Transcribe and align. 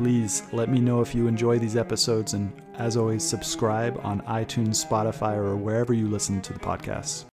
Please 0.00 0.44
let 0.54 0.70
me 0.70 0.80
know 0.80 1.02
if 1.02 1.14
you 1.14 1.26
enjoy 1.26 1.58
these 1.58 1.76
episodes, 1.76 2.32
and 2.32 2.50
as 2.78 2.96
always, 2.96 3.22
subscribe 3.22 4.00
on 4.02 4.22
iTunes, 4.22 4.82
Spotify, 4.82 5.36
or 5.36 5.58
wherever 5.58 5.92
you 5.92 6.08
listen 6.08 6.40
to 6.40 6.54
the 6.54 6.58
podcast. 6.58 7.26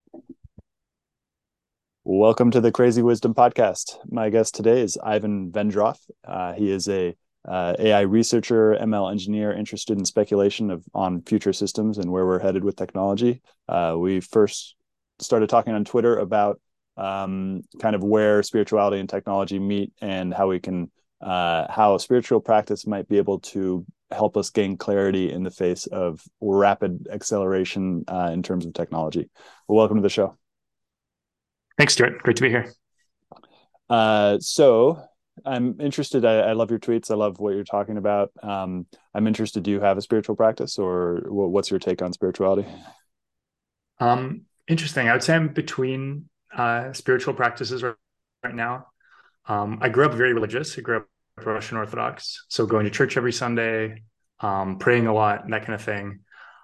Welcome 2.04 2.50
to 2.50 2.62
the 2.62 2.72
Crazy 2.72 3.04
Wisdom 3.04 3.36
Podcast. 3.36 4.00
My 4.10 4.32
guest 4.32 4.56
today 4.56 4.82
is 4.82 4.98
Ivan 4.98 5.52
Vendrov. 5.52 6.00
Uh, 6.28 6.54
he 6.54 6.72
is 6.72 6.90
a 6.90 7.16
uh, 7.48 7.76
AI 7.78 8.02
researcher, 8.02 8.76
ML 8.82 9.12
engineer, 9.12 9.54
interested 9.54 10.00
in 10.00 10.04
speculation 10.04 10.72
of 10.72 10.84
on 10.96 11.22
future 11.22 11.54
systems 11.54 12.00
and 12.00 12.12
where 12.12 12.26
we're 12.26 12.40
headed 12.40 12.64
with 12.64 12.76
technology. 12.76 13.44
Uh, 13.70 13.94
we 13.96 14.22
first 14.22 14.76
started 15.20 15.50
talking 15.50 15.76
on 15.76 15.86
Twitter 15.86 16.18
about 16.18 16.60
um, 16.98 17.62
kind 17.80 17.96
of 17.96 18.04
where 18.04 18.42
spirituality 18.42 19.00
and 19.00 19.08
technology 19.08 19.60
meet 19.60 19.94
and 20.02 20.34
how 20.34 20.48
we 20.48 20.60
can 20.60 20.90
uh, 21.26 21.66
how 21.72 21.98
spiritual 21.98 22.40
practice 22.40 22.86
might 22.86 23.10
be 23.10 23.18
able 23.18 23.40
to 23.40 23.84
help 24.12 24.38
us 24.38 24.52
gain 24.52 24.78
clarity 24.78 25.32
in 25.32 25.42
the 25.42 25.50
face 25.50 25.88
of 25.88 26.22
rapid 26.40 27.08
acceleration 27.12 28.06
uh, 28.08 28.30
in 28.32 28.44
terms 28.44 28.66
of 28.66 28.74
technology. 28.74 29.28
Well, 29.68 29.78
welcome 29.78 29.98
to 29.98 30.04
the 30.04 30.10
show. 30.10 30.38
Thanks, 31.80 31.94
Stewart. 31.94 32.20
Great 32.20 32.38
to 32.38 32.44
be 32.44 32.50
here. 32.50 32.72
Uh, 33.90 34.38
so 34.40 35.02
I'm 35.44 35.82
interested. 35.82 36.26
I, 36.26 36.42
I, 36.42 36.54
love 36.54 36.70
your 36.70 36.80
tweets. 36.80 37.10
I 37.10 37.16
love 37.16 37.40
what 37.40 37.56
you're 37.56 37.64
talking 37.64 37.98
about. 37.98 38.32
Um, 38.44 38.86
I'm 39.14 39.26
interested. 39.26 39.64
Do 39.64 39.72
you 39.72 39.82
have 39.82 39.98
a 39.98 40.02
spiritual 40.02 40.36
practice, 40.36 40.78
or 40.78 41.24
what's 41.28 41.72
your 41.72 41.80
take 41.80 42.02
on 42.04 42.14
spirituality? 42.14 42.68
Um, 44.00 44.44
interesting. 44.68 45.10
I 45.10 45.14
would 45.14 45.24
say 45.24 45.36
I'm 45.36 45.50
between 45.50 46.30
uh, 46.56 46.94
spiritual 46.94 47.34
practices 47.34 47.82
right, 47.84 47.96
right 48.44 48.56
now. 48.56 48.88
Um, 49.48 49.80
I 49.82 49.90
grew 49.90 50.06
up 50.06 50.14
very 50.14 50.34
religious. 50.34 50.78
I 50.78 50.82
grew 50.82 50.98
up 50.98 51.08
Russian 51.44 51.78
Orthodox, 51.78 52.46
so 52.48 52.66
going 52.66 52.86
to 52.86 52.92
church 52.92 53.18
every 53.18 53.34
Sunday, 53.34 54.04
um, 54.40 54.78
praying 54.78 55.08
a 55.08 55.14
lot, 55.14 55.44
and 55.44 55.54
that 55.54 55.66
kind 55.66 55.74
of 55.74 55.82
thing. 55.82 56.20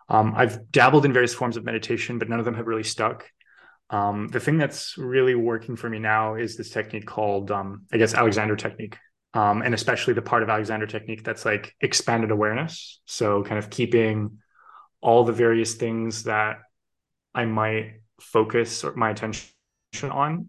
Um, 0.09 0.33
I've 0.36 0.72
dabbled 0.72 1.05
in 1.05 1.13
various 1.13 1.33
forms 1.33 1.58
of 1.58 1.63
meditation, 1.63 2.19
but 2.19 2.30
none 2.30 2.39
of 2.39 2.45
them 2.45 2.55
have 2.55 2.67
really 2.67 2.83
stuck. 2.83 3.30
Um, 3.89 4.30
the 4.30 4.39
thing 4.39 4.58
that's 4.58 4.97
really 4.97 5.36
working 5.36 5.75
for 5.75 5.89
me 5.89 6.00
now 6.00 6.36
is 6.36 6.55
this 6.55 6.69
technique 6.69 7.05
called, 7.05 7.52
um, 7.52 7.86
I 7.91 7.97
guess, 7.97 8.13
Alexander 8.13 8.55
technique, 8.55 8.97
um, 9.33 9.61
and 9.61 9.73
especially 9.73 10.13
the 10.13 10.22
part 10.22 10.44
of 10.44 10.50
Alexander 10.50 10.88
technique 10.88 11.23
that's 11.23 11.45
like 11.45 11.75
expanded 11.81 12.31
awareness. 12.31 13.02
So, 13.06 13.44
kind 13.44 13.59
of 13.59 13.69
keeping 13.69 14.38
all 15.02 15.25
the 15.25 15.33
various 15.33 15.75
things 15.75 16.23
that 16.23 16.59
I 17.33 17.45
might 17.45 18.02
focus 18.19 18.85
my 18.95 19.09
attention 19.09 19.50
on 20.03 20.47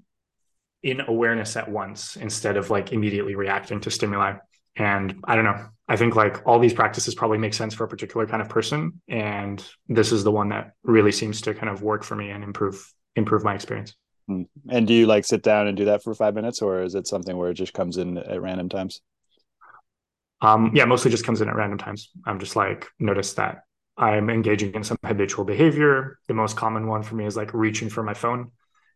in 0.83 1.01
awareness 1.01 1.57
at 1.57 1.71
once 1.71 2.17
instead 2.17 2.57
of 2.57 2.71
like 2.71 2.93
immediately 2.93 3.35
reacting 3.35 3.81
to 3.81 3.91
stimuli. 3.91 4.35
And 4.77 5.21
I 5.25 5.37
don't 5.37 5.45
know. 5.45 5.67
I 5.89 5.97
think 5.97 6.17
like 6.17 6.47
all 6.47 6.59
these 6.59 6.73
practices 6.73 7.15
probably 7.15 7.39
make 7.39 7.55
sense 7.55 7.75
for 7.75 7.85
a 7.85 7.89
particular 7.89 8.27
kind 8.27 8.41
of 8.41 8.49
person. 8.49 9.01
And 9.09 9.65
this 9.89 10.13
is 10.13 10.25
the 10.25 10.33
one 10.33 10.49
that 10.49 10.73
really 10.83 11.13
seems 11.13 11.43
to 11.43 11.55
kind 11.55 11.69
of 11.69 11.83
work 11.83 12.03
for 12.03 12.17
me 12.17 12.31
and 12.31 12.43
improve 12.43 12.93
improve 13.15 13.45
my 13.45 13.55
experience. 13.55 13.95
Hmm. 14.27 14.43
And 14.71 14.87
do 14.87 14.95
you 14.95 15.07
like 15.07 15.25
sit 15.25 15.43
down 15.43 15.67
and 15.67 15.77
do 15.77 15.87
that 15.87 16.03
for 16.03 16.15
five 16.15 16.35
minutes 16.35 16.63
or 16.63 16.83
is 16.83 16.95
it 16.95 17.07
something 17.07 17.37
where 17.37 17.51
it 17.51 17.55
just 17.55 17.75
comes 17.75 17.99
in 17.99 18.17
at 18.17 18.41
random 18.41 18.69
times? 18.69 19.03
Um, 20.41 20.73
yeah, 20.75 20.87
mostly 20.87 21.11
just 21.11 21.25
comes 21.25 21.41
in 21.41 21.49
at 21.49 21.55
random 21.55 21.79
times. 21.79 22.11
I'm 22.27 22.41
just 22.41 22.57
like 22.57 22.89
notice 22.99 23.35
that 23.35 23.65
I'm 23.97 24.31
engaging 24.31 24.73
in 24.73 24.83
some 24.83 24.99
habitual 25.05 25.45
behavior. 25.45 26.19
The 26.27 26.35
most 26.35 26.57
common 26.57 26.87
one 26.87 27.03
for 27.03 27.15
me 27.15 27.27
is 27.27 27.37
like 27.37 27.53
reaching 27.53 27.91
for 27.91 28.03
my 28.03 28.15
phone 28.15 28.51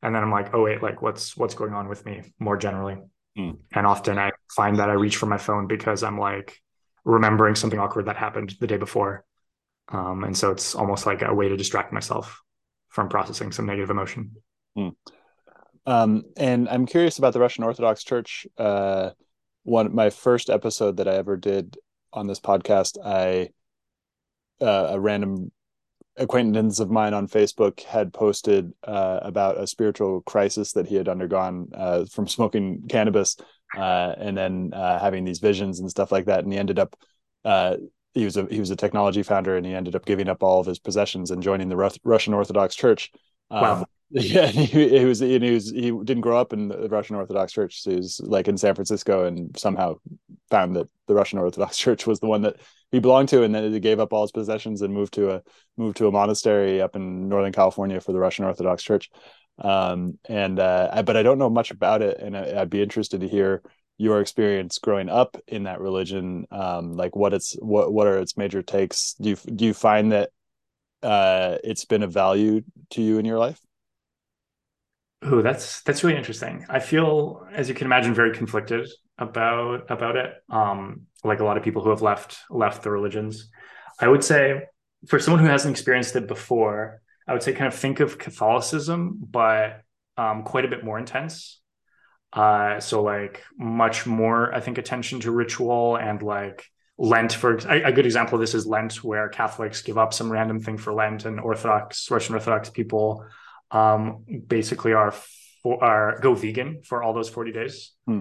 and 0.06 0.14
then 0.14 0.22
i'm 0.22 0.30
like 0.30 0.54
oh 0.54 0.62
wait 0.62 0.82
like 0.82 1.02
what's 1.02 1.36
what's 1.36 1.54
going 1.54 1.74
on 1.74 1.88
with 1.88 2.06
me 2.06 2.22
more 2.38 2.56
generally 2.56 2.96
mm. 3.36 3.56
and 3.74 3.86
often 3.86 4.18
i 4.18 4.30
find 4.54 4.78
that 4.78 4.88
i 4.88 4.92
reach 4.92 5.16
for 5.16 5.26
my 5.26 5.36
phone 5.36 5.66
because 5.66 6.02
i'm 6.04 6.18
like 6.18 6.62
remembering 7.04 7.56
something 7.56 7.78
awkward 7.78 8.06
that 8.06 8.16
happened 8.16 8.54
the 8.60 8.66
day 8.66 8.76
before 8.76 9.24
um, 9.88 10.24
and 10.24 10.36
so 10.36 10.50
it's 10.50 10.74
almost 10.74 11.06
like 11.06 11.22
a 11.22 11.32
way 11.32 11.48
to 11.48 11.56
distract 11.56 11.92
myself 11.92 12.40
from 12.88 13.08
processing 13.08 13.52
some 13.52 13.66
negative 13.66 13.90
emotion 13.90 14.30
mm. 14.78 14.94
um, 15.86 16.22
and 16.36 16.68
i'm 16.68 16.86
curious 16.86 17.18
about 17.18 17.32
the 17.32 17.40
russian 17.40 17.64
orthodox 17.64 18.04
church 18.04 18.46
uh, 18.58 19.10
one 19.64 19.92
my 19.92 20.10
first 20.10 20.50
episode 20.50 20.98
that 20.98 21.08
i 21.08 21.14
ever 21.14 21.36
did 21.36 21.76
on 22.12 22.28
this 22.28 22.40
podcast 22.40 22.96
i 23.04 23.48
uh, 24.64 24.86
a 24.90 25.00
random 25.00 25.50
acquaintance 26.18 26.80
of 26.80 26.90
mine 26.90 27.14
on 27.14 27.28
Facebook 27.28 27.82
had 27.82 28.12
posted 28.12 28.72
uh, 28.84 29.20
about 29.22 29.60
a 29.60 29.66
spiritual 29.66 30.22
crisis 30.22 30.72
that 30.72 30.86
he 30.86 30.94
had 30.94 31.08
undergone 31.08 31.68
uh, 31.74 32.04
from 32.06 32.26
smoking 32.26 32.82
cannabis 32.88 33.36
uh, 33.76 34.14
and 34.16 34.36
then 34.36 34.72
uh, 34.72 34.98
having 34.98 35.24
these 35.24 35.38
visions 35.38 35.80
and 35.80 35.90
stuff 35.90 36.12
like 36.12 36.26
that. 36.26 36.44
And 36.44 36.52
he 36.52 36.58
ended 36.58 36.78
up 36.78 36.96
uh, 37.44 37.76
he 38.14 38.24
was 38.24 38.36
a 38.36 38.46
he 38.50 38.60
was 38.60 38.70
a 38.70 38.76
technology 38.76 39.22
founder 39.22 39.56
and 39.56 39.66
he 39.66 39.74
ended 39.74 39.94
up 39.94 40.06
giving 40.06 40.28
up 40.28 40.42
all 40.42 40.58
of 40.58 40.66
his 40.66 40.78
possessions 40.78 41.30
and 41.30 41.42
joining 41.42 41.68
the 41.68 41.98
Russian 42.02 42.34
Orthodox 42.34 42.74
Church. 42.74 43.12
Um, 43.50 43.62
wow. 43.62 43.86
Yeah, 44.08 44.46
he, 44.46 44.88
he 45.00 45.04
was 45.04 45.18
he 45.18 45.50
was 45.50 45.68
he 45.68 45.90
didn't 45.90 46.20
grow 46.20 46.38
up 46.38 46.52
in 46.52 46.68
the 46.68 46.88
Russian 46.88 47.16
Orthodox 47.16 47.52
Church. 47.52 47.82
So 47.82 47.90
he 47.90 47.96
was 47.96 48.20
like 48.22 48.46
in 48.46 48.56
San 48.56 48.76
Francisco 48.76 49.24
and 49.24 49.58
somehow 49.58 49.96
found 50.50 50.76
that 50.76 50.88
the 51.06 51.14
Russian 51.14 51.38
Orthodox 51.38 51.76
Church 51.78 52.06
was 52.06 52.20
the 52.20 52.26
one 52.26 52.42
that 52.42 52.56
he 52.90 52.98
belonged 52.98 53.28
to, 53.30 53.42
and 53.42 53.54
then 53.54 53.72
he 53.72 53.80
gave 53.80 54.00
up 54.00 54.12
all 54.12 54.22
his 54.22 54.32
possessions 54.32 54.82
and 54.82 54.94
moved 54.94 55.14
to 55.14 55.30
a 55.30 55.42
moved 55.76 55.96
to 55.98 56.06
a 56.06 56.12
monastery 56.12 56.80
up 56.80 56.96
in 56.96 57.28
Northern 57.28 57.52
California 57.52 58.00
for 58.00 58.12
the 58.12 58.18
Russian 58.18 58.44
Orthodox 58.44 58.82
Church. 58.82 59.10
Um, 59.58 60.18
and 60.28 60.58
uh, 60.58 60.90
I, 60.92 61.02
but 61.02 61.16
I 61.16 61.22
don't 61.22 61.38
know 61.38 61.50
much 61.50 61.70
about 61.70 62.02
it, 62.02 62.18
and 62.18 62.36
I, 62.36 62.54
would 62.54 62.70
be 62.70 62.82
interested 62.82 63.20
to 63.20 63.28
hear 63.28 63.62
your 63.98 64.20
experience 64.20 64.78
growing 64.78 65.08
up 65.08 65.36
in 65.46 65.64
that 65.64 65.80
religion. 65.80 66.46
Um, 66.50 66.92
like 66.92 67.16
what 67.16 67.32
it's 67.32 67.54
what 67.60 67.92
what 67.92 68.06
are 68.06 68.18
its 68.18 68.36
major 68.36 68.62
takes? 68.62 69.14
Do 69.14 69.30
you 69.30 69.36
do 69.36 69.64
you 69.64 69.74
find 69.74 70.12
that 70.12 70.30
uh, 71.02 71.58
it's 71.64 71.84
been 71.84 72.02
of 72.02 72.12
value 72.12 72.62
to 72.90 73.02
you 73.02 73.18
in 73.18 73.24
your 73.24 73.38
life? 73.38 73.60
Oh, 75.28 75.42
that's 75.42 75.82
that's 75.82 76.04
really 76.04 76.16
interesting. 76.16 76.64
I 76.68 76.78
feel, 76.78 77.46
as 77.52 77.68
you 77.68 77.74
can 77.74 77.86
imagine, 77.86 78.14
very 78.14 78.32
conflicted 78.32 78.88
about 79.18 79.90
about 79.90 80.16
it. 80.16 80.32
Um, 80.48 81.02
like 81.24 81.40
a 81.40 81.44
lot 81.44 81.56
of 81.56 81.64
people 81.64 81.82
who 81.82 81.90
have 81.90 82.02
left 82.02 82.38
left 82.48 82.82
the 82.84 82.92
religions. 82.92 83.50
I 84.00 84.06
would 84.06 84.22
say, 84.22 84.62
for 85.08 85.18
someone 85.18 85.42
who 85.42 85.50
hasn't 85.50 85.72
experienced 85.72 86.14
it 86.14 86.28
before, 86.28 87.00
I 87.26 87.32
would 87.32 87.42
say 87.42 87.52
kind 87.54 87.66
of 87.66 87.74
think 87.74 87.98
of 87.98 88.18
Catholicism, 88.18 89.18
but 89.20 89.82
um, 90.16 90.44
quite 90.44 90.64
a 90.64 90.68
bit 90.68 90.84
more 90.84 90.98
intense. 90.98 91.60
Uh, 92.32 92.78
so 92.78 93.02
like 93.02 93.42
much 93.58 94.06
more, 94.06 94.54
I 94.54 94.60
think, 94.60 94.78
attention 94.78 95.20
to 95.20 95.32
ritual 95.32 95.96
and 95.96 96.22
like 96.22 96.66
Lent. 96.98 97.32
For 97.32 97.56
a, 97.56 97.82
a 97.84 97.92
good 97.92 98.06
example 98.06 98.36
of 98.36 98.42
this 98.42 98.54
is 98.54 98.64
Lent, 98.64 99.02
where 99.02 99.28
Catholics 99.28 99.82
give 99.82 99.98
up 99.98 100.14
some 100.14 100.30
random 100.30 100.60
thing 100.60 100.78
for 100.78 100.92
Lent, 100.92 101.24
and 101.24 101.40
Orthodox 101.40 102.08
Russian 102.12 102.36
Orthodox 102.36 102.70
people 102.70 103.26
um, 103.70 104.24
basically 104.46 104.92
are 104.92 105.12
for, 105.62 105.82
are 105.82 106.18
go 106.20 106.34
vegan 106.34 106.82
for 106.84 107.02
all 107.02 107.12
those 107.12 107.28
40 107.28 107.52
days. 107.52 107.92
Hmm. 108.06 108.20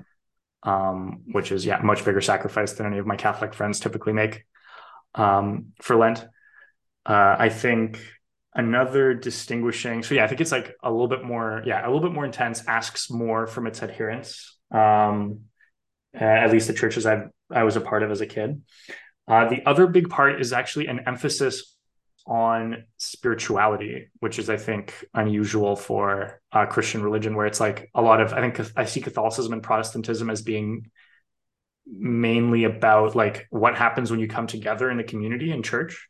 um, 0.63 1.23
which 1.31 1.51
is 1.51 1.65
yeah 1.65 1.79
much 1.81 2.03
bigger 2.03 2.21
sacrifice 2.21 2.73
than 2.73 2.85
any 2.87 2.97
of 2.97 3.05
my 3.05 3.15
catholic 3.15 3.53
friends 3.53 3.79
typically 3.79 4.13
make 4.13 4.45
um, 5.13 5.73
for 5.81 5.95
lent. 5.95 6.25
Uh, 7.05 7.35
i 7.37 7.49
think 7.49 7.99
another 8.55 9.13
distinguishing 9.13 10.01
so 10.01 10.15
yeah 10.15 10.23
i 10.23 10.27
think 10.27 10.41
it's 10.41 10.51
like 10.51 10.73
a 10.81 10.89
little 10.89 11.07
bit 11.07 11.23
more 11.23 11.61
yeah 11.65 11.85
a 11.85 11.87
little 11.87 12.01
bit 12.01 12.13
more 12.13 12.25
intense 12.25 12.65
asks 12.67 13.11
more 13.11 13.45
from 13.45 13.67
its 13.67 13.83
adherents 13.83 14.57
um, 14.71 15.41
at 16.13 16.51
least 16.51 16.67
the 16.67 16.73
churches 16.73 17.05
i 17.05 17.25
i 17.51 17.63
was 17.63 17.75
a 17.75 17.81
part 17.81 18.01
of 18.01 18.09
as 18.11 18.21
a 18.21 18.25
kid. 18.25 18.61
Uh, 19.27 19.49
the 19.49 19.65
other 19.65 19.87
big 19.87 20.09
part 20.09 20.39
is 20.39 20.53
actually 20.53 20.87
an 20.87 21.01
emphasis 21.07 21.74
on 22.27 22.83
spirituality, 22.97 24.09
which 24.19 24.39
is, 24.39 24.49
I 24.49 24.57
think, 24.57 25.05
unusual 25.13 25.75
for 25.75 26.41
uh, 26.51 26.65
Christian 26.65 27.03
religion, 27.03 27.35
where 27.35 27.45
it's 27.45 27.59
like 27.59 27.89
a 27.93 28.01
lot 28.01 28.19
of, 28.19 28.33
I 28.33 28.41
think 28.41 28.71
I 28.75 28.85
see 28.85 29.01
Catholicism 29.01 29.53
and 29.53 29.61
Protestantism 29.61 30.29
as 30.29 30.41
being 30.41 30.89
mainly 31.85 32.63
about 32.63 33.15
like 33.15 33.45
what 33.51 33.75
happens 33.75 34.09
when 34.09 34.19
you 34.19 34.27
come 34.27 34.47
together 34.47 34.89
in 34.89 34.97
the 34.97 35.03
community 35.03 35.51
in 35.51 35.61
church. 35.61 36.07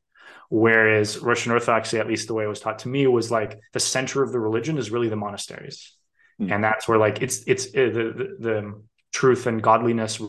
Whereas 0.50 1.20
Russian 1.20 1.52
Orthodoxy, 1.52 2.00
at 2.00 2.08
least 2.08 2.28
the 2.28 2.34
way 2.34 2.46
it 2.46 2.48
was 2.48 2.62
taught 2.62 2.80
to 2.80 2.88
me, 2.88 3.08
was 3.08 3.30
like 3.30 3.60
the 3.74 3.80
center 3.80 4.24
of 4.24 4.32
the 4.32 4.40
religion 4.40 4.78
is 4.78 4.92
really 4.92 5.10
the 5.10 5.16
monasteries. 5.18 5.98
Mm. 6.40 6.52
And 6.54 6.64
that's 6.64 6.88
where 6.88 6.98
like 6.98 7.22
it's, 7.22 7.44
it's 7.46 7.68
uh, 7.68 7.90
the, 7.92 8.14
the, 8.18 8.36
the 8.40 8.84
truth 9.12 9.48
and 9.48 9.62
godliness 9.62 10.22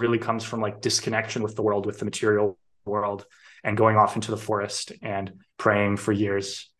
really 0.00 0.18
comes 0.18 0.42
from 0.42 0.60
like 0.60 0.80
disconnection 0.80 1.42
with 1.42 1.54
the 1.54 1.62
world, 1.62 1.84
with 1.84 1.98
the 1.98 2.04
material 2.06 2.58
world 2.86 3.26
and 3.64 3.76
going 3.76 3.96
off 3.96 4.14
into 4.14 4.30
the 4.30 4.36
forest 4.36 4.92
and 5.02 5.32
praying 5.58 5.96
for 5.96 6.12
years. 6.12 6.70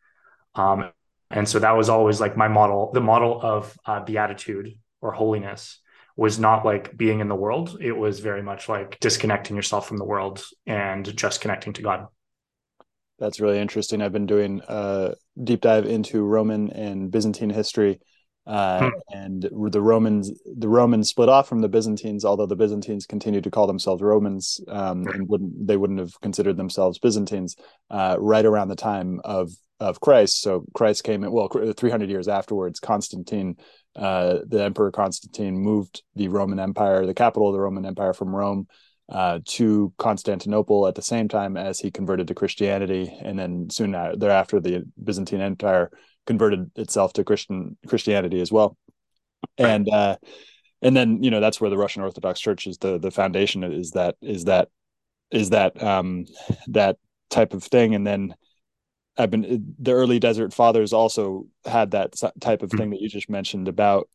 Um, 0.54 0.90
and 1.30 1.48
so 1.48 1.58
that 1.58 1.76
was 1.76 1.88
always 1.88 2.20
like 2.20 2.36
my 2.36 2.48
model. 2.48 2.92
The 2.92 3.00
model 3.00 3.40
of 3.42 3.76
uh, 3.86 4.04
beatitude 4.04 4.78
or 5.00 5.12
holiness 5.12 5.80
was 6.16 6.38
not 6.38 6.64
like 6.64 6.96
being 6.96 7.20
in 7.20 7.28
the 7.28 7.34
world. 7.34 7.78
It 7.80 7.92
was 7.92 8.20
very 8.20 8.42
much 8.42 8.68
like 8.68 9.00
disconnecting 9.00 9.56
yourself 9.56 9.88
from 9.88 9.96
the 9.96 10.04
world 10.04 10.44
and 10.66 11.16
just 11.16 11.40
connecting 11.40 11.72
to 11.72 11.82
God. 11.82 12.06
That's 13.18 13.40
really 13.40 13.58
interesting. 13.58 14.02
I've 14.02 14.12
been 14.12 14.26
doing 14.26 14.60
a 14.68 15.14
deep 15.42 15.60
dive 15.60 15.86
into 15.86 16.22
Roman 16.22 16.70
and 16.70 17.10
Byzantine 17.10 17.50
history. 17.50 18.00
Uh, 18.46 18.90
hmm. 18.90 19.16
and 19.16 19.42
the 19.70 19.80
Romans, 19.80 20.30
the 20.44 20.68
Romans 20.68 21.08
split 21.08 21.30
off 21.30 21.48
from 21.48 21.60
the 21.60 21.68
Byzantines, 21.68 22.24
although 22.24 22.46
the 22.46 22.56
Byzantines 22.56 23.06
continued 23.06 23.44
to 23.44 23.50
call 23.50 23.66
themselves 23.66 24.02
Romans 24.02 24.60
um, 24.68 25.06
and 25.06 25.28
wouldn't 25.28 25.66
they 25.66 25.78
wouldn't 25.78 25.98
have 25.98 26.20
considered 26.20 26.56
themselves 26.56 26.98
Byzantines 26.98 27.56
uh, 27.90 28.16
right 28.18 28.44
around 28.44 28.68
the 28.68 28.76
time 28.76 29.20
of 29.24 29.50
of 29.80 30.00
Christ. 30.00 30.40
So 30.40 30.64
Christ 30.74 31.04
came 31.04 31.24
in 31.24 31.32
well 31.32 31.48
300 31.48 32.10
years 32.10 32.28
afterwards. 32.28 32.80
Constantine, 32.80 33.56
uh, 33.96 34.38
the 34.46 34.62
Emperor 34.62 34.90
Constantine, 34.90 35.58
moved 35.58 36.02
the 36.14 36.28
Roman 36.28 36.60
Empire, 36.60 37.06
the 37.06 37.14
capital 37.14 37.48
of 37.48 37.54
the 37.54 37.60
Roman 37.60 37.86
Empire, 37.86 38.12
from 38.12 38.34
Rome 38.34 38.66
uh, 39.08 39.40
to 39.44 39.92
Constantinople 39.98 40.86
at 40.86 40.94
the 40.94 41.02
same 41.02 41.28
time 41.28 41.56
as 41.56 41.78
he 41.78 41.90
converted 41.90 42.28
to 42.28 42.34
Christianity, 42.34 43.12
and 43.22 43.38
then 43.38 43.68
soon 43.70 43.92
thereafter, 43.92 44.60
the 44.60 44.84
Byzantine 45.02 45.40
Empire 45.40 45.90
converted 46.26 46.70
itself 46.76 47.12
to 47.14 47.24
Christian 47.24 47.76
Christianity 47.86 48.40
as 48.40 48.52
well, 48.52 48.76
and 49.58 49.88
uh, 49.88 50.16
and 50.82 50.96
then 50.96 51.22
you 51.22 51.30
know 51.30 51.40
that's 51.40 51.60
where 51.60 51.70
the 51.70 51.78
Russian 51.78 52.02
Orthodox 52.02 52.40
Church 52.40 52.66
is 52.66 52.78
the 52.78 52.98
the 52.98 53.10
foundation 53.10 53.64
is 53.64 53.92
that 53.92 54.16
is 54.20 54.44
that 54.44 54.68
is 55.30 55.50
that 55.50 55.82
um, 55.82 56.26
that 56.68 56.96
type 57.30 57.54
of 57.54 57.64
thing, 57.64 57.94
and 57.94 58.06
then 58.06 58.34
I've 59.16 59.30
been 59.30 59.74
the 59.78 59.92
early 59.92 60.18
Desert 60.18 60.52
Fathers 60.52 60.92
also 60.92 61.46
had 61.64 61.92
that 61.92 62.14
type 62.40 62.62
of 62.62 62.70
thing 62.70 62.90
that 62.90 63.00
you 63.00 63.08
just 63.08 63.30
mentioned 63.30 63.68
about 63.68 64.08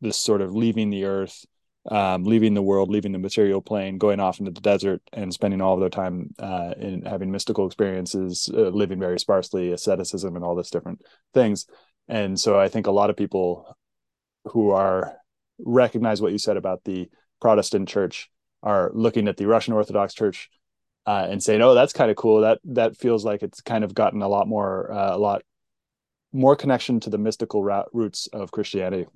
this 0.00 0.16
sort 0.16 0.40
of 0.40 0.54
leaving 0.54 0.90
the 0.90 1.04
earth 1.04 1.44
um, 1.86 2.24
leaving 2.24 2.54
the 2.54 2.62
world, 2.62 2.90
leaving 2.90 3.12
the 3.12 3.18
material 3.18 3.60
plane, 3.60 3.98
going 3.98 4.20
off 4.20 4.40
into 4.40 4.50
the 4.50 4.60
desert, 4.60 5.02
and 5.12 5.32
spending 5.32 5.60
all 5.60 5.74
of 5.74 5.80
their 5.80 5.88
time 5.88 6.34
uh, 6.38 6.74
in 6.76 7.02
having 7.02 7.30
mystical 7.30 7.66
experiences, 7.66 8.50
uh, 8.52 8.68
living 8.68 8.98
very 8.98 9.18
sparsely, 9.18 9.72
asceticism, 9.72 10.36
and 10.36 10.44
all 10.44 10.54
this 10.54 10.70
different 10.70 11.02
things. 11.34 11.66
And 12.08 12.38
so, 12.38 12.58
I 12.58 12.68
think 12.68 12.86
a 12.86 12.92
lot 12.92 13.10
of 13.10 13.16
people 13.16 13.76
who 14.46 14.70
are 14.70 15.16
recognize 15.58 16.20
what 16.20 16.32
you 16.32 16.38
said 16.38 16.56
about 16.56 16.84
the 16.84 17.08
Protestant 17.40 17.88
Church 17.88 18.30
are 18.62 18.90
looking 18.94 19.28
at 19.28 19.36
the 19.36 19.46
Russian 19.46 19.74
Orthodox 19.74 20.14
Church 20.14 20.50
uh, 21.06 21.26
and 21.30 21.42
saying, 21.42 21.62
"Oh, 21.62 21.74
that's 21.74 21.92
kind 21.92 22.10
of 22.10 22.16
cool. 22.16 22.42
That 22.42 22.60
that 22.64 22.96
feels 22.96 23.24
like 23.24 23.42
it's 23.42 23.60
kind 23.60 23.84
of 23.84 23.94
gotten 23.94 24.20
a 24.20 24.28
lot 24.28 24.48
more, 24.48 24.92
uh, 24.92 25.16
a 25.16 25.18
lot 25.18 25.42
more 26.32 26.56
connection 26.56 27.00
to 27.00 27.10
the 27.10 27.18
mystical 27.18 27.62
roots 27.92 28.26
of 28.32 28.50
Christianity." 28.50 29.06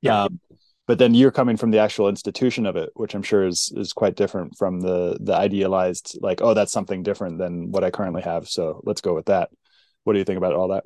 Yeah. 0.00 0.24
Um, 0.24 0.40
but 0.86 0.98
then 0.98 1.14
you're 1.14 1.30
coming 1.30 1.56
from 1.56 1.70
the 1.70 1.78
actual 1.78 2.08
institution 2.08 2.66
of 2.66 2.76
it 2.76 2.90
which 2.94 3.14
i'm 3.14 3.22
sure 3.22 3.46
is 3.46 3.72
is 3.76 3.92
quite 3.92 4.16
different 4.16 4.56
from 4.56 4.80
the 4.80 5.16
the 5.20 5.34
idealized 5.34 6.18
like 6.20 6.40
oh 6.42 6.54
that's 6.54 6.72
something 6.72 7.02
different 7.02 7.38
than 7.38 7.70
what 7.70 7.84
i 7.84 7.90
currently 7.90 8.22
have. 8.22 8.48
So 8.48 8.80
let's 8.84 9.00
go 9.00 9.14
with 9.14 9.26
that. 9.26 9.50
What 10.04 10.14
do 10.14 10.18
you 10.18 10.24
think 10.24 10.38
about 10.38 10.54
all 10.54 10.68
that? 10.68 10.84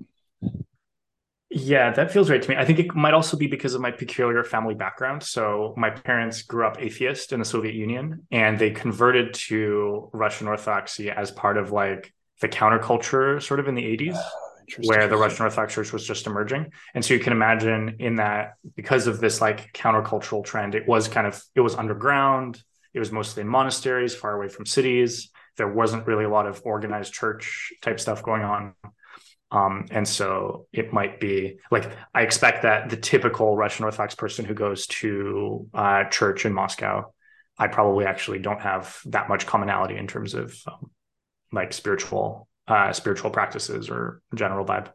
Yeah 1.49 1.93
that 1.93 2.11
feels 2.11 2.29
right 2.29 2.43
to 2.43 2.49
me. 2.51 2.57
I 2.57 2.65
think 2.65 2.79
it 2.79 2.95
might 2.95 3.15
also 3.15 3.37
be 3.37 3.47
because 3.47 3.75
of 3.75 3.81
my 3.81 3.91
peculiar 3.91 4.45
family 4.45 4.75
background. 4.75 5.23
So 5.23 5.75
my 5.77 5.91
parents 5.91 6.43
grew 6.43 6.67
up 6.67 6.81
atheist 6.81 7.33
in 7.33 7.39
the 7.39 7.45
soviet 7.45 7.75
union 7.75 8.27
and 8.31 8.59
they 8.59 8.71
converted 8.71 9.35
to 9.49 10.11
russian 10.13 10.49
orthodoxy 10.49 11.11
as 11.11 11.31
part 11.31 11.57
of 11.57 11.73
like 11.73 12.13
the 12.41 12.49
counterculture 12.49 13.43
sort 13.43 13.61
of 13.61 13.69
in 13.69 13.75
the 13.75 13.83
80s 13.83 14.19
where 14.85 15.09
the 15.09 15.17
Russian 15.17 15.45
Orthodox 15.45 15.75
Church 15.75 15.93
was 15.93 16.07
just 16.07 16.27
emerging. 16.27 16.73
And 16.95 17.05
so 17.05 17.15
you 17.15 17.21
can 17.21 17.33
imagine 17.33 17.97
in 17.99 18.17
that 18.17 18.55
because 18.75 19.07
of 19.07 19.21
this 19.21 19.41
like 19.41 19.73
countercultural 19.73 20.45
trend, 20.45 20.75
it 20.75 20.87
was 20.87 21.09
kind 21.09 21.27
of 21.27 21.43
it 21.55 21.61
was 21.61 21.75
underground. 21.75 22.63
It 22.95 22.99
was 22.99 23.13
mostly 23.13 23.43
in 23.43 23.49
monasteries, 23.49 24.15
far 24.15 24.35
away 24.35 24.49
from 24.49 24.67
cities. 24.67 25.31
There 25.57 25.69
wasn't 25.69 26.07
really 26.07 26.25
a 26.25 26.31
lot 26.31 26.47
of 26.47 26.63
organized 26.65 27.13
church 27.13 27.73
type 27.83 28.01
stuff 28.01 28.23
going 28.23 28.43
on. 28.43 28.75
Um, 29.51 29.87
and 29.91 30.07
so 30.09 30.67
it 30.73 30.93
might 30.93 31.21
be 31.21 31.59
like 31.71 31.91
I 32.15 32.23
expect 32.23 32.63
that 32.63 32.91
the 32.91 32.97
typical 32.97 33.57
Russian 33.57 33.85
Orthodox 33.85 34.15
person 34.15 34.45
who 34.45 34.55
goes 34.55 34.87
to 34.89 35.69
uh, 35.73 36.05
church 36.05 36.45
in 36.45 36.53
Moscow, 36.53 37.13
I 37.59 37.69
probably 37.69 38.07
actually 38.07 38.41
don't 38.41 38.61
have 38.61 38.99
that 39.07 39.29
much 39.29 39.47
commonality 39.47 39.97
in 39.97 40.09
terms 40.09 40.35
of 40.35 40.59
um, 40.67 40.91
like 41.53 41.73
spiritual 41.73 42.49
uh, 42.69 42.93
spiritual 42.93 43.31
practices 43.31 43.89
or 43.89 44.21
general 44.35 44.65
vibe. 44.65 44.89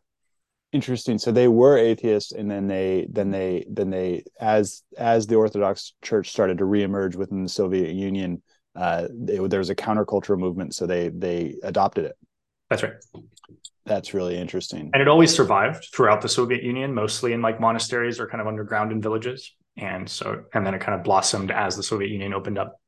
Interesting. 0.71 1.17
So 1.17 1.31
they 1.31 1.49
were 1.49 1.77
atheists, 1.77 2.31
and 2.31 2.49
then 2.49 2.67
they 2.67 3.05
then 3.09 3.29
they 3.29 3.65
then 3.69 3.89
they 3.89 4.23
as 4.39 4.83
as 4.97 5.27
the 5.27 5.35
Orthodox 5.35 5.93
Church 6.01 6.29
started 6.29 6.59
to 6.59 6.63
reemerge 6.63 7.15
within 7.15 7.43
the 7.43 7.49
Soviet 7.49 7.93
Union, 7.93 8.41
uh, 8.75 9.07
they, 9.11 9.37
there 9.47 9.59
was 9.59 9.69
a 9.69 9.75
countercultural 9.75 10.37
movement, 10.37 10.73
so 10.73 10.87
they 10.87 11.09
they 11.09 11.57
adopted 11.63 12.05
it. 12.05 12.15
That's 12.69 12.83
right. 12.83 12.93
That's 13.85 14.13
really 14.13 14.37
interesting. 14.37 14.91
And 14.93 15.01
it 15.01 15.07
always 15.07 15.35
survived 15.35 15.89
throughout 15.93 16.21
the 16.21 16.29
Soviet 16.29 16.63
Union, 16.63 16.93
mostly 16.93 17.33
in 17.33 17.41
like 17.41 17.59
monasteries 17.59 18.19
or 18.19 18.27
kind 18.27 18.39
of 18.39 18.47
underground 18.47 18.91
in 18.91 19.01
villages. 19.01 19.53
And 19.75 20.09
so, 20.09 20.43
and 20.53 20.65
then 20.65 20.73
it 20.73 20.79
kind 20.79 20.97
of 20.97 21.03
blossomed 21.03 21.51
as 21.51 21.75
the 21.75 21.83
Soviet 21.83 22.11
Union 22.11 22.33
opened 22.33 22.59
up. 22.59 22.79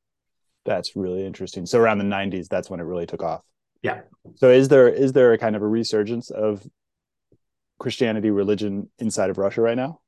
That's 0.66 0.96
really 0.96 1.26
interesting. 1.26 1.66
So 1.66 1.80
around 1.80 1.98
the 1.98 2.06
90s, 2.06 2.48
that's 2.48 2.70
when 2.70 2.80
it 2.80 2.84
really 2.84 3.06
took 3.06 3.24
off. 3.24 3.42
Yeah. 3.84 4.02
So 4.36 4.50
is 4.50 4.70
there 4.70 4.88
is 4.88 5.14
there 5.14 5.34
a 5.34 5.38
kind 5.38 5.56
of 5.56 5.62
a 5.62 5.68
resurgence 5.68 6.32
of 6.32 6.66
Christianity 7.78 8.32
religion 8.32 8.90
inside 8.98 9.30
of 9.30 9.38
Russia 9.38 9.62
right 9.62 9.78
now? 9.78 10.00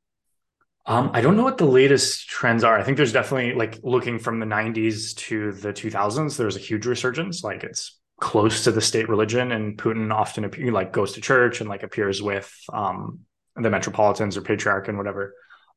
Um, 0.87 1.11
I 1.13 1.21
don't 1.21 1.35
know 1.35 1.43
what 1.43 1.57
the 1.57 1.65
latest 1.65 2.29
trends 2.29 2.63
are. 2.63 2.77
I 2.77 2.83
think 2.83 2.97
there's 2.97 3.11
definitely 3.11 3.53
like 3.53 3.79
looking 3.83 4.19
from 4.19 4.39
the 4.39 4.45
90s 4.45 5.15
to 5.15 5.51
the 5.51 5.73
2000s, 5.73 6.37
there's 6.37 6.55
a 6.55 6.59
huge 6.59 6.85
resurgence. 6.85 7.43
Like 7.43 7.63
it's 7.63 7.99
close 8.21 8.63
to 8.63 8.71
the 8.71 8.81
state 8.81 9.09
religion, 9.09 9.51
and 9.51 9.77
Putin 9.77 10.13
often 10.13 10.45
appear, 10.45 10.71
like 10.71 10.93
goes 10.93 11.13
to 11.13 11.21
church 11.21 11.59
and 11.59 11.69
like 11.69 11.83
appears 11.83 12.21
with 12.21 12.53
um, 12.71 13.21
the 13.55 13.69
metropolitans 13.69 14.37
or 14.37 14.41
patriarch 14.41 14.87
and 14.87 14.97
whatever. 14.97 15.33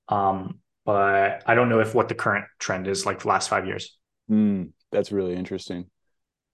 Um, 0.08 0.60
but 0.84 1.42
I 1.46 1.54
don't 1.54 1.68
know 1.68 1.80
if 1.80 1.94
what 1.94 2.08
the 2.08 2.14
current 2.14 2.44
trend 2.58 2.86
is 2.86 3.04
like 3.06 3.20
the 3.20 3.28
last 3.28 3.48
five 3.48 3.66
years. 3.66 3.96
Mm, 4.30 4.72
that's 4.92 5.10
really 5.10 5.34
interesting 5.34 5.86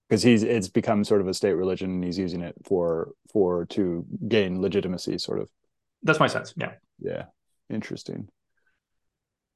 because 0.08 0.22
he's 0.22 0.42
it's 0.42 0.68
become 0.68 1.04
sort 1.04 1.20
of 1.20 1.28
a 1.28 1.34
state 1.34 1.54
religion 1.54 1.90
and 1.90 2.04
he's 2.04 2.18
using 2.18 2.42
it 2.42 2.54
for 2.64 3.12
for 3.32 3.66
to 3.66 4.04
gain 4.28 4.60
legitimacy 4.60 5.18
sort 5.18 5.40
of. 5.40 5.50
That's 6.02 6.20
my 6.20 6.26
sense 6.26 6.54
yeah. 6.56 6.72
Yeah 7.00 7.24
interesting. 7.70 8.28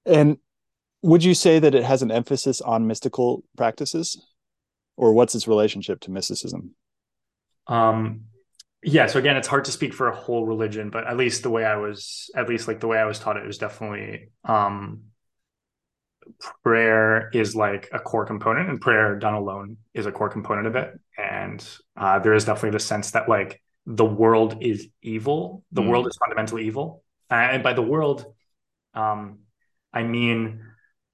And 0.06 0.38
would 1.02 1.22
you 1.22 1.34
say 1.34 1.58
that 1.58 1.74
it 1.74 1.84
has 1.84 2.02
an 2.02 2.10
emphasis 2.10 2.60
on 2.60 2.86
mystical 2.86 3.44
practices? 3.56 4.26
Or 4.96 5.12
what's 5.12 5.34
its 5.34 5.46
relationship 5.46 6.00
to 6.00 6.10
mysticism? 6.10 6.74
Um 7.66 8.22
yeah 8.82 9.06
so 9.06 9.18
again 9.18 9.36
it's 9.36 9.48
hard 9.48 9.64
to 9.64 9.72
speak 9.72 9.92
for 9.92 10.08
a 10.08 10.14
whole 10.14 10.46
religion 10.46 10.88
but 10.88 11.04
at 11.06 11.16
least 11.16 11.42
the 11.42 11.50
way 11.50 11.64
i 11.64 11.76
was 11.76 12.30
at 12.36 12.48
least 12.48 12.68
like 12.68 12.78
the 12.78 12.86
way 12.86 12.96
i 12.96 13.04
was 13.04 13.18
taught 13.18 13.36
it 13.36 13.44
was 13.44 13.58
definitely 13.58 14.28
um 14.44 15.00
prayer 16.62 17.30
is 17.32 17.56
like 17.56 17.88
a 17.92 17.98
core 17.98 18.26
component 18.26 18.68
and 18.68 18.80
prayer 18.80 19.16
done 19.18 19.34
alone 19.34 19.76
is 19.94 20.06
a 20.06 20.12
core 20.12 20.28
component 20.28 20.66
of 20.66 20.76
it. 20.76 20.98
And 21.16 21.66
uh, 21.96 22.18
there 22.18 22.34
is 22.34 22.44
definitely 22.44 22.70
the 22.70 22.80
sense 22.80 23.12
that 23.12 23.28
like 23.28 23.62
the 23.86 24.04
world 24.04 24.58
is 24.60 24.88
evil. 25.02 25.64
The 25.72 25.82
mm. 25.82 25.88
world 25.88 26.06
is 26.06 26.16
fundamentally 26.16 26.66
evil. 26.66 27.02
And 27.30 27.62
by 27.62 27.72
the 27.74 27.82
world 27.82 28.26
um, 28.94 29.38
i 29.92 30.02
mean 30.02 30.62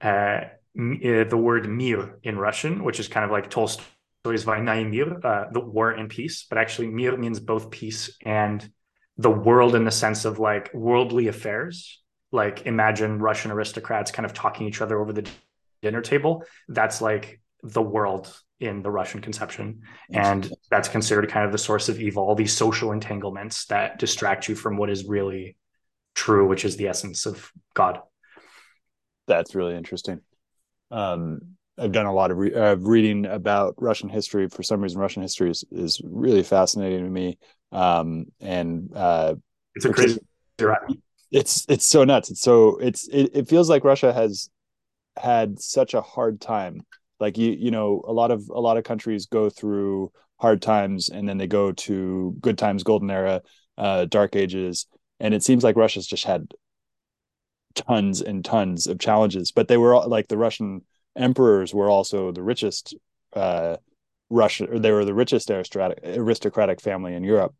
uh, 0.01 0.41
uh, 0.77 1.23
the 1.23 1.37
word 1.37 1.67
mir 1.69 2.19
in 2.23 2.37
russian 2.37 2.83
which 2.83 2.99
is 2.99 3.07
kind 3.07 3.23
of 3.23 3.31
like 3.31 3.49
tolstoy's 3.49 4.43
Vaina 4.43 4.83
mir, 4.83 5.19
uh, 5.23 5.45
the 5.51 5.59
war 5.59 5.91
and 5.91 6.09
peace. 6.09 6.45
But 6.49 6.57
actually 6.57 6.87
mir 6.87 7.15
means 7.15 7.39
both 7.39 7.69
peace 7.69 8.17
and 8.25 8.67
the 9.17 9.29
world 9.29 9.75
in 9.75 9.85
the 9.85 9.91
sense 9.91 10.25
of 10.25 10.39
like 10.39 10.73
worldly 10.73 11.27
affairs 11.27 12.01
like 12.35 12.65
imagine 12.65 13.19
Russian 13.19 13.51
aristocrats 13.51 14.11
kind 14.11 14.25
of 14.25 14.33
talking 14.33 14.67
each 14.67 14.81
other 14.81 14.99
over 14.99 15.13
the 15.13 15.27
dinner 15.81 16.01
table. 16.01 16.43
That's 16.67 17.01
like 17.01 17.39
the 17.63 17.81
world 17.81 18.31
in 18.59 18.81
the 18.81 18.91
Russian 18.91 19.21
conception. 19.21 19.81
And 20.11 20.51
that's 20.69 20.87
considered 20.87 21.29
kind 21.29 21.45
of 21.45 21.51
the 21.51 21.57
source 21.57 21.89
of 21.89 21.99
evil, 21.99 22.23
all 22.23 22.35
these 22.35 22.53
social 22.53 22.91
entanglements 22.91 23.65
that 23.65 23.99
distract 23.99 24.47
you 24.47 24.55
from 24.55 24.77
what 24.77 24.89
is 24.89 25.05
really 25.05 25.57
true, 26.13 26.47
which 26.47 26.63
is 26.63 26.77
the 26.77 26.87
essence 26.87 27.25
of 27.25 27.51
God. 27.73 27.99
That's 29.27 29.55
really 29.55 29.75
interesting. 29.75 30.21
Um, 30.91 31.39
I've 31.77 31.91
done 31.91 32.05
a 32.05 32.13
lot 32.13 32.31
of 32.31 32.37
re- 32.37 32.53
uh, 32.53 32.75
reading 32.75 33.25
about 33.25 33.75
Russian 33.77 34.07
history. 34.07 34.47
For 34.47 34.63
some 34.63 34.81
reason, 34.81 34.99
Russian 34.99 35.23
history 35.23 35.49
is, 35.49 35.65
is 35.71 35.99
really 36.03 36.43
fascinating 36.43 37.03
to 37.03 37.09
me. 37.09 37.37
Um, 37.71 38.27
and 38.39 38.91
uh, 38.95 39.35
it's 39.73 39.83
a 39.83 39.91
crazy 39.91 40.19
it's 41.35 41.65
it's 41.67 41.85
so 41.85 42.05
nuts. 42.05 42.31
It's 42.31 42.41
so 42.41 42.77
it's 42.77 43.07
it, 43.09 43.31
it 43.33 43.49
feels 43.49 43.69
like 43.69 43.83
Russia 43.83 44.13
has 44.13 44.49
had 45.17 45.59
such 45.59 45.93
a 45.93 46.01
hard 46.01 46.39
time. 46.39 46.81
Like 47.19 47.37
you 47.37 47.51
you 47.51 47.71
know 47.71 48.01
a 48.07 48.13
lot 48.13 48.31
of 48.31 48.49
a 48.49 48.59
lot 48.59 48.77
of 48.77 48.85
countries 48.85 49.25
go 49.25 49.49
through 49.49 50.11
hard 50.37 50.61
times, 50.61 51.09
and 51.09 51.27
then 51.27 51.37
they 51.37 51.47
go 51.47 51.73
to 51.73 52.35
good 52.39 52.57
times, 52.57 52.83
golden 52.83 53.11
era, 53.11 53.41
uh, 53.77 54.05
dark 54.05 54.35
ages, 54.37 54.87
and 55.19 55.33
it 55.33 55.43
seems 55.43 55.63
like 55.63 55.75
Russia's 55.75 56.07
just 56.07 56.23
had 56.23 56.47
tons 57.75 58.21
and 58.21 58.43
tons 58.45 58.87
of 58.87 58.99
challenges. 58.99 59.51
But 59.51 59.67
they 59.67 59.77
were 59.77 60.07
like 60.07 60.29
the 60.29 60.37
Russian 60.37 60.83
emperors 61.17 61.73
were 61.73 61.89
also 61.89 62.31
the 62.31 62.43
richest 62.43 62.95
uh, 63.33 63.75
Russian, 64.29 64.81
they 64.81 64.91
were 64.91 65.03
the 65.03 65.13
richest 65.13 65.51
aristocratic 65.51 65.99
aristocratic 66.03 66.79
family 66.79 67.13
in 67.13 67.25
Europe. 67.25 67.53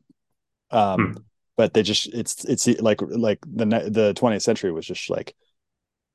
Um, 0.72 1.08
hmm. 1.08 1.22
But 1.58 1.74
they 1.74 1.84
just 1.84 2.08
it's 2.14 2.44
it's 2.46 2.68
like 2.82 3.02
like 3.02 3.40
the 3.42 3.66
the 3.66 4.14
20th 4.14 4.42
century 4.42 4.72
was 4.72 4.86
just 4.86 5.10
like 5.10 5.36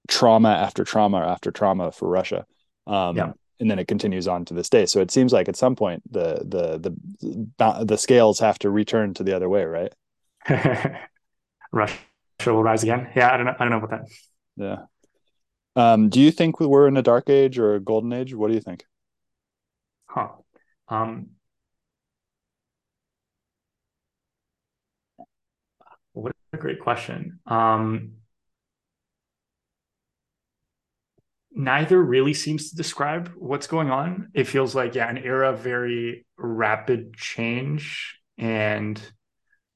trauma 0.08 0.50
after 0.50 0.84
trauma 0.84 1.18
after 1.18 1.50
trauma 1.50 1.92
for 1.92 2.08
Russia. 2.08 2.46
Um, 2.86 3.16
yeah. 3.16 3.32
And 3.58 3.70
then 3.70 3.78
it 3.78 3.88
continues 3.88 4.26
on 4.26 4.46
to 4.46 4.54
this 4.54 4.70
day. 4.70 4.86
So 4.86 5.00
it 5.00 5.10
seems 5.10 5.32
like 5.32 5.48
at 5.48 5.56
some 5.56 5.76
point 5.76 6.02
the 6.10 6.42
the 6.46 6.78
the 7.18 7.84
the 7.84 7.96
scales 7.98 8.40
have 8.40 8.58
to 8.60 8.70
return 8.70 9.14
to 9.14 9.22
the 9.22 9.36
other 9.36 9.48
way, 9.48 9.64
right? 9.64 9.94
Russia 11.72 11.98
will 12.46 12.62
rise 12.62 12.82
again. 12.82 13.10
Yeah, 13.14 13.32
I 13.32 13.36
don't 13.36 13.46
know. 13.46 13.54
I 13.58 13.64
don't 13.64 13.70
know 13.70 13.84
about 13.84 13.90
that. 13.90 14.08
Yeah. 14.56 14.78
Um, 15.76 16.08
do 16.08 16.20
you 16.20 16.30
think 16.30 16.58
we're 16.58 16.88
in 16.88 16.96
a 16.96 17.02
dark 17.02 17.30
age 17.30 17.58
or 17.58 17.74
a 17.74 17.80
golden 17.80 18.12
age? 18.12 18.34
What 18.34 18.48
do 18.48 18.54
you 18.54 18.60
think? 18.60 18.84
Huh. 20.06 20.28
Um, 20.88 21.30
what 26.20 26.32
a 26.52 26.56
great 26.56 26.80
question. 26.80 27.40
Um, 27.46 28.12
neither 31.52 32.00
really 32.00 32.34
seems 32.34 32.70
to 32.70 32.76
describe 32.76 33.32
what's 33.36 33.66
going 33.66 33.90
on. 33.90 34.30
It 34.34 34.44
feels 34.44 34.74
like, 34.74 34.94
yeah, 34.94 35.08
an 35.08 35.18
era 35.18 35.52
of 35.52 35.60
very 35.60 36.26
rapid 36.36 37.14
change 37.16 38.18
and 38.38 39.00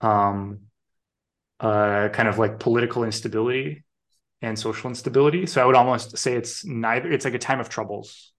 um, 0.00 0.60
uh, 1.60 2.08
kind 2.12 2.28
of 2.28 2.38
like 2.38 2.58
political 2.58 3.04
instability 3.04 3.84
and 4.42 4.58
social 4.58 4.88
instability. 4.88 5.46
So 5.46 5.62
I 5.62 5.64
would 5.64 5.76
almost 5.76 6.18
say 6.18 6.34
it's 6.34 6.64
neither. 6.64 7.10
It's 7.10 7.24
like 7.24 7.34
a 7.34 7.38
time 7.38 7.60
of 7.60 7.68
troubles. 7.68 8.32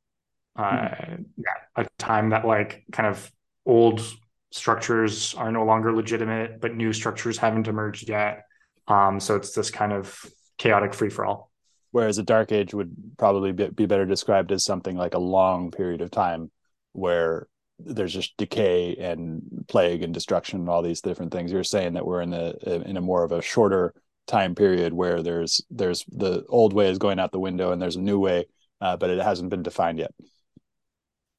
Uh, 0.58 0.72
mm-hmm. 0.72 1.24
Yeah, 1.38 1.84
a 1.84 1.88
time 1.98 2.30
that 2.30 2.46
like 2.46 2.84
kind 2.92 3.08
of 3.08 3.32
old 3.66 4.02
structures 4.52 5.34
are 5.36 5.52
no 5.52 5.66
longer 5.66 5.94
legitimate, 5.94 6.62
but 6.62 6.76
new 6.76 6.94
structures 6.94 7.38
haven't 7.38 7.68
emerged 7.68 8.10
yet. 8.10 8.46
Um, 8.88 9.20
so 9.20 9.36
it's 9.36 9.54
this 9.54 9.72
kind 9.72 9.92
of 9.92 10.24
chaotic 10.58 10.94
free 10.94 11.10
for 11.10 11.26
all. 11.26 11.52
Whereas 11.92 12.18
a 12.18 12.24
dark 12.24 12.52
age 12.52 12.74
would 12.74 12.94
probably 13.18 13.52
be 13.52 13.86
better 13.86 14.06
described 14.06 14.52
as 14.52 14.66
something 14.66 14.98
like 14.98 15.14
a 15.14 15.20
long 15.20 15.72
period 15.72 16.02
of 16.02 16.12
time 16.12 16.52
where 16.92 17.48
there's 17.80 18.14
just 18.14 18.36
decay 18.38 18.96
and 18.96 19.42
plague 19.68 20.04
and 20.04 20.14
destruction 20.14 20.60
and 20.60 20.70
all 20.70 20.82
these 20.82 21.02
different 21.02 21.32
things. 21.32 21.52
You're 21.52 21.64
saying 21.64 21.94
that 21.94 22.06
we're 22.06 22.22
in 22.22 22.30
the 22.30 22.84
in 22.86 22.98
a 22.98 23.02
more 23.02 23.24
of 23.24 23.32
a 23.32 23.42
shorter 23.42 23.94
time 24.28 24.56
period 24.56 24.94
where 24.94 25.22
there's 25.22 25.64
there's 25.70 26.04
the 26.10 26.46
old 26.50 26.74
way 26.74 26.90
is 26.90 26.98
going 26.98 27.20
out 27.20 27.32
the 27.32 27.40
window 27.40 27.72
and 27.72 27.82
there's 27.82 27.96
a 27.96 28.02
new 28.02 28.20
way, 28.20 28.46
uh, 28.82 28.98
but 28.98 29.10
it 29.10 29.22
hasn't 29.22 29.50
been 29.50 29.64
defined 29.64 30.00
yet. 30.00 30.12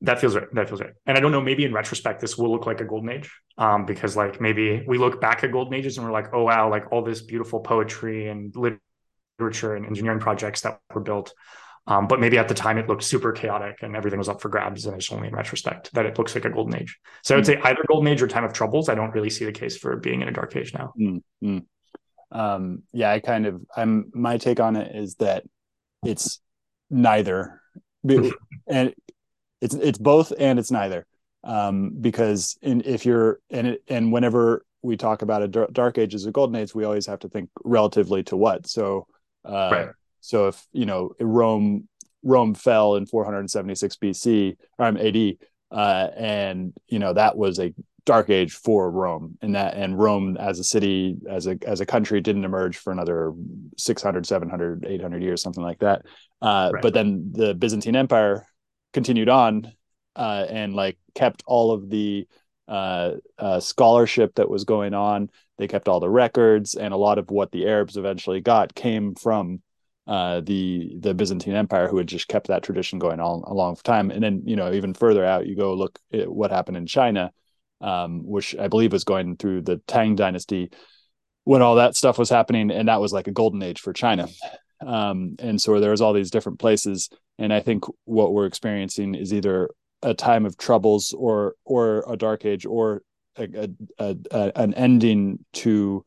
That 0.02 0.20
feels 0.20 0.36
right. 0.36 0.46
That 0.52 0.68
feels 0.68 0.80
right. 0.80 0.92
And 1.06 1.16
I 1.16 1.20
don't 1.20 1.32
know. 1.32 1.40
Maybe 1.40 1.64
in 1.64 1.72
retrospect, 1.72 2.20
this 2.20 2.36
will 2.36 2.50
look 2.50 2.66
like 2.66 2.80
a 2.80 2.84
golden 2.84 3.10
age, 3.10 3.30
um, 3.56 3.86
because 3.86 4.16
like 4.16 4.40
maybe 4.40 4.84
we 4.86 4.98
look 4.98 5.20
back 5.20 5.42
at 5.42 5.52
golden 5.52 5.74
ages 5.74 5.96
and 5.96 6.06
we're 6.06 6.12
like, 6.12 6.34
oh 6.34 6.44
wow, 6.44 6.70
like 6.70 6.92
all 6.92 7.02
this 7.02 7.22
beautiful 7.22 7.60
poetry 7.60 8.28
and 8.28 8.54
literature 8.54 9.74
and 9.74 9.86
engineering 9.86 10.20
projects 10.20 10.60
that 10.62 10.80
were 10.94 11.00
built. 11.00 11.32
Um, 11.88 12.08
but 12.08 12.18
maybe 12.18 12.36
at 12.36 12.48
the 12.48 12.54
time 12.54 12.78
it 12.78 12.88
looked 12.88 13.04
super 13.04 13.32
chaotic 13.32 13.76
and 13.82 13.94
everything 13.94 14.18
was 14.18 14.28
up 14.28 14.42
for 14.42 14.48
grabs. 14.48 14.86
And 14.86 14.96
it's 14.96 15.10
only 15.12 15.28
in 15.28 15.34
retrospect 15.34 15.94
that 15.94 16.04
it 16.04 16.18
looks 16.18 16.34
like 16.34 16.44
a 16.44 16.50
golden 16.50 16.76
age. 16.76 16.98
So 17.22 17.34
I 17.34 17.38
would 17.38 17.44
mm. 17.44 17.46
say 17.46 17.60
either 17.62 17.84
golden 17.86 18.08
age 18.08 18.20
or 18.20 18.26
time 18.26 18.44
of 18.44 18.52
troubles. 18.52 18.88
I 18.88 18.96
don't 18.96 19.12
really 19.12 19.30
see 19.30 19.44
the 19.44 19.52
case 19.52 19.76
for 19.76 19.96
being 19.96 20.20
in 20.20 20.28
a 20.28 20.32
dark 20.32 20.54
age 20.56 20.74
now. 20.74 20.92
Mm-hmm 21.00 21.58
um 22.32 22.82
yeah 22.92 23.10
i 23.10 23.20
kind 23.20 23.46
of 23.46 23.62
i'm 23.76 24.10
my 24.12 24.36
take 24.36 24.60
on 24.60 24.76
it 24.76 24.94
is 24.94 25.14
that 25.16 25.44
it's 26.04 26.40
neither 26.90 27.60
and 28.68 28.94
it's 29.60 29.74
it's 29.74 29.98
both 29.98 30.32
and 30.38 30.58
it's 30.58 30.70
neither 30.70 31.06
um 31.44 31.90
because 32.00 32.56
in 32.62 32.82
if 32.84 33.06
you're 33.06 33.40
and 33.50 33.66
it, 33.68 33.82
and 33.88 34.12
whenever 34.12 34.64
we 34.82 34.96
talk 34.96 35.22
about 35.22 35.42
a 35.42 35.48
dark 35.48 35.98
ages 35.98 36.26
or 36.26 36.30
golden 36.30 36.56
age 36.56 36.74
we 36.74 36.84
always 36.84 37.06
have 37.06 37.18
to 37.18 37.28
think 37.28 37.48
relatively 37.64 38.22
to 38.22 38.36
what 38.36 38.66
so 38.66 39.06
uh 39.44 39.70
right. 39.72 39.88
so 40.20 40.48
if 40.48 40.66
you 40.72 40.86
know 40.86 41.12
rome 41.20 41.88
rome 42.22 42.54
fell 42.54 42.96
in 42.96 43.06
476 43.06 43.96
bc 43.96 44.56
um, 44.78 44.96
ad 44.96 45.36
uh 45.70 46.08
and 46.16 46.72
you 46.88 46.98
know 46.98 47.12
that 47.12 47.36
was 47.36 47.58
a 47.58 47.72
dark 48.06 48.30
age 48.30 48.52
for 48.52 48.88
Rome 48.88 49.36
and 49.42 49.56
that 49.56 49.74
and 49.74 49.98
Rome 49.98 50.36
as 50.36 50.60
a 50.60 50.64
city 50.64 51.16
as 51.28 51.48
a 51.48 51.58
as 51.66 51.80
a 51.80 51.86
country 51.86 52.20
didn't 52.20 52.44
emerge 52.44 52.76
for 52.76 52.92
another 52.92 53.32
600 53.76 54.24
700 54.24 54.86
800 54.88 55.22
years 55.22 55.42
something 55.42 55.64
like 55.64 55.80
that 55.80 56.02
uh, 56.40 56.70
right. 56.72 56.82
but 56.82 56.94
then 56.94 57.32
the 57.32 57.52
Byzantine 57.52 57.96
Empire 57.96 58.46
continued 58.96 59.28
on 59.28 59.70
uh, 60.16 60.46
and 60.48 60.74
like 60.74 60.96
kept 61.14 61.42
all 61.46 61.70
of 61.70 61.90
the 61.90 62.26
uh, 62.66 63.12
uh, 63.38 63.60
scholarship 63.60 64.34
that 64.36 64.48
was 64.48 64.64
going 64.64 64.94
on 64.94 65.28
they 65.58 65.68
kept 65.68 65.86
all 65.86 66.00
the 66.00 66.08
records 66.08 66.74
and 66.74 66.94
a 66.94 66.96
lot 66.96 67.18
of 67.18 67.30
what 67.30 67.52
the 67.52 67.66
Arabs 67.66 67.98
eventually 67.98 68.40
got 68.40 68.74
came 68.74 69.14
from 69.14 69.60
uh, 70.06 70.40
the 70.40 70.96
the 71.00 71.14
Byzantine 71.14 71.54
Empire, 71.54 71.88
who 71.88 71.98
had 71.98 72.06
just 72.06 72.28
kept 72.28 72.46
that 72.46 72.62
tradition 72.62 72.98
going 72.98 73.18
all 73.18 73.42
a 73.46 73.54
long 73.54 73.74
time. 73.76 74.12
And 74.12 74.22
then, 74.22 74.42
you 74.46 74.54
know, 74.54 74.72
even 74.72 74.94
further 74.94 75.24
out, 75.24 75.46
you 75.46 75.56
go 75.56 75.74
look 75.74 75.98
at 76.12 76.32
what 76.32 76.52
happened 76.52 76.76
in 76.76 76.86
China, 76.86 77.32
um, 77.80 78.24
which 78.24 78.54
I 78.56 78.68
believe 78.68 78.92
was 78.92 79.02
going 79.02 79.36
through 79.36 79.62
the 79.62 79.78
Tang 79.88 80.14
Dynasty 80.14 80.70
when 81.42 81.60
all 81.60 81.76
that 81.76 81.96
stuff 81.96 82.18
was 82.18 82.30
happening, 82.30 82.70
and 82.70 82.88
that 82.88 83.00
was 83.00 83.12
like 83.12 83.26
a 83.26 83.32
golden 83.32 83.62
age 83.62 83.80
for 83.80 83.92
China. 83.92 84.28
Um, 84.84 85.36
and 85.38 85.60
so 85.60 85.80
there 85.80 85.90
was 85.90 86.00
all 86.00 86.12
these 86.12 86.30
different 86.30 86.58
places, 86.58 87.08
and 87.38 87.52
I 87.52 87.60
think 87.60 87.84
what 88.04 88.32
we're 88.32 88.46
experiencing 88.46 89.14
is 89.14 89.32
either 89.32 89.70
a 90.02 90.14
time 90.14 90.44
of 90.44 90.56
troubles 90.56 91.14
or 91.16 91.54
or 91.64 92.04
a 92.06 92.16
dark 92.16 92.44
age 92.44 92.66
or 92.66 93.02
a, 93.38 93.70
a, 93.98 94.16
a, 94.30 94.52
an 94.54 94.74
ending 94.74 95.44
to 95.54 96.04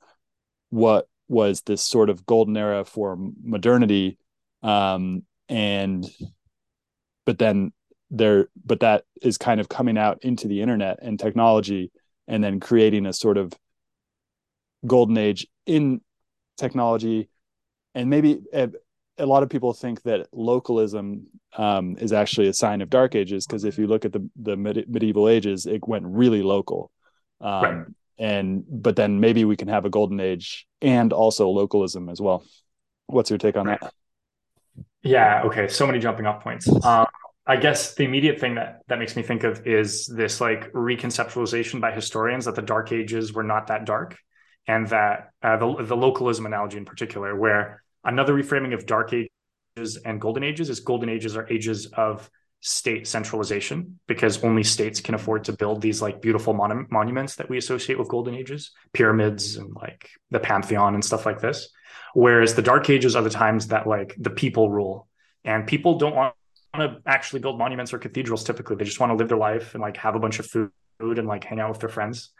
what 0.69 1.07
was 1.27 1.61
this 1.61 1.81
sort 1.81 2.09
of 2.09 2.25
golden 2.25 2.57
era 2.57 2.85
for 2.85 3.17
modernity. 3.43 4.17
Um, 4.61 5.23
and 5.47 6.05
but 7.25 7.37
then 7.37 7.71
there 8.11 8.49
but 8.65 8.79
that 8.79 9.03
is 9.21 9.37
kind 9.37 9.59
of 9.59 9.69
coming 9.69 9.97
out 9.97 10.19
into 10.23 10.47
the 10.47 10.61
internet 10.61 10.99
and 11.01 11.19
technology 11.19 11.91
and 12.27 12.43
then 12.43 12.59
creating 12.59 13.05
a 13.05 13.13
sort 13.13 13.37
of 13.37 13.53
golden 14.85 15.17
age 15.17 15.47
in 15.65 16.01
technology 16.57 17.29
and 17.95 18.09
maybe 18.09 18.41
a, 18.53 18.69
a 19.17 19.25
lot 19.25 19.43
of 19.43 19.49
people 19.49 19.73
think 19.73 20.01
that 20.03 20.27
localism 20.31 21.27
um, 21.57 21.97
is 21.99 22.13
actually 22.13 22.47
a 22.47 22.53
sign 22.53 22.81
of 22.81 22.89
dark 22.89 23.15
ages 23.15 23.45
because 23.45 23.65
if 23.65 23.77
you 23.77 23.87
look 23.87 24.05
at 24.05 24.13
the 24.13 24.27
the 24.35 24.55
medieval 24.55 25.27
ages 25.27 25.65
it 25.65 25.87
went 25.87 26.05
really 26.05 26.41
local. 26.41 26.91
Um, 27.41 27.63
right. 27.63 27.85
and 28.17 28.63
but 28.67 28.97
then 28.97 29.19
maybe 29.21 29.45
we 29.45 29.55
can 29.55 29.69
have 29.69 29.85
a 29.85 29.89
golden 29.89 30.19
age 30.19 30.67
and 30.81 31.13
also 31.13 31.49
localism 31.49 32.09
as 32.09 32.19
well. 32.19 32.43
What's 33.07 33.29
your 33.29 33.39
take 33.39 33.57
on 33.57 33.67
that? 33.67 33.93
Yeah 35.03 35.43
okay 35.45 35.67
so 35.67 35.85
many 35.87 35.99
jumping 35.99 36.25
off 36.25 36.43
points. 36.43 36.67
Um, 36.85 37.07
I 37.49 37.55
guess 37.55 37.95
the 37.95 38.03
immediate 38.03 38.39
thing 38.39 38.55
that 38.55 38.81
that 38.89 38.99
makes 38.99 39.15
me 39.15 39.23
think 39.23 39.43
of 39.43 39.65
is 39.65 40.05
this 40.05 40.39
like 40.39 40.71
reconceptualization 40.71 41.81
by 41.81 41.91
historians 41.91 42.45
that 42.45 42.53
the 42.53 42.61
Dark 42.61 42.91
Ages 42.91 43.33
were 43.33 43.43
not 43.43 43.67
that 43.67 43.85
dark, 43.85 44.15
and 44.69 44.87
that 44.89 45.31
uh, 45.41 45.57
the 45.57 45.83
the 45.83 45.97
localism 45.97 46.45
analogy 46.45 46.77
in 46.77 46.85
particular, 46.85 47.35
where 47.35 47.81
another 48.03 48.33
reframing 48.33 48.75
of 48.75 48.85
Dark 48.85 49.11
Ages 49.13 49.97
and 50.05 50.21
Golden 50.21 50.43
Ages 50.43 50.69
is 50.69 50.79
Golden 50.79 51.09
Ages 51.09 51.35
are 51.35 51.47
ages 51.49 51.87
of 51.87 52.29
state 52.61 53.07
centralization 53.07 53.99
because 54.05 54.43
only 54.43 54.63
states 54.63 55.01
can 55.01 55.15
afford 55.15 55.45
to 55.45 55.53
build 55.53 55.81
these 55.81 56.03
like 56.03 56.21
beautiful 56.21 56.53
mon- 56.53 56.85
monuments 56.91 57.35
that 57.37 57.49
we 57.49 57.57
associate 57.57 57.97
with 57.97 58.09
golden 58.09 58.35
ages 58.35 58.71
pyramids 58.91 59.55
and 59.55 59.73
like 59.75 60.09
the 60.29 60.39
pantheon 60.39 60.93
and 60.93 61.03
stuff 61.03 61.25
like 61.25 61.39
this. 61.39 61.69
Whereas 62.13 62.55
the 62.55 62.61
dark 62.61 62.89
ages 62.89 63.15
are 63.15 63.23
the 63.23 63.29
times 63.29 63.67
that 63.67 63.87
like 63.87 64.13
the 64.19 64.29
people 64.29 64.69
rule 64.69 65.07
and 65.45 65.65
people 65.65 65.97
don't 65.97 66.15
want 66.15 66.35
to 66.75 66.97
actually 67.05 67.39
build 67.39 67.57
monuments 67.57 67.93
or 67.93 67.97
cathedrals 67.97 68.43
typically. 68.43 68.75
They 68.75 68.83
just 68.83 68.99
want 68.99 69.11
to 69.11 69.15
live 69.15 69.29
their 69.29 69.37
life 69.37 69.73
and 69.73 69.81
like 69.81 69.95
have 69.97 70.15
a 70.15 70.19
bunch 70.19 70.39
of 70.39 70.45
food 70.45 70.69
and 70.99 71.27
like 71.27 71.43
hang 71.43 71.59
out 71.59 71.69
with 71.69 71.79
their 71.79 71.89
friends. 71.89 72.31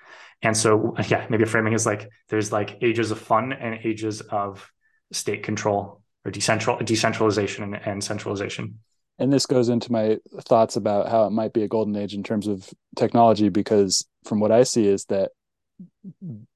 And 0.42 0.56
so 0.56 0.96
yeah 1.08 1.25
maybe 1.30 1.46
framing 1.46 1.74
is 1.74 1.86
like 1.86 2.10
there's 2.30 2.51
like 2.51 2.78
ages 2.82 3.12
of 3.12 3.20
fun 3.20 3.54
and 3.54 3.80
ages 3.84 4.22
of 4.22 4.72
state 5.12 5.44
control 5.44 6.01
or 6.25 6.32
decentral 6.32 6.84
decentralization 6.84 7.63
and, 7.63 7.75
and 7.75 8.04
centralization. 8.04 8.80
And 9.18 9.34
this 9.34 9.46
goes 9.46 9.68
into 9.68 9.92
my 9.92 10.18
thoughts 10.44 10.78
about 10.78 11.10
how 11.10 11.25
it 11.25 11.32
might 11.32 11.51
be 11.51 11.63
a 11.63 11.68
golden 11.68 11.96
age 11.98 12.13
in 12.13 12.24
terms 12.24 12.48
of 12.48 12.70
technology 12.96 13.50
because 13.50 14.06
from 14.24 14.39
what 14.39 14.51
i 14.51 14.63
see 14.63 14.88
is 14.88 15.06
that 15.06 15.32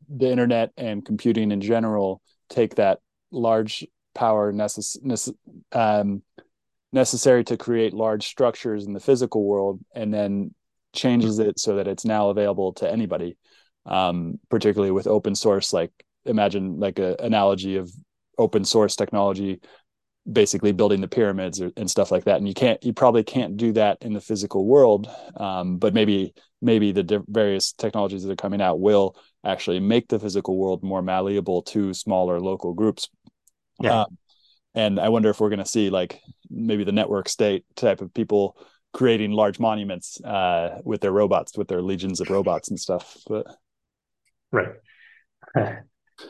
the 0.10 0.30
internet 0.30 0.72
and 0.78 1.06
computing 1.06 1.52
in 1.52 1.62
general 1.62 2.22
take 2.50 2.76
that 2.76 3.00
large 3.32 3.86
power 4.14 4.54
necess- 4.54 5.34
um, 5.72 6.22
necessary 6.92 7.44
to 7.44 7.58
create 7.58 7.94
large 7.94 8.28
structures 8.28 8.86
in 8.86 8.94
the 8.94 9.00
physical 9.00 9.44
world 9.44 9.80
and 9.96 10.14
then 10.14 10.54
changes 10.94 11.40
it 11.40 11.60
so 11.60 11.76
that 11.76 11.88
it's 11.88 12.06
now 12.06 12.30
available 12.30 12.74
to 12.74 12.90
anybody 12.90 13.38
um, 13.86 14.40
particularly 14.50 14.92
with 14.92 15.08
open 15.08 15.36
source 15.36 15.74
like 15.74 15.92
imagine 16.26 16.80
like 16.80 17.00
a 17.00 17.16
analogy 17.20 17.76
of 17.76 17.92
open 18.38 18.64
source 18.64 18.96
technology 18.96 19.60
basically 20.32 20.72
building 20.72 21.02
the 21.02 21.08
pyramids 21.08 21.62
or, 21.62 21.72
and 21.76 21.90
stuff 21.90 22.12
like 22.12 22.24
that 22.24 22.38
and 22.38 22.48
you 22.48 22.54
can't 22.54 22.82
you 22.84 22.94
probably 22.94 23.24
can't 23.24 23.58
do 23.58 23.74
that 23.74 23.98
in 24.02 24.14
the 24.14 24.22
physical 24.22 24.66
world 24.66 25.10
um, 25.36 25.78
but 25.78 25.94
maybe 25.94 26.34
maybe 26.62 26.94
the 26.94 27.04
di- 27.04 27.20
various 27.28 27.74
technologies 27.74 28.24
that 28.24 28.32
are 28.32 28.38
coming 28.38 28.62
out 28.62 28.80
will 28.80 29.18
actually 29.44 29.82
make 29.82 30.08
the 30.08 30.20
physical 30.20 30.58
world 30.58 30.82
more 30.82 31.02
malleable 31.02 31.62
to 31.62 31.94
smaller 31.94 32.40
local 32.40 32.74
groups 32.74 33.10
yeah. 33.82 34.02
Um, 34.02 34.18
and 34.76 35.00
i 35.00 35.10
wonder 35.10 35.30
if 35.30 35.42
we're 35.42 35.50
going 35.50 35.60
to 35.60 35.66
see 35.66 35.90
like 35.90 36.22
maybe 36.50 36.86
the 36.86 36.92
network 36.94 37.28
state 37.28 37.66
type 37.76 38.00
of 38.00 38.14
people 38.14 38.56
creating 38.94 39.32
large 39.32 39.60
monuments 39.60 40.22
uh, 40.22 40.80
with 40.84 41.02
their 41.02 41.12
robots 41.12 41.58
with 41.58 41.68
their 41.68 41.82
legions 41.82 42.20
of 42.20 42.30
robots 42.30 42.70
and 42.70 42.80
stuff 42.80 43.18
but 43.28 43.46
right. 44.52 44.70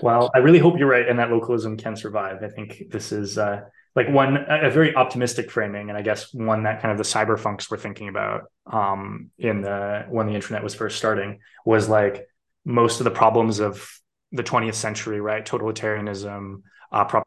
Well 0.02 0.32
i 0.34 0.38
really 0.40 0.60
hope 0.60 0.80
you're 0.80 0.88
right 0.88 1.08
and 1.08 1.20
that 1.20 1.30
localism 1.30 1.78
can 1.78 1.96
survive. 1.96 2.42
I 2.42 2.48
think 2.48 2.86
this 2.90 3.12
is 3.12 3.38
uh, 3.38 3.62
like 3.96 4.10
one 4.10 4.38
a 4.50 4.70
very 4.72 4.96
optimistic 4.96 5.52
framing 5.52 5.90
and 5.90 5.98
i 5.98 6.02
guess 6.02 6.34
one 6.34 6.64
that 6.64 6.82
kind 6.82 6.92
of 6.92 6.98
the 6.98 7.04
cypherpunks 7.04 7.70
were 7.70 7.78
thinking 7.78 8.08
about 8.08 8.44
um, 8.66 9.30
in 9.38 9.62
the 9.62 10.06
when 10.10 10.26
the 10.26 10.34
internet 10.34 10.64
was 10.64 10.74
first 10.74 10.98
starting 10.98 11.40
was 11.66 11.90
like 11.90 12.28
most 12.66 13.02
of 13.02 13.04
the 13.04 13.12
problems 13.12 13.60
of 13.60 13.88
the 14.32 14.44
20th 14.44 14.76
century 14.76 15.22
right? 15.22 15.46
Totalitarianism 15.46 16.64
uh, 16.92 17.23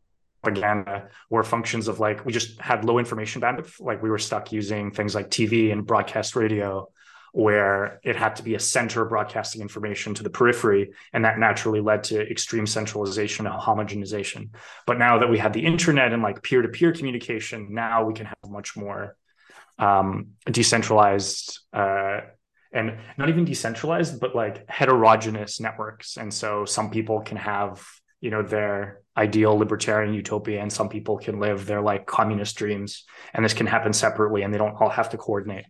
propaganda 0.47 1.09
were 1.31 1.43
functions 1.43 1.89
of 1.89 2.01
like 2.01 2.25
we 2.25 2.33
just 2.33 2.61
had 2.61 2.85
low 2.85 2.99
information 2.99 3.41
bandwidth 3.43 3.81
like 3.81 4.03
we 4.03 4.11
were 4.11 4.19
stuck 4.19 4.53
using 4.53 4.91
things 4.91 5.15
like 5.15 5.31
tv 5.31 5.73
and 5.73 5.87
broadcast 5.87 6.37
radio 6.37 6.89
where 7.37 8.01
it 8.03 8.17
had 8.17 8.35
to 8.35 8.43
be 8.43 8.55
a 8.55 8.59
center 8.59 9.05
broadcasting 9.05 9.61
information 9.61 10.15
to 10.15 10.23
the 10.23 10.31
periphery. 10.31 10.93
And 11.13 11.27
that 11.27 11.39
naturally 11.39 11.83
led 11.83 12.05
to 12.05 12.19
extreme 12.31 12.67
centralization 12.67 13.47
and 13.47 13.55
homogenization. 13.55 14.55
But 14.87 14.99
now 14.99 15.19
that 15.19 15.29
we 15.29 15.37
have 15.37 15.53
the 15.53 15.67
internet 15.67 16.15
and 16.15 16.23
like 16.23 16.43
peer 16.43 16.63
to 16.63 16.69
peer 16.69 16.93
communication, 16.93 17.75
now 17.75 18.05
we 18.07 18.15
can 18.15 18.25
have 18.25 18.39
much 18.49 18.75
more 18.75 19.19
um, 19.79 20.29
decentralized 20.51 21.61
uh, 21.75 22.21
and 22.73 22.97
not 23.19 23.29
even 23.29 23.45
decentralized, 23.45 24.19
but 24.19 24.35
like 24.35 24.65
heterogeneous 24.71 25.61
networks. 25.61 26.17
And 26.17 26.33
so 26.33 26.65
some 26.65 26.91
people 26.91 27.21
can 27.21 27.37
have, 27.37 27.87
you 28.23 28.31
know, 28.31 28.45
their 28.45 29.03
ideal 29.17 29.57
libertarian 29.57 30.13
utopia 30.15 30.61
and 30.61 30.73
some 30.73 30.89
people 30.89 31.17
can 31.17 31.41
live 31.41 31.67
their 31.67 31.81
like 31.81 32.07
communist 32.07 32.57
dreams. 32.57 33.05
And 33.33 33.45
this 33.45 33.55
can 33.55 33.67
happen 33.67 33.93
separately 33.93 34.43
and 34.43 34.53
they 34.53 34.59
don't 34.59 34.75
all 34.81 34.91
have 34.91 35.11
to 35.11 35.17
coordinate. 35.17 35.65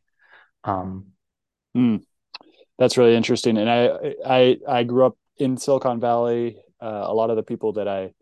Um, 0.64 1.12
Mm, 1.76 2.02
that's 2.78 2.96
really 2.96 3.14
interesting. 3.14 3.58
And 3.58 3.68
I, 3.68 4.14
I, 4.26 4.56
I 4.66 4.84
grew 4.84 5.04
up 5.04 5.18
in 5.36 5.56
Silicon 5.58 6.00
Valley. 6.00 6.56
Uh, 6.80 7.04
a 7.06 7.14
lot 7.14 7.30
of 7.30 7.36
the 7.36 7.42
people 7.42 7.74
that 7.74 7.86
I 7.86 8.12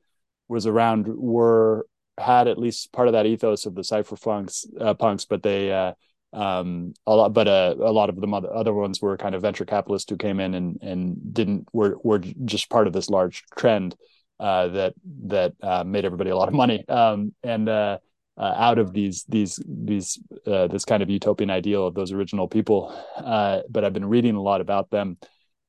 was 0.49 0.67
around 0.67 1.07
were 1.09 1.87
had 2.19 2.49
at 2.49 2.59
least 2.59 2.93
part 2.93 3.09
of 3.09 3.13
that 3.13 3.27
ethos 3.27 3.67
of 3.67 3.75
the 3.75 3.83
cypherpunks, 3.83 4.67
uh, 4.81 4.95
punks, 4.95 5.25
but 5.25 5.43
they, 5.43 5.73
uh, 5.73 5.93
um, 6.33 6.95
a 7.07 7.15
lot, 7.15 7.33
but 7.33 7.47
uh, 7.47 7.75
a 7.79 7.93
lot 7.93 8.09
of 8.09 8.21
the 8.21 8.27
other, 8.27 8.53
other 8.53 8.73
ones 8.73 9.01
were 9.01 9.17
kind 9.17 9.37
of 9.37 9.43
venture 9.43 9.65
capitalists 9.65 10.11
who 10.11 10.17
came 10.17 10.41
in 10.41 10.55
and 10.55 10.79
and 10.83 11.33
didn't 11.33 11.69
were 11.73 11.97
were 12.03 12.19
just 12.19 12.69
part 12.69 12.89
of 12.89 12.93
this 12.93 13.09
large 13.09 13.45
trend 13.57 13.95
uh, 14.41 14.69
that 14.69 14.95
that 15.25 15.53
uh, 15.63 15.85
made 15.85 16.05
everybody 16.05 16.31
a 16.31 16.37
lot 16.37 16.49
of 16.49 16.55
money. 16.55 16.85
Um, 16.89 17.35
and 17.43 17.69
uh, 17.69 17.99
uh, 18.37 18.55
out 18.57 18.79
of 18.79 18.93
these 18.93 19.25
these 19.29 19.61
these 19.67 20.19
uh, 20.47 20.67
this 20.67 20.85
kind 20.85 21.03
of 21.03 21.11
utopian 21.11 21.51
ideal 21.51 21.87
of 21.87 21.95
those 21.95 22.13
original 22.13 22.49
people. 22.49 22.95
Uh, 23.17 23.61
but 23.69 23.85
I've 23.85 23.93
been 23.93 24.09
reading 24.09 24.35
a 24.35 24.43
lot 24.43 24.61
about 24.61 24.91
them, 24.91 25.19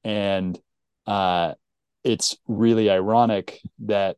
and 0.03 0.59
uh, 1.05 1.53
it's 2.03 2.37
really 2.47 2.89
ironic 2.89 3.61
that 3.79 4.17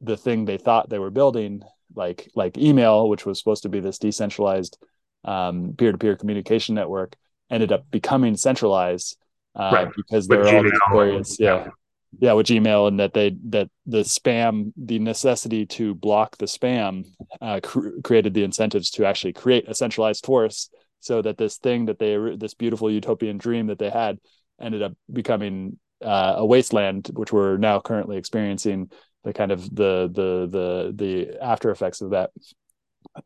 the 0.00 0.16
thing 0.16 0.44
they 0.44 0.58
thought 0.58 0.88
they 0.88 0.98
were 0.98 1.10
building, 1.10 1.62
like 1.94 2.30
like 2.34 2.56
email, 2.56 3.08
which 3.08 3.26
was 3.26 3.38
supposed 3.38 3.64
to 3.64 3.68
be 3.68 3.80
this 3.80 3.98
decentralized 3.98 4.78
um, 5.24 5.74
peer-to-peer 5.76 6.16
communication 6.16 6.74
network, 6.74 7.14
ended 7.50 7.72
up 7.72 7.90
becoming 7.90 8.36
centralized 8.36 9.18
uh, 9.54 9.70
right. 9.72 9.88
because 9.96 10.28
there 10.28 10.42
are 10.42 10.56
all 10.56 10.62
these 10.62 10.80
various 10.92 11.40
yeah 11.40 11.64
yeah 11.64 11.70
with 12.12 12.46
gmail 12.46 12.88
and 12.88 13.00
that 13.00 13.12
they 13.12 13.36
that 13.48 13.68
the 13.86 13.98
spam 13.98 14.72
the 14.76 14.98
necessity 14.98 15.66
to 15.66 15.94
block 15.94 16.36
the 16.38 16.46
spam 16.46 17.04
uh, 17.40 17.60
cr- 17.62 18.00
created 18.02 18.34
the 18.34 18.44
incentives 18.44 18.90
to 18.90 19.04
actually 19.04 19.32
create 19.32 19.68
a 19.68 19.74
centralized 19.74 20.24
force 20.24 20.70
so 21.00 21.22
that 21.22 21.36
this 21.36 21.58
thing 21.58 21.86
that 21.86 21.98
they 21.98 22.16
this 22.36 22.54
beautiful 22.54 22.90
utopian 22.90 23.38
dream 23.38 23.66
that 23.66 23.78
they 23.78 23.90
had 23.90 24.18
ended 24.60 24.82
up 24.82 24.92
becoming 25.12 25.78
uh, 26.02 26.34
a 26.38 26.46
wasteland 26.46 27.10
which 27.14 27.32
we're 27.32 27.56
now 27.56 27.78
currently 27.80 28.16
experiencing 28.16 28.90
the 29.24 29.32
kind 29.32 29.52
of 29.52 29.62
the 29.74 30.08
the 30.12 30.48
the 30.50 30.92
the 30.94 31.42
after 31.42 31.70
effects 31.70 32.00
of 32.00 32.10
that. 32.10 32.30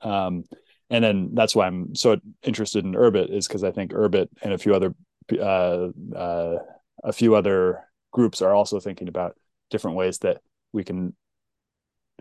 Um 0.00 0.44
and 0.92 1.02
then 1.02 1.30
that's 1.32 1.56
why 1.56 1.66
i'm 1.66 1.94
so 1.94 2.18
interested 2.42 2.84
in 2.84 2.92
urbit 2.92 3.34
is 3.34 3.48
because 3.48 3.64
i 3.64 3.72
think 3.72 3.92
urbit 3.92 4.28
and 4.42 4.52
a 4.52 4.58
few 4.58 4.74
other 4.74 4.94
uh 5.40 5.88
uh 6.14 6.58
a 7.02 7.12
few 7.12 7.34
other 7.34 7.82
groups 8.12 8.42
are 8.42 8.54
also 8.54 8.78
thinking 8.78 9.08
about 9.08 9.36
different 9.70 9.96
ways 9.96 10.18
that 10.18 10.40
we 10.72 10.84
can 10.84 11.14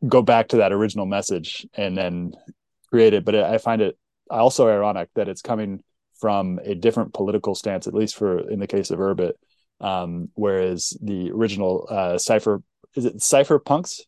go 0.07 0.21
back 0.21 0.49
to 0.49 0.57
that 0.57 0.71
original 0.71 1.05
message 1.05 1.67
and 1.75 1.97
then 1.97 2.33
create 2.89 3.13
it. 3.13 3.23
But 3.23 3.35
I 3.35 3.57
find 3.57 3.81
it 3.81 3.97
also 4.29 4.67
ironic 4.67 5.09
that 5.15 5.29
it's 5.29 5.41
coming 5.41 5.83
from 6.19 6.59
a 6.63 6.75
different 6.75 7.13
political 7.13 7.55
stance, 7.55 7.87
at 7.87 7.93
least 7.93 8.15
for 8.15 8.49
in 8.49 8.59
the 8.59 8.67
case 8.67 8.91
of 8.91 8.99
Urbit. 8.99 9.33
Um, 9.79 10.29
whereas 10.35 10.95
the 11.01 11.31
original 11.31 11.87
uh, 11.89 12.17
Cypher 12.17 12.61
is 12.95 13.05
it 13.05 13.17
Cypherpunks? 13.17 14.01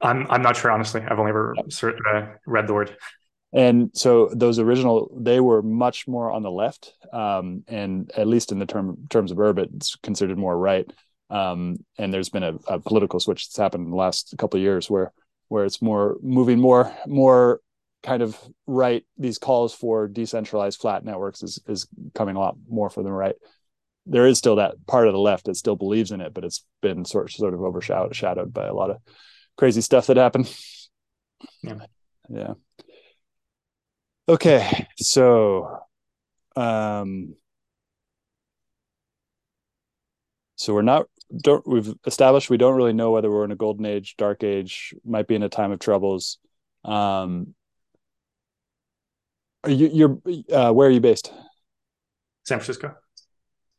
I'm 0.00 0.26
I'm 0.30 0.42
not 0.42 0.56
sure 0.56 0.70
honestly. 0.70 1.02
I've 1.02 1.18
only 1.18 1.30
ever 1.30 1.54
uh, 1.58 2.26
read 2.46 2.66
the 2.66 2.74
word 2.74 2.96
and 3.56 3.90
so 3.94 4.28
those 4.34 4.58
original 4.58 5.10
they 5.18 5.40
were 5.40 5.62
much 5.62 6.06
more 6.06 6.30
on 6.30 6.42
the 6.42 6.50
left 6.50 6.92
um, 7.10 7.64
and 7.66 8.12
at 8.14 8.26
least 8.26 8.52
in 8.52 8.58
the 8.58 8.66
term 8.66 8.98
terms 9.08 9.32
of 9.32 9.38
Urbit 9.38 9.74
it's 9.74 9.96
considered 9.96 10.36
more 10.36 10.56
right. 10.56 10.88
Um, 11.30 11.78
and 11.98 12.14
there's 12.14 12.28
been 12.28 12.44
a, 12.44 12.54
a, 12.68 12.78
political 12.78 13.18
switch 13.18 13.48
that's 13.48 13.56
happened 13.56 13.86
in 13.86 13.90
the 13.90 13.96
last 13.96 14.32
couple 14.38 14.58
of 14.58 14.62
years 14.62 14.88
where 14.88 15.10
where 15.48 15.64
it's 15.64 15.80
more 15.80 16.18
moving 16.22 16.60
more 16.60 16.94
more 17.06 17.60
kind 18.02 18.22
of 18.22 18.38
right 18.66 19.04
these 19.16 19.38
calls 19.38 19.74
for 19.74 20.06
decentralized 20.06 20.78
flat 20.78 21.02
networks 21.02 21.42
is 21.42 21.58
is 21.66 21.88
coming 22.14 22.36
a 22.36 22.38
lot 22.38 22.56
more 22.68 22.90
for 22.90 23.02
the 23.02 23.10
right. 23.10 23.36
There 24.04 24.26
is 24.26 24.36
still 24.36 24.56
that 24.56 24.74
part 24.86 25.08
of 25.08 25.14
the 25.14 25.18
left 25.18 25.46
that 25.46 25.56
still 25.56 25.76
believes 25.76 26.12
in 26.12 26.20
it 26.20 26.34
but 26.34 26.44
it's 26.44 26.62
been 26.82 27.06
sort 27.06 27.32
sort 27.32 27.54
of 27.54 27.62
overshadowed 27.62 28.52
by 28.52 28.66
a 28.66 28.74
lot 28.74 28.90
of 28.90 28.98
crazy 29.56 29.80
stuff 29.80 30.08
that 30.08 30.18
happened. 30.18 30.54
Yeah. 31.62 31.78
Yeah 32.28 32.54
Okay, 34.28 34.88
so 34.98 35.78
um 36.56 37.36
so 40.56 40.74
we're 40.74 40.82
not 40.82 41.06
don't 41.42 41.66
we've 41.66 41.94
established 42.06 42.50
we 42.50 42.56
don't 42.56 42.74
really 42.74 42.92
know 42.92 43.12
whether 43.12 43.30
we're 43.30 43.44
in 43.44 43.52
a 43.52 43.56
golden 43.56 43.86
age, 43.86 44.16
dark 44.16 44.42
age, 44.42 44.94
might 45.04 45.28
be 45.28 45.36
in 45.36 45.44
a 45.44 45.48
time 45.48 45.70
of 45.70 45.78
troubles. 45.78 46.38
Um 46.84 47.54
are 49.62 49.70
you 49.70 49.88
you're 49.92 50.18
uh 50.52 50.72
where 50.72 50.88
are 50.88 50.92
you 50.92 51.00
based? 51.00 51.32
San 52.44 52.58
Francisco. 52.58 52.96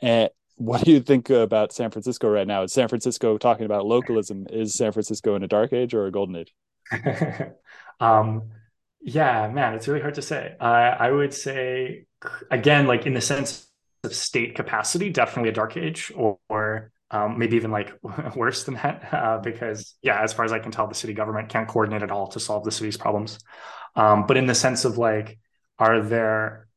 And 0.01 0.29
what 0.55 0.83
do 0.85 0.91
you 0.91 1.01
think 1.01 1.29
about 1.29 1.73
San 1.73 1.91
Francisco 1.91 2.29
right 2.29 2.47
now? 2.47 2.63
Is 2.63 2.71
San 2.73 2.87
Francisco 2.87 3.37
talking 3.37 3.65
about 3.65 3.85
localism? 3.85 4.47
Is 4.49 4.75
San 4.75 4.93
Francisco 4.93 5.35
in 5.35 5.43
a 5.43 5.47
dark 5.47 5.73
age 5.73 5.93
or 5.93 6.05
a 6.05 6.11
golden 6.11 6.37
age? 6.37 6.53
um 7.99 8.43
yeah, 9.07 9.47
man, 9.47 9.73
it's 9.73 9.87
really 9.87 10.01
hard 10.01 10.15
to 10.15 10.21
say. 10.21 10.53
Uh, 10.59 10.65
I 10.99 11.09
would 11.09 11.33
say, 11.33 12.07
again, 12.51 12.87
like 12.87 13.05
in 13.05 13.13
the 13.13 13.21
sense 13.21 13.65
of 14.03 14.13
state 14.13 14.53
capacity, 14.53 15.09
definitely 15.09 15.47
a 15.47 15.53
dark 15.53 15.77
age, 15.77 16.11
or, 16.13 16.39
or 16.49 16.91
um, 17.09 17.39
maybe 17.39 17.55
even 17.55 17.71
like 17.71 17.93
worse 18.35 18.65
than 18.65 18.73
that, 18.73 19.07
uh, 19.13 19.37
because 19.37 19.95
yeah, 20.01 20.21
as 20.21 20.33
far 20.33 20.43
as 20.43 20.51
I 20.51 20.59
can 20.59 20.73
tell, 20.73 20.87
the 20.87 20.93
city 20.93 21.13
government 21.13 21.47
can't 21.47 21.69
coordinate 21.69 22.03
at 22.03 22.11
all 22.11 22.27
to 22.27 22.39
solve 22.41 22.65
the 22.65 22.71
city's 22.71 22.97
problems. 22.97 23.39
Um, 23.95 24.25
but 24.27 24.35
in 24.35 24.45
the 24.45 24.53
sense 24.53 24.83
of 24.83 24.97
like, 24.97 25.39
are 25.79 26.01
there 26.01 26.67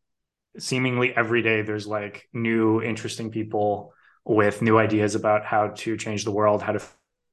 seemingly 0.56 1.12
every 1.16 1.42
day 1.42 1.62
there's 1.62 1.88
like 1.88 2.28
new 2.32 2.80
interesting 2.80 3.32
people 3.32 3.92
with 4.24 4.62
new 4.62 4.78
ideas 4.78 5.16
about 5.16 5.44
how 5.44 5.70
to 5.78 5.96
change 5.96 6.24
the 6.24 6.30
world, 6.30 6.62
how 6.62 6.72
to 6.74 6.82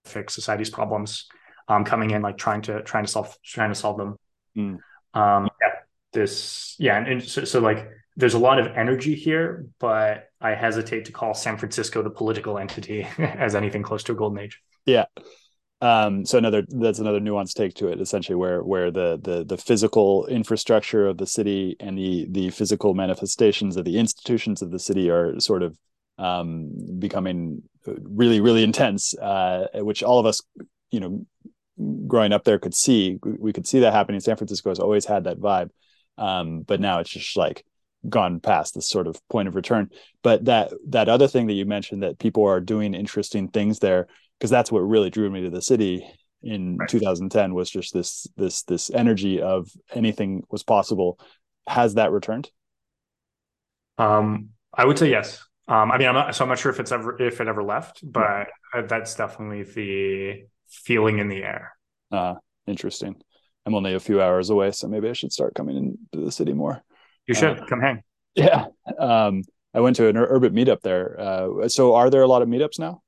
fix 0.06 0.34
society's 0.34 0.72
problems, 0.72 1.28
um, 1.68 1.84
coming 1.84 2.10
in 2.10 2.24
like 2.24 2.38
trying 2.38 2.64
to 2.64 2.82
trying 2.82 3.06
to 3.06 3.12
solve 3.12 3.38
trying 3.44 3.70
to 3.70 3.76
solve 3.76 3.98
them. 3.98 4.18
Mm. 4.58 4.80
Um, 5.18 5.50
yeah, 5.62 5.74
this, 6.14 6.76
yeah, 6.78 6.98
and, 6.98 7.08
and 7.08 7.24
so, 7.24 7.44
so 7.44 7.60
like 7.60 7.90
there's 8.16 8.34
a 8.34 8.40
lot 8.40 8.60
of 8.60 8.68
energy 8.76 9.16
here, 9.16 9.68
but 9.80 10.30
I 10.42 10.52
hesitate 10.52 11.06
to 11.06 11.12
call 11.12 11.34
San 11.34 11.58
Francisco 11.58 12.02
the 12.02 12.10
political 12.10 12.58
entity 12.58 13.04
as 13.18 13.56
anything 13.56 13.84
close 13.84 14.04
to 14.04 14.12
a 14.12 14.16
golden 14.16 14.40
age. 14.40 14.62
Yeah. 14.86 15.06
Um, 15.80 16.26
so 16.26 16.40
another 16.40 16.64
that's 16.68 16.98
another 16.98 17.20
nuanced 17.20 17.54
take 17.54 17.76
to 17.76 17.88
it, 17.90 18.02
essentially, 18.02 18.36
where 18.36 18.64
where 18.64 18.90
the 18.90 19.20
the 19.22 19.44
the 19.44 19.58
physical 19.58 20.26
infrastructure 20.26 21.06
of 21.06 21.18
the 21.20 21.28
city 21.28 21.76
and 21.80 21.96
the 21.96 22.26
the 22.32 22.50
physical 22.50 22.96
manifestations 22.96 23.78
of 23.78 23.86
the 23.86 24.00
institutions 24.00 24.64
of 24.64 24.72
the 24.72 24.80
city 24.80 25.12
are 25.12 25.40
sort 25.40 25.62
of 25.62 25.78
um, 26.18 26.72
becoming 26.98 27.62
really 27.86 28.42
really 28.42 28.64
intense, 28.64 29.16
uh, 29.20 29.68
which 29.76 30.02
all 30.02 30.18
of 30.18 30.26
us, 30.26 30.42
you 30.90 31.00
know, 31.00 31.24
growing 32.08 32.34
up 32.34 32.44
there 32.44 32.60
could 32.60 32.76
see. 32.76 33.20
We 33.24 33.54
could 33.54 33.68
see 33.68 33.80
that 33.80 33.94
happening. 33.94 34.20
San 34.20 34.36
Francisco 34.36 34.70
has 34.70 34.80
always 34.80 35.06
had 35.06 35.26
that 35.26 35.40
vibe, 35.40 35.70
um, 36.18 36.62
but 36.62 36.80
now 36.80 37.00
it's 37.00 37.10
just 37.10 37.38
like 37.38 37.64
gone 38.08 38.40
past 38.40 38.76
this 38.76 38.90
sort 38.90 39.08
of 39.08 39.20
point 39.30 39.48
of 39.48 39.56
return. 39.56 39.90
But 40.24 40.46
that 40.46 40.74
that 40.90 41.10
other 41.10 41.28
thing 41.28 41.48
that 41.48 41.54
you 41.54 41.66
mentioned 41.66 42.04
that 42.04 42.20
people 42.20 42.46
are 42.46 42.60
doing 42.60 42.94
interesting 42.94 43.50
things 43.50 43.80
there 43.80 44.08
because 44.38 44.50
that's 44.50 44.72
what 44.72 44.80
really 44.80 45.10
drew 45.10 45.30
me 45.30 45.42
to 45.42 45.50
the 45.50 45.62
city 45.62 46.08
in 46.44 46.78
right. 46.78 46.90
2010 46.90 47.54
was 47.54 47.70
just 47.70 47.94
this 47.94 48.28
this 48.38 48.64
this 48.64 48.90
energy 48.92 49.42
of 49.42 49.70
anything 49.94 50.44
was 50.50 50.64
possible. 50.64 51.20
Has 51.68 51.96
that 51.96 52.12
returned? 52.12 52.50
Um, 53.98 54.50
I 54.74 54.86
would 54.86 54.98
say 54.98 55.10
yes. 55.10 55.44
Um, 55.68 55.92
I 55.92 55.98
mean, 55.98 56.08
I'm 56.08 56.14
not 56.14 56.36
so 56.36 56.46
I'm 56.46 56.50
not 56.50 56.60
sure 56.60 56.72
if 56.72 56.80
it's 56.80 56.92
ever 56.92 57.22
if 57.22 57.42
it 57.42 57.48
ever 57.48 57.64
left, 57.64 58.00
but 58.04 58.48
yeah. 58.74 58.82
that's 58.84 59.16
definitely 59.16 59.64
the 59.64 60.46
feeling 60.70 61.20
in 61.20 61.30
the 61.30 61.44
air. 61.44 61.74
Uh, 62.12 62.36
interesting. 62.66 63.16
I'm 63.66 63.76
only 63.76 63.94
a 63.96 64.00
few 64.00 64.22
hours 64.22 64.50
away, 64.50 64.72
so 64.72 64.88
maybe 64.88 65.10
I 65.10 65.14
should 65.14 65.34
start 65.34 65.56
coming 65.56 65.78
into 65.78 66.26
the 66.26 66.32
city 66.32 66.54
more. 66.54 66.82
You 67.28 67.34
should 67.34 67.60
uh, 67.60 67.66
come 67.66 67.82
hang. 67.82 68.02
Yeah. 68.36 68.68
Um, 68.98 69.44
I 69.74 69.82
went 69.82 69.98
to 69.98 70.08
an 70.08 70.16
Urbit 70.16 70.54
meetup 70.54 70.82
there. 70.82 71.20
Uh, 71.20 71.68
so 71.68 71.96
are 71.96 72.10
there 72.10 72.22
a 72.22 72.28
lot 72.28 72.42
of 72.42 72.48
meetups 72.48 72.80
now? 72.80 73.02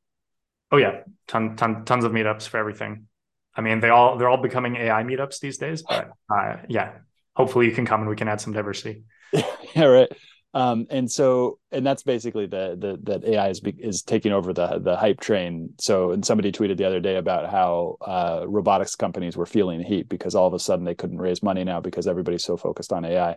Oh 0.71 0.77
yeah, 0.77 1.01
ton, 1.27 1.55
ton, 1.55 1.85
tons 1.85 2.03
of 2.03 2.11
meetups 2.11 2.47
for 2.47 2.57
everything. 2.57 3.07
I 3.55 3.61
mean, 3.61 3.79
they 3.79 3.89
all 3.89 4.17
they're 4.17 4.29
all 4.29 4.41
becoming 4.41 4.75
AI 4.75 5.03
meetups 5.03 5.39
these 5.39 5.57
days, 5.57 5.81
but 5.81 6.11
uh, 6.29 6.57
yeah, 6.67 6.91
hopefully 7.35 7.65
you 7.65 7.71
can 7.71 7.85
come 7.85 8.01
and 8.01 8.09
we 8.09 8.15
can 8.15 8.27
add 8.27 8.39
some 8.39 8.53
diversity. 8.53 9.03
yeah, 9.33 9.85
right. 9.85 10.11
Um, 10.53 10.87
and 10.89 11.09
so, 11.11 11.59
and 11.71 11.85
that's 11.85 12.01
basically 12.01 12.47
the 12.47 12.75
the 12.77 12.99
that 13.03 13.23
AI 13.23 13.49
is 13.49 13.61
is 13.77 14.01
taking 14.01 14.31
over 14.31 14.51
the 14.51 14.79
the 14.79 14.97
hype 14.97 15.19
train. 15.19 15.73
So, 15.79 16.11
and 16.11 16.25
somebody 16.25 16.51
tweeted 16.51 16.77
the 16.77 16.85
other 16.85 16.99
day 16.99 17.17
about 17.17 17.51
how 17.51 17.97
uh, 18.01 18.45
robotics 18.47 18.95
companies 18.95 19.37
were 19.37 19.45
feeling 19.45 19.79
the 19.79 19.85
heat 19.87 20.09
because 20.09 20.33
all 20.33 20.47
of 20.47 20.53
a 20.53 20.59
sudden 20.59 20.85
they 20.85 20.95
couldn't 20.95 21.19
raise 21.19 21.43
money 21.43 21.63
now 21.63 21.81
because 21.81 22.07
everybody's 22.07 22.43
so 22.43 22.57
focused 22.57 22.91
on 22.91 23.05
AI. 23.05 23.35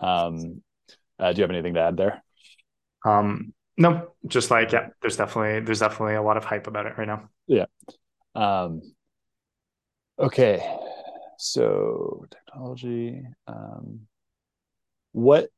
Um, 0.00 0.62
uh, 1.18 1.32
do 1.32 1.38
you 1.38 1.42
have 1.42 1.50
anything 1.50 1.74
to 1.74 1.80
add 1.80 1.96
there? 1.96 2.24
Um, 3.04 3.52
no, 3.76 4.12
just 4.26 4.50
like 4.50 4.72
yeah, 4.72 4.88
there's 5.02 5.18
definitely 5.18 5.60
there's 5.60 5.80
definitely 5.80 6.14
a 6.14 6.22
lot 6.22 6.38
of 6.38 6.44
hype 6.44 6.66
about 6.66 6.86
it 6.86 6.96
right 6.96 7.06
now. 7.06 7.28
Yeah. 7.46 7.66
Um, 8.34 8.80
okay, 10.18 10.78
so 11.38 12.24
technology. 12.30 13.22
Um, 13.46 14.06
what 15.12 15.50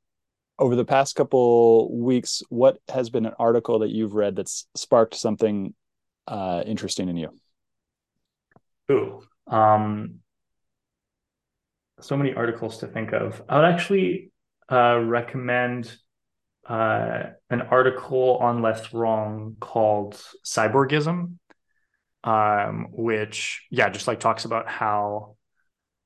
over 0.59 0.75
the 0.77 0.85
past 0.85 1.17
couple 1.17 1.97
weeks? 1.97 2.43
What 2.49 2.79
has 2.89 3.11
been 3.11 3.27
an 3.27 3.35
article 3.39 3.81
that 3.81 3.91
you've 3.91 4.15
read 4.15 4.37
that's 4.37 4.67
sparked 4.75 5.15
something 5.15 5.75
uh, 6.27 6.63
interesting 6.67 7.09
in 7.09 7.17
you? 7.17 7.31
Ooh, 8.91 9.23
um, 9.47 10.21
so 12.01 12.17
many 12.17 12.35
articles 12.35 12.79
to 12.79 12.87
think 12.87 13.13
of. 13.13 13.43
I 13.49 13.57
would 13.57 13.67
actually 13.67 14.33
uh, 14.71 14.99
recommend 14.99 15.95
uh, 16.67 17.25
an 17.51 17.63
article 17.63 18.39
on 18.39 18.63
Less 18.63 18.93
Wrong 18.93 19.57
called 19.61 20.21
Cyborgism, 20.45 21.35
um, 22.25 22.89
which, 22.93 23.67
yeah, 23.71 23.89
just 23.89 24.07
like 24.07 24.21
talks 24.21 24.45
about 24.45 24.69
how 24.69 25.37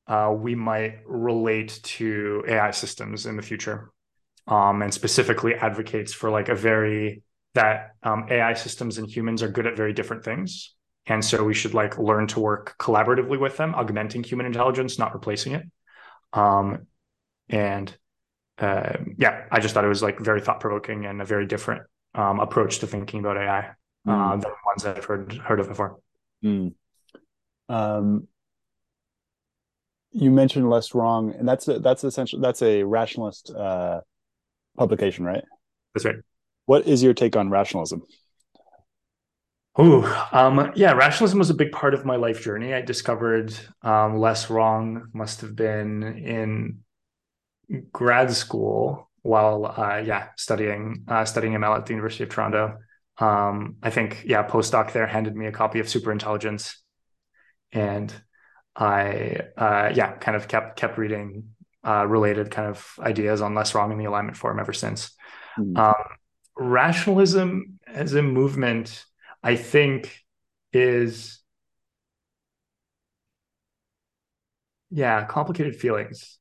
uh, 0.06 0.32
we 0.36 0.54
might 0.54 0.98
relate 1.06 1.80
to 1.82 2.44
AI 2.48 2.70
systems 2.70 3.26
in 3.26 3.36
the 3.36 3.42
future, 3.42 3.90
um, 4.46 4.82
and 4.82 4.92
specifically 4.92 5.54
advocates 5.54 6.12
for 6.12 6.30
like 6.30 6.48
a 6.48 6.54
very 6.54 7.22
that 7.54 7.90
um, 8.02 8.26
AI 8.30 8.54
systems 8.54 8.96
and 8.96 9.08
humans 9.08 9.42
are 9.42 9.48
good 9.48 9.66
at 9.66 9.76
very 9.76 9.92
different 9.92 10.24
things, 10.24 10.74
and 11.06 11.24
so 11.24 11.44
we 11.44 11.54
should 11.54 11.74
like 11.74 11.98
learn 11.98 12.26
to 12.28 12.40
work 12.40 12.76
collaboratively 12.78 13.38
with 13.38 13.56
them, 13.56 13.74
augmenting 13.74 14.22
human 14.22 14.46
intelligence, 14.46 14.98
not 14.98 15.12
replacing 15.12 15.52
it. 15.52 15.64
Um, 16.32 16.86
and 17.48 17.94
uh, 18.58 18.94
yeah, 19.18 19.44
I 19.50 19.60
just 19.60 19.74
thought 19.74 19.84
it 19.84 19.88
was 19.88 20.02
like 20.02 20.20
very 20.20 20.40
thought 20.40 20.60
provoking 20.60 21.06
and 21.06 21.20
a 21.20 21.24
very 21.24 21.46
different 21.46 21.82
um, 22.14 22.40
approach 22.40 22.78
to 22.80 22.86
thinking 22.86 23.20
about 23.20 23.36
AI 23.36 23.58
uh, 23.58 24.10
mm. 24.10 24.32
uh, 24.32 24.36
than 24.36 24.52
ones 24.66 24.84
I've 24.84 25.04
heard 25.04 25.32
heard 25.34 25.60
of 25.60 25.68
before. 25.68 25.98
Mm. 26.44 26.74
Um, 27.68 28.28
you 30.12 30.30
mentioned 30.30 30.68
less 30.68 30.94
wrong, 30.94 31.34
and 31.34 31.48
that's 31.48 31.68
a, 31.68 31.78
that's 31.78 32.04
essentially 32.04 32.42
that's 32.42 32.62
a 32.62 32.82
rationalist 32.82 33.50
uh, 33.50 34.00
publication, 34.76 35.24
right? 35.24 35.44
That's 35.94 36.04
right. 36.04 36.16
What 36.66 36.86
is 36.86 37.02
your 37.02 37.14
take 37.14 37.36
on 37.36 37.50
rationalism? 37.50 38.02
Oh, 39.74 40.28
um, 40.32 40.72
yeah, 40.76 40.92
rationalism 40.92 41.38
was 41.38 41.48
a 41.48 41.54
big 41.54 41.72
part 41.72 41.94
of 41.94 42.04
my 42.04 42.16
life 42.16 42.42
journey. 42.42 42.74
I 42.74 42.82
discovered 42.82 43.54
um, 43.82 44.18
less 44.18 44.50
wrong 44.50 45.08
must 45.14 45.40
have 45.40 45.56
been 45.56 46.02
in 46.02 46.80
grad 47.90 48.30
school 48.32 49.08
while 49.22 49.64
uh, 49.64 49.98
yeah 49.98 50.28
studying 50.36 51.04
uh, 51.08 51.24
studying 51.24 51.54
ML 51.54 51.78
at 51.78 51.86
the 51.86 51.92
University 51.92 52.24
of 52.24 52.30
Toronto. 52.30 52.78
Um, 53.18 53.76
I 53.82 53.88
think 53.90 54.24
yeah 54.26 54.46
postdoc 54.46 54.92
there 54.92 55.06
handed 55.06 55.34
me 55.34 55.46
a 55.46 55.52
copy 55.52 55.80
of 55.80 55.86
Superintelligence, 55.86 56.76
and 57.72 58.12
I 58.76 59.40
uh, 59.56 59.90
yeah 59.94 60.12
kind 60.16 60.36
of 60.36 60.48
kept 60.48 60.76
kept 60.76 60.98
reading 60.98 61.51
uh, 61.84 62.06
related 62.06 62.50
kind 62.50 62.68
of 62.68 62.94
ideas 63.00 63.40
on 63.40 63.54
less 63.54 63.74
wrong 63.74 63.92
in 63.92 63.98
the 63.98 64.04
alignment 64.04 64.36
forum 64.36 64.58
ever 64.60 64.72
since. 64.72 65.12
Mm-hmm. 65.58 65.76
Um, 65.76 65.94
rationalism 66.56 67.78
as 67.86 68.14
a 68.14 68.22
movement, 68.22 69.04
I 69.42 69.56
think, 69.56 70.18
is 70.72 71.38
yeah 74.90 75.24
complicated 75.24 75.76
feelings 75.76 76.38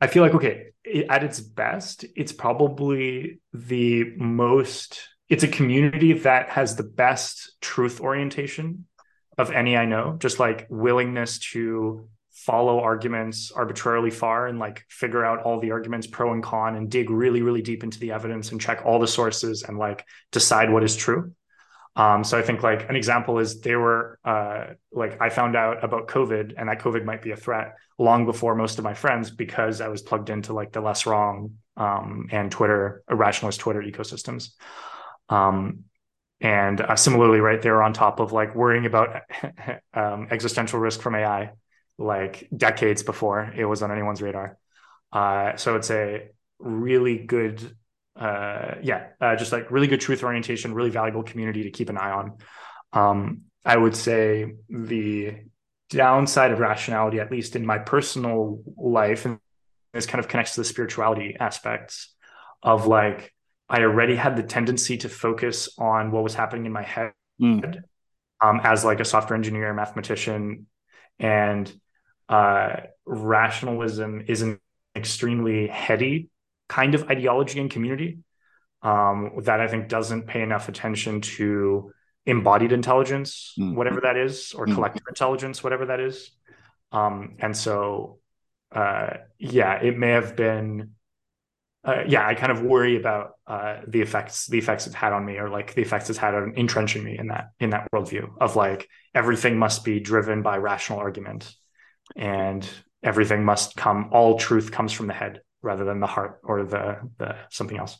I 0.00 0.06
feel 0.06 0.22
like 0.22 0.34
okay, 0.34 0.68
at 1.08 1.22
its 1.22 1.40
best, 1.40 2.04
it's 2.16 2.32
probably 2.32 3.40
the 3.52 4.14
most. 4.16 5.08
It's 5.28 5.44
a 5.44 5.48
community 5.48 6.14
that 6.14 6.48
has 6.48 6.74
the 6.74 6.82
best 6.82 7.60
truth 7.60 8.00
orientation 8.00 8.86
of 9.36 9.50
any 9.50 9.76
I 9.76 9.84
know. 9.84 10.16
Just 10.18 10.40
like 10.40 10.66
willingness 10.70 11.38
to 11.52 12.08
follow 12.46 12.80
arguments 12.80 13.52
arbitrarily 13.52 14.10
far 14.10 14.46
and 14.46 14.58
like 14.58 14.84
figure 14.88 15.24
out 15.24 15.42
all 15.42 15.60
the 15.60 15.70
arguments 15.70 16.06
pro 16.06 16.32
and 16.32 16.42
con 16.42 16.76
and 16.76 16.90
dig 16.90 17.10
really 17.10 17.42
really 17.42 17.62
deep 17.62 17.82
into 17.84 17.98
the 17.98 18.12
evidence 18.12 18.50
and 18.50 18.60
check 18.60 18.82
all 18.84 18.98
the 18.98 19.06
sources 19.06 19.62
and 19.62 19.78
like 19.78 20.06
decide 20.32 20.72
what 20.72 20.82
is 20.82 20.96
true 20.96 21.32
um, 21.96 22.22
so 22.22 22.38
I 22.38 22.42
think 22.42 22.62
like 22.62 22.88
an 22.88 22.96
example 22.96 23.38
is 23.40 23.60
they 23.60 23.74
were 23.74 24.18
uh, 24.24 24.66
like 24.92 25.20
I 25.20 25.28
found 25.28 25.56
out 25.56 25.82
about 25.82 26.08
COVID 26.08 26.54
and 26.56 26.68
that 26.68 26.78
COVID 26.80 27.04
might 27.04 27.20
be 27.20 27.32
a 27.32 27.36
threat 27.36 27.74
long 27.98 28.26
before 28.26 28.54
most 28.54 28.78
of 28.78 28.84
my 28.84 28.94
friends 28.94 29.30
because 29.30 29.80
I 29.80 29.88
was 29.88 30.00
plugged 30.00 30.30
into 30.30 30.52
like 30.52 30.72
the 30.72 30.80
less 30.80 31.04
wrong 31.04 31.56
um, 31.76 32.28
and 32.30 32.50
Twitter, 32.50 33.02
irrationalist 33.10 33.58
Twitter 33.58 33.82
ecosystems. 33.82 34.50
Um, 35.28 35.84
and 36.40 36.80
uh, 36.80 36.96
similarly, 36.96 37.40
right, 37.40 37.60
they 37.60 37.68
on 37.68 37.92
top 37.92 38.20
of 38.20 38.32
like 38.32 38.54
worrying 38.54 38.86
about 38.86 39.22
um, 39.94 40.28
existential 40.30 40.78
risk 40.78 41.00
from 41.02 41.16
AI 41.16 41.50
like 42.00 42.48
decades 42.56 43.02
before 43.02 43.52
it 43.56 43.64
was 43.64 43.82
on 43.82 43.92
anyone's 43.92 44.22
radar. 44.22 44.58
Uh, 45.12 45.56
so 45.56 45.76
it's 45.76 45.90
a 45.90 46.28
really 46.58 47.18
good 47.18 47.76
uh, 48.16 48.74
yeah, 48.82 49.06
uh, 49.20 49.34
just 49.36 49.50
like 49.50 49.70
really 49.70 49.86
good 49.86 50.00
truth 50.00 50.22
orientation, 50.22 50.74
really 50.74 50.90
valuable 50.90 51.22
community 51.22 51.62
to 51.62 51.70
keep 51.70 51.88
an 51.88 51.96
eye 51.96 52.10
on. 52.10 52.32
Um, 52.92 53.42
I 53.64 53.76
would 53.76 53.96
say 53.96 54.54
the 54.68 55.36
downside 55.88 56.52
of 56.52 56.58
rationality, 56.60 57.18
at 57.20 57.30
least 57.30 57.56
in 57.56 57.64
my 57.64 57.78
personal 57.78 58.62
life, 58.76 59.24
and 59.24 59.38
this 59.94 60.06
kind 60.06 60.22
of 60.22 60.28
connects 60.28 60.54
to 60.54 60.60
the 60.60 60.64
spirituality 60.64 61.36
aspects 61.38 62.14
of 62.62 62.86
like 62.86 63.32
I 63.68 63.82
already 63.82 64.16
had 64.16 64.36
the 64.36 64.42
tendency 64.42 64.98
to 64.98 65.08
focus 65.08 65.68
on 65.78 66.10
what 66.10 66.22
was 66.22 66.34
happening 66.34 66.66
in 66.66 66.72
my 66.72 66.82
head 66.82 67.12
mm. 67.40 67.82
um, 68.40 68.60
as 68.62 68.84
like 68.84 69.00
a 69.00 69.04
software 69.04 69.36
engineer, 69.36 69.72
mathematician, 69.72 70.66
and 71.18 71.72
uh, 72.30 72.76
rationalism 73.04 74.24
is 74.26 74.40
an 74.40 74.58
extremely 74.96 75.66
heady 75.66 76.30
kind 76.68 76.94
of 76.94 77.10
ideology 77.10 77.60
and 77.60 77.70
community 77.70 78.18
um, 78.82 79.32
that 79.42 79.60
I 79.60 79.66
think 79.66 79.88
doesn't 79.88 80.26
pay 80.26 80.40
enough 80.40 80.68
attention 80.68 81.20
to 81.22 81.92
embodied 82.24 82.72
intelligence, 82.72 83.54
mm. 83.58 83.74
whatever 83.74 84.00
that 84.02 84.16
is, 84.16 84.54
or 84.56 84.66
mm. 84.66 84.74
collective 84.74 85.02
intelligence, 85.08 85.62
whatever 85.62 85.86
that 85.86 86.00
is. 86.00 86.30
Um, 86.92 87.36
and 87.40 87.56
so, 87.56 88.20
uh, 88.72 89.14
yeah, 89.38 89.82
it 89.82 89.98
may 89.98 90.10
have 90.10 90.36
been 90.36 90.92
uh, 91.82 92.02
yeah, 92.06 92.26
I 92.26 92.34
kind 92.34 92.52
of 92.52 92.60
worry 92.60 92.96
about 92.96 93.36
uh, 93.46 93.78
the 93.88 94.02
effects 94.02 94.46
the 94.46 94.58
effects 94.58 94.86
it's 94.86 94.94
had 94.94 95.14
on 95.14 95.24
me, 95.24 95.38
or 95.38 95.48
like 95.48 95.74
the 95.74 95.80
effects 95.80 96.10
it's 96.10 96.18
had 96.18 96.34
on 96.34 96.52
entrenching 96.56 97.02
me 97.02 97.18
in 97.18 97.28
that 97.28 97.52
in 97.58 97.70
that 97.70 97.90
worldview 97.90 98.28
of 98.38 98.54
like 98.54 98.86
everything 99.14 99.58
must 99.58 99.82
be 99.82 99.98
driven 99.98 100.42
by 100.42 100.58
rational 100.58 100.98
argument, 100.98 101.54
and 102.16 102.68
everything 103.02 103.44
must 103.44 103.76
come 103.76 104.10
all 104.12 104.38
truth 104.38 104.70
comes 104.70 104.92
from 104.92 105.06
the 105.06 105.14
head 105.14 105.40
rather 105.62 105.84
than 105.84 106.00
the 106.00 106.06
heart 106.06 106.40
or 106.44 106.64
the 106.64 106.98
the 107.18 107.36
something 107.50 107.78
else. 107.78 107.98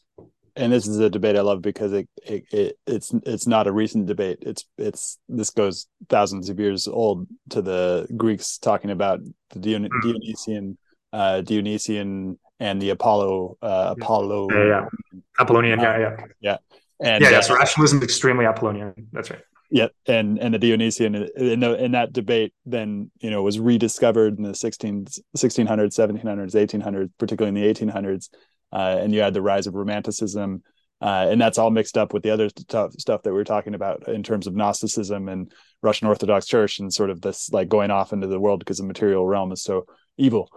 And 0.57 0.73
this 0.73 0.87
is 0.87 0.99
a 0.99 1.09
debate 1.09 1.37
I 1.37 1.43
love 1.43 1.63
because 1.63 1.93
it, 1.93 2.09
it, 2.27 2.45
it 2.53 2.79
it's 2.87 3.13
it's 3.25 3.47
not 3.47 3.67
a 3.67 3.73
recent 3.73 4.07
debate. 4.07 4.39
It's 4.43 4.65
it's 4.77 5.19
this 5.29 5.51
goes 5.51 5.87
thousands 6.09 6.49
of 6.49 6.59
years 6.59 6.89
old 6.89 7.27
to 7.51 7.63
the 7.63 8.09
Greeks 8.17 8.59
talking 8.59 8.91
about 8.91 9.21
the 9.51 9.59
Dion- 9.59 9.89
mm. 9.89 10.03
Dionysian 10.03 10.77
uh, 11.13 11.41
Dionysian 11.41 12.39
and 12.59 12.81
the 12.81 12.91
Apollo 12.91 13.57
uh, 13.63 13.95
Apollo 13.99 14.49
yeah, 14.51 14.67
yeah. 14.67 15.21
Apollonian 15.39 15.81
yeah 15.81 15.99
yeah 15.99 16.17
yeah 16.41 16.57
and 17.03 17.25
yeah, 17.25 17.31
yeah 17.31 17.41
so 17.41 17.55
uh, 17.55 17.59
rationalism 17.59 17.99
is 17.99 18.05
extremely 18.05 18.45
Apollonian 18.45 18.95
that's 19.13 19.31
right 19.31 19.43
yeah 19.71 19.89
and 20.07 20.39
and 20.39 20.55
the 20.55 20.59
Dionysian 20.59 21.15
in, 21.15 21.61
the, 21.61 21.85
in 21.85 21.93
that 21.93 22.13
debate 22.13 22.53
then 22.67 23.11
you 23.21 23.31
know 23.31 23.43
was 23.43 23.59
rediscovered 23.59 24.37
in 24.37 24.45
the 24.45 24.55
16 24.55 25.07
1600s 25.37 25.95
1700s 25.97 26.55
1800s 26.55 27.11
particularly 27.19 27.49
in 27.49 27.63
the 27.63 27.87
1800s 27.87 28.29
uh, 28.73 28.99
and 29.01 29.13
you 29.13 29.21
had 29.21 29.35
the 29.35 29.43
rise 29.43 29.67
of 29.67 29.75
romanticism 29.75 30.63
uh, 31.03 31.29
and 31.31 31.41
that's 31.41 31.57
all 31.57 31.71
mixed 31.71 31.97
up 31.97 32.13
with 32.13 32.23
the 32.23 32.31
other 32.31 32.51
stuff, 32.51 32.93
stuff 32.99 33.23
that 33.23 33.33
we 33.33 33.41
are 33.41 33.45
talking 33.45 33.75
about 33.75 34.07
in 34.09 34.23
terms 34.23 34.47
of 34.47 34.55
Gnosticism 34.55 35.29
and 35.31 35.51
Russian 35.83 36.09
Orthodox 36.09 36.47
Church 36.47 36.79
and 36.79 36.93
sort 36.93 37.09
of 37.09 37.23
this 37.23 37.51
like 37.51 37.69
going 37.69 37.91
off 37.91 38.13
into 38.13 38.27
the 38.27 38.39
world 38.39 38.59
because 38.59 38.79
the 38.79 38.85
material 38.85 39.27
realm 39.27 39.51
is 39.51 39.63
so 39.63 39.87
evil. 40.19 40.51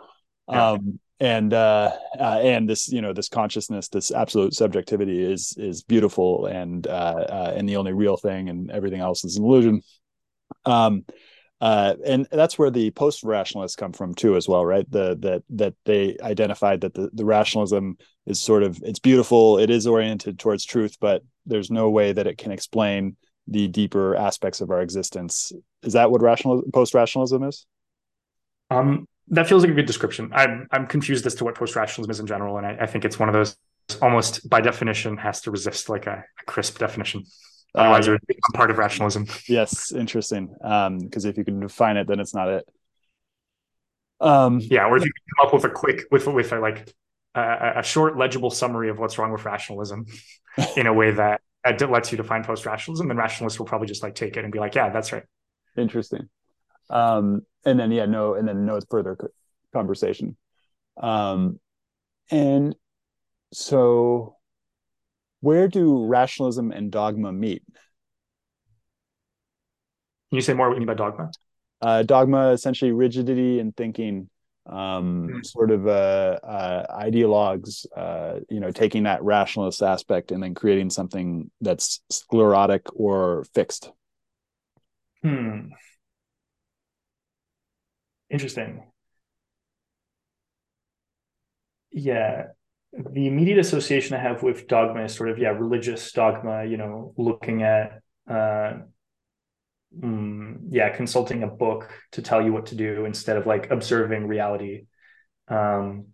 Um, 0.49 0.99
and 1.19 1.53
uh, 1.53 1.91
uh, 2.19 2.39
and 2.41 2.69
this 2.69 2.91
you 2.91 3.01
know 3.01 3.13
this 3.13 3.29
consciousness 3.29 3.87
this 3.87 4.11
absolute 4.11 4.53
subjectivity 4.53 5.23
is 5.23 5.55
is 5.57 5.83
beautiful 5.83 6.47
and 6.47 6.87
uh, 6.87 7.25
uh, 7.29 7.53
and 7.55 7.67
the 7.67 7.77
only 7.77 7.93
real 7.93 8.17
thing 8.17 8.49
and 8.49 8.71
everything 8.71 8.99
else 8.99 9.23
is 9.23 9.37
an 9.37 9.43
illusion. 9.43 9.81
Um 10.65 11.05
uh, 11.61 11.95
and 12.05 12.27
that's 12.29 12.59
where 12.59 12.69
the 12.69 12.91
post 12.91 13.23
rationalists 13.23 13.77
come 13.77 13.93
from 13.93 14.13
too 14.13 14.35
as 14.35 14.47
well 14.47 14.65
right? 14.65 14.89
The 14.89 15.17
that 15.21 15.43
that 15.51 15.75
they 15.85 16.17
identified 16.21 16.81
that 16.81 16.93
the, 16.93 17.09
the 17.13 17.25
rationalism 17.25 17.97
is 18.25 18.41
sort 18.41 18.63
of 18.63 18.81
it's 18.83 18.99
beautiful 18.99 19.59
it 19.59 19.69
is 19.69 19.87
oriented 19.87 20.39
towards 20.39 20.65
truth 20.65 20.97
but 20.99 21.21
there's 21.45 21.71
no 21.71 21.89
way 21.89 22.11
that 22.11 22.27
it 22.27 22.37
can 22.37 22.51
explain 22.51 23.15
the 23.47 23.67
deeper 23.67 24.15
aspects 24.15 24.61
of 24.61 24.71
our 24.71 24.81
existence. 24.81 25.51
Is 25.83 25.93
that 25.93 26.09
what 26.09 26.21
rational 26.21 26.63
post 26.73 26.93
rationalism 26.93 27.43
is? 27.43 27.65
Um 28.69 29.07
that 29.29 29.47
feels 29.47 29.63
like 29.63 29.71
a 29.71 29.75
good 29.75 29.85
description. 29.85 30.31
I'm 30.33 30.67
I'm 30.71 30.87
confused 30.87 31.25
as 31.25 31.35
to 31.35 31.43
what 31.43 31.55
post 31.55 31.75
rationalism 31.75 32.11
is 32.11 32.19
in 32.19 32.27
general, 32.27 32.57
and 32.57 32.65
I, 32.65 32.77
I, 32.81 32.85
think 32.85 33.05
it's 33.05 33.19
one 33.19 33.29
of 33.29 33.33
those 33.33 33.55
almost 34.01 34.49
by 34.49 34.61
definition 34.61 35.17
has 35.17 35.41
to 35.41 35.51
resist 35.51 35.89
like 35.89 36.07
a, 36.07 36.23
a 36.39 36.45
crisp 36.45 36.79
definition. 36.79 37.23
Otherwise, 37.75 38.07
uh, 38.07 38.11
it 38.11 38.13
would 38.13 38.27
become 38.27 38.51
part 38.53 38.69
of 38.69 38.77
rationalism. 38.77 39.25
Yes, 39.47 39.91
interesting. 39.91 40.47
Because 40.47 41.25
um, 41.25 41.29
if 41.29 41.37
you 41.37 41.43
can 41.43 41.59
define 41.59 41.97
it, 41.97 42.07
then 42.07 42.19
it's 42.19 42.35
not 42.35 42.49
it. 42.49 42.67
Um, 44.19 44.59
yeah, 44.59 44.85
or 44.85 44.97
if 44.97 45.03
you 45.03 45.11
can 45.11 45.23
come 45.37 45.47
up 45.47 45.53
with 45.53 45.65
a 45.65 45.69
quick 45.69 46.03
with 46.11 46.27
with 46.27 46.51
a 46.51 46.59
like 46.59 46.93
a, 47.35 47.73
a 47.77 47.83
short, 47.83 48.17
legible 48.17 48.51
summary 48.51 48.89
of 48.89 48.99
what's 48.99 49.17
wrong 49.17 49.31
with 49.31 49.45
rationalism 49.45 50.05
in 50.77 50.87
a 50.87 50.93
way 50.93 51.11
that 51.11 51.41
that 51.65 51.89
lets 51.89 52.11
you 52.11 52.17
define 52.17 52.43
post 52.43 52.65
rationalism, 52.65 53.07
then 53.07 53.17
rationalists 53.17 53.57
will 53.57 53.65
probably 53.65 53.87
just 53.87 54.03
like 54.03 54.15
take 54.15 54.37
it 54.37 54.43
and 54.43 54.51
be 54.51 54.59
like, 54.59 54.75
yeah, 54.75 54.89
that's 54.89 55.11
right. 55.11 55.23
Interesting. 55.77 56.29
Um, 56.93 57.41
and 57.65 57.79
then 57.79 57.91
yeah, 57.91 58.05
no, 58.05 58.35
and 58.35 58.47
then 58.47 58.65
no 58.65 58.79
further 58.89 59.17
conversation. 59.73 60.37
Um, 60.95 61.59
and 62.29 62.75
so, 63.51 64.37
where 65.41 65.67
do 65.67 66.05
rationalism 66.05 66.71
and 66.71 66.91
dogma 66.91 67.33
meet? 67.33 67.63
Can 70.29 70.37
you 70.37 70.41
say 70.41 70.53
more 70.53 70.69
what 70.69 70.75
you 70.75 70.79
mean 70.79 70.87
by 70.87 70.93
dogma? 70.93 71.31
Uh, 71.81 72.03
dogma, 72.03 72.51
essentially 72.51 72.91
rigidity 72.91 73.59
in 73.59 73.71
thinking, 73.71 74.29
um, 74.65 75.27
mm-hmm. 75.27 75.41
sort 75.43 75.71
of 75.71 75.87
uh, 75.87 76.39
uh, 76.43 77.03
ideologues, 77.03 77.85
uh, 77.95 78.39
you 78.49 78.59
know, 78.59 78.71
taking 78.71 79.03
that 79.03 79.23
rationalist 79.23 79.81
aspect 79.81 80.31
and 80.31 80.41
then 80.41 80.53
creating 80.53 80.89
something 80.89 81.49
that's 81.59 82.01
sclerotic 82.09 82.83
or 82.95 83.45
fixed. 83.53 83.91
Hmm. 85.23 85.69
Interesting. 88.33 88.83
Yeah. 91.91 92.47
The 92.93 93.27
immediate 93.27 93.57
association 93.57 94.15
I 94.15 94.19
have 94.19 94.43
with 94.43 94.67
dogma 94.67 95.03
is 95.05 95.15
sort 95.15 95.29
of, 95.29 95.39
yeah, 95.39 95.49
religious 95.49 96.11
dogma, 96.11 96.65
you 96.65 96.77
know, 96.77 97.13
looking 97.17 97.63
at, 97.63 98.01
uh, 98.29 98.73
mm, 99.99 100.57
yeah, 100.69 100.89
consulting 100.95 101.43
a 101.43 101.47
book 101.47 101.89
to 102.11 102.21
tell 102.21 102.41
you 102.41 102.53
what 102.53 102.67
to 102.67 102.75
do 102.75 103.05
instead 103.05 103.37
of 103.37 103.47
like 103.47 103.71
observing 103.71 104.27
reality. 104.27 104.85
Um, 105.47 106.07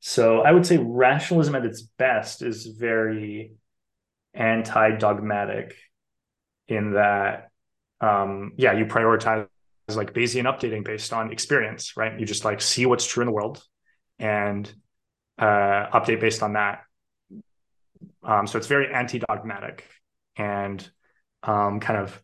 so 0.00 0.40
I 0.40 0.52
would 0.52 0.66
say 0.66 0.76
rationalism 0.76 1.54
at 1.54 1.64
its 1.64 1.82
best 1.82 2.42
is 2.42 2.66
very 2.66 3.54
anti 4.34 4.96
dogmatic 4.96 5.74
in 6.68 6.94
that, 6.94 7.50
um, 8.00 8.52
yeah, 8.56 8.72
you 8.72 8.86
prioritize 8.86 9.48
is 9.88 9.96
like 9.96 10.14
Bayesian 10.14 10.44
updating 10.44 10.84
based 10.84 11.12
on 11.12 11.32
experience, 11.32 11.96
right? 11.96 12.18
You 12.18 12.26
just 12.26 12.44
like 12.44 12.60
see 12.60 12.86
what's 12.86 13.06
true 13.06 13.22
in 13.22 13.26
the 13.26 13.32
world 13.32 13.62
and 14.18 14.72
uh, 15.38 15.88
update 15.92 16.20
based 16.20 16.42
on 16.42 16.54
that. 16.54 16.80
Um, 18.22 18.46
so 18.46 18.58
it's 18.58 18.66
very 18.66 18.92
anti-dogmatic 18.92 19.86
and 20.36 20.86
um, 21.42 21.80
kind 21.80 22.00
of 22.00 22.20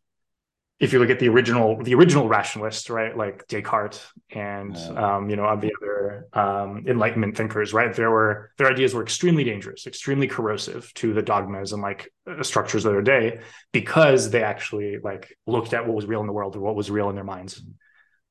if 0.81 0.95
you 0.95 0.99
look 0.99 1.11
at 1.11 1.19
the 1.19 1.29
original 1.29 1.77
the 1.83 1.95
original 1.95 2.27
rationalists 2.27 2.89
right 2.89 3.17
like 3.17 3.47
descartes 3.49 4.01
and 4.31 4.75
yeah. 4.75 5.17
um, 5.17 5.29
you 5.29 5.37
know 5.37 5.45
the 5.57 5.71
other 5.81 6.27
um, 6.33 6.85
enlightenment 6.89 7.37
thinkers 7.37 7.73
right 7.73 7.95
there 7.95 8.11
were 8.11 8.51
their 8.57 8.71
ideas 8.71 8.95
were 8.95 9.03
extremely 9.03 9.45
dangerous 9.45 9.87
extremely 9.87 10.27
corrosive 10.27 10.93
to 10.95 11.13
the 11.13 11.23
dogmas 11.23 11.73
and 11.73 11.83
like 11.83 12.11
uh, 12.27 12.43
structures 12.43 12.87
of 12.87 12.93
their 12.93 13.03
day 13.03 13.41
because 13.73 14.31
they 14.31 14.43
actually 14.43 14.99
like 14.99 15.37
looked 15.47 15.75
at 15.75 15.87
what 15.87 15.95
was 15.95 16.07
real 16.07 16.21
in 16.21 16.27
the 16.27 16.33
world 16.33 16.57
or 16.57 16.61
what 16.61 16.75
was 16.75 16.91
real 16.91 17.11
in 17.11 17.15
their 17.15 17.25
minds 17.25 17.63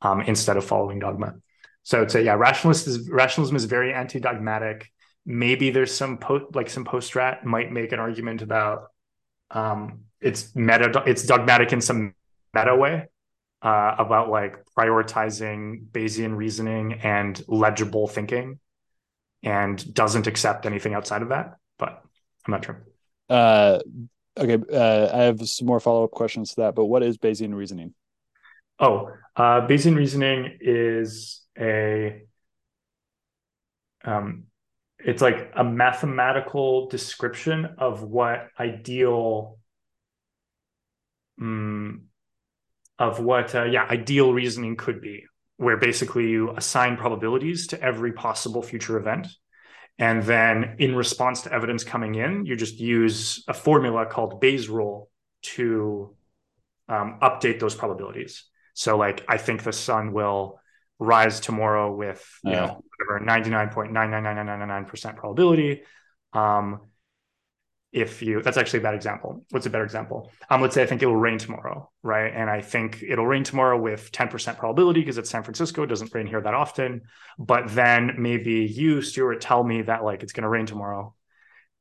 um, 0.01 0.21
instead 0.21 0.57
of 0.57 0.65
following 0.65 0.97
dogma 0.99 1.35
so 1.83 2.01
i'd 2.01 2.11
say 2.11 2.23
yeah 2.23 2.33
rationalist 2.33 2.87
is 2.87 3.09
rationalism 3.09 3.55
is 3.55 3.65
very 3.65 3.93
anti-dogmatic 3.93 4.91
maybe 5.25 5.69
there's 5.69 5.93
some 5.93 6.17
po- 6.17 6.47
like 6.55 6.69
some 6.69 6.83
post-rat 6.83 7.45
might 7.45 7.71
make 7.71 7.91
an 7.91 7.99
argument 7.99 8.41
about 8.41 8.87
um, 9.51 10.01
it's 10.21 10.55
meta 10.55 11.03
it's 11.05 11.25
dogmatic 11.25 11.73
in 11.73 11.81
some 11.81 12.13
meta 12.53 12.75
way 12.75 13.07
uh, 13.61 13.95
about 13.97 14.29
like 14.29 14.63
prioritizing 14.77 15.87
Bayesian 15.91 16.35
reasoning 16.35 16.93
and 16.93 17.41
legible 17.47 18.07
thinking 18.07 18.59
and 19.43 19.93
doesn't 19.93 20.27
accept 20.27 20.65
anything 20.65 20.93
outside 20.93 21.21
of 21.21 21.29
that. 21.29 21.55
But 21.77 22.01
I'm 22.45 22.51
not 22.51 22.65
sure. 22.65 22.85
Uh, 23.29 23.79
okay. 24.37 24.57
Uh, 24.71 25.09
I 25.13 25.23
have 25.23 25.47
some 25.47 25.67
more 25.67 25.79
follow 25.79 26.03
up 26.03 26.11
questions 26.11 26.51
to 26.51 26.61
that, 26.61 26.75
but 26.75 26.85
what 26.85 27.03
is 27.03 27.17
Bayesian 27.17 27.53
reasoning? 27.53 27.93
Oh, 28.79 29.11
uh, 29.35 29.67
Bayesian 29.67 29.95
reasoning 29.95 30.57
is 30.61 31.41
a 31.57 32.21
um, 34.05 34.45
it's 34.99 35.21
like 35.21 35.51
a 35.55 35.63
mathematical 35.63 36.87
description 36.87 37.75
of 37.77 38.03
what 38.03 38.47
ideal 38.59 39.57
um, 41.41 42.08
of 42.99 43.19
what 43.19 43.55
uh, 43.55 43.63
yeah 43.63 43.85
ideal 43.89 44.33
reasoning 44.33 44.75
could 44.75 45.01
be 45.01 45.23
where 45.57 45.77
basically 45.77 46.29
you 46.29 46.51
assign 46.55 46.95
probabilities 46.95 47.67
to 47.67 47.81
every 47.81 48.13
possible 48.13 48.61
future 48.61 48.97
event. 48.97 49.27
And 49.97 50.23
then 50.23 50.77
in 50.79 50.95
response 50.95 51.41
to 51.41 51.51
evidence 51.51 51.83
coming 51.83 52.15
in 52.15 52.45
you 52.45 52.55
just 52.55 52.79
use 52.79 53.43
a 53.47 53.53
formula 53.53 54.05
called 54.05 54.39
bayes 54.39 54.69
rule 54.69 55.09
to 55.41 56.15
um, 56.87 57.19
update 57.21 57.59
those 57.59 57.75
probabilities. 57.75 58.45
So 58.73 58.97
like 58.97 59.25
i 59.27 59.37
think 59.37 59.63
the 59.63 59.73
sun 59.73 60.13
will 60.13 60.59
rise 60.99 61.39
tomorrow 61.39 61.93
with 61.95 62.23
you 62.43 62.51
yeah. 62.51 62.65
know 62.65 62.83
whatever 63.07 63.25
99.99999% 63.25 65.15
probability. 65.15 65.81
Um, 66.33 66.81
if 67.91 68.21
you 68.21 68.41
that's 68.41 68.57
actually 68.57 68.79
a 68.79 68.83
bad 68.83 68.93
example. 68.93 69.43
What's 69.49 69.65
a 69.65 69.69
better 69.69 69.83
example? 69.83 70.31
Um 70.49 70.61
let's 70.61 70.75
say 70.75 70.83
i 70.83 70.85
think 70.85 71.01
it 71.01 71.07
will 71.07 71.15
rain 71.15 71.37
tomorrow 71.37 71.89
right? 72.03 72.31
And 72.33 72.49
i 72.49 72.61
think 72.61 73.03
it'll 73.07 73.25
rain 73.25 73.43
tomorrow 73.43 73.79
with 73.79 74.11
10% 74.11 74.57
probability 74.57 75.01
because 75.01 75.17
it's 75.17 75.29
san 75.29 75.43
francisco. 75.43 75.83
It 75.83 75.87
doesn't 75.87 76.13
rain 76.13 76.27
here 76.27 76.41
that 76.41 76.53
often. 76.53 77.01
But 77.37 77.69
then 77.69 78.15
maybe 78.17 78.65
you 78.65 79.01
stewart 79.01 79.41
tell 79.41 79.63
me 79.63 79.83
that 79.83 80.03
like 80.03 80.23
it's 80.23 80.33
going 80.33 80.43
to 80.43 80.49
rain 80.49 80.65
tomorrow. 80.65 81.15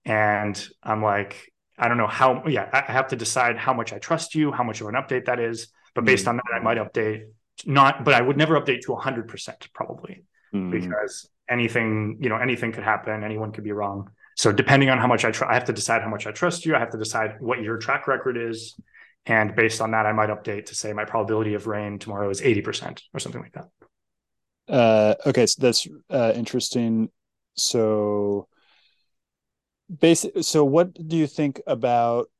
And 0.04 0.68
i'm 0.82 1.02
like 1.02 1.52
i 1.78 1.88
don't 1.88 1.98
know 1.98 2.06
how 2.06 2.46
yeah 2.46 2.68
i 2.72 2.90
have 2.90 3.08
to 3.08 3.16
decide 3.16 3.56
how 3.58 3.74
much 3.74 3.92
i 3.92 3.98
trust 3.98 4.34
you 4.34 4.50
how 4.50 4.64
much 4.64 4.80
of 4.80 4.88
an 4.88 4.94
update 4.94 5.26
that 5.26 5.40
is. 5.40 5.68
But 5.94 6.04
based 6.04 6.24
mm. 6.24 6.30
on 6.30 6.36
that 6.36 6.54
i 6.54 6.60
might 6.60 6.78
update 6.78 7.24
not 7.66 8.04
but 8.04 8.14
i 8.14 8.22
would 8.22 8.36
never 8.36 8.58
update 8.58 8.80
to 8.82 8.92
100% 8.92 9.72
probably 9.74 10.24
mm. 10.54 10.70
because 10.70 11.28
anything 11.50 12.18
you 12.20 12.28
know 12.28 12.36
anything 12.36 12.72
could 12.72 12.84
happen. 12.84 13.24
Anyone 13.24 13.52
could 13.52 13.64
be 13.64 13.72
wrong 13.72 14.10
So 14.38 14.52
depending 14.52 14.88
on 14.88 14.98
how 14.98 15.08
much 15.08 15.24
I 15.24 15.32
try, 15.32 15.50
I 15.50 15.54
have 15.54 15.64
to 15.64 15.72
decide 15.72 16.00
how 16.00 16.08
much 16.08 16.24
I 16.24 16.30
trust 16.30 16.64
you. 16.64 16.76
I 16.76 16.78
have 16.78 16.90
to 16.90 16.96
decide 16.96 17.40
what 17.40 17.60
your 17.60 17.76
track 17.76 18.06
record 18.06 18.36
is. 18.36 18.80
And 19.26 19.54
based 19.56 19.80
on 19.80 19.90
that, 19.90 20.06
I 20.06 20.12
might 20.12 20.30
update 20.30 20.66
to 20.66 20.76
say 20.76 20.92
my 20.92 21.04
probability 21.04 21.54
of 21.54 21.66
rain 21.66 21.98
tomorrow 21.98 22.30
is 22.30 22.40
80% 22.40 23.02
or 23.12 23.18
something 23.18 23.42
like 23.42 23.52
that. 23.54 23.68
Uh, 24.72 25.14
okay, 25.26 25.44
so 25.44 25.60
that's 25.60 25.88
uh, 26.08 26.32
interesting. 26.36 27.10
So, 27.56 28.46
basic. 30.00 30.32
So, 30.42 30.64
what 30.64 30.94
do 30.94 31.16
you 31.16 31.26
think 31.26 31.60
about? 31.66 32.30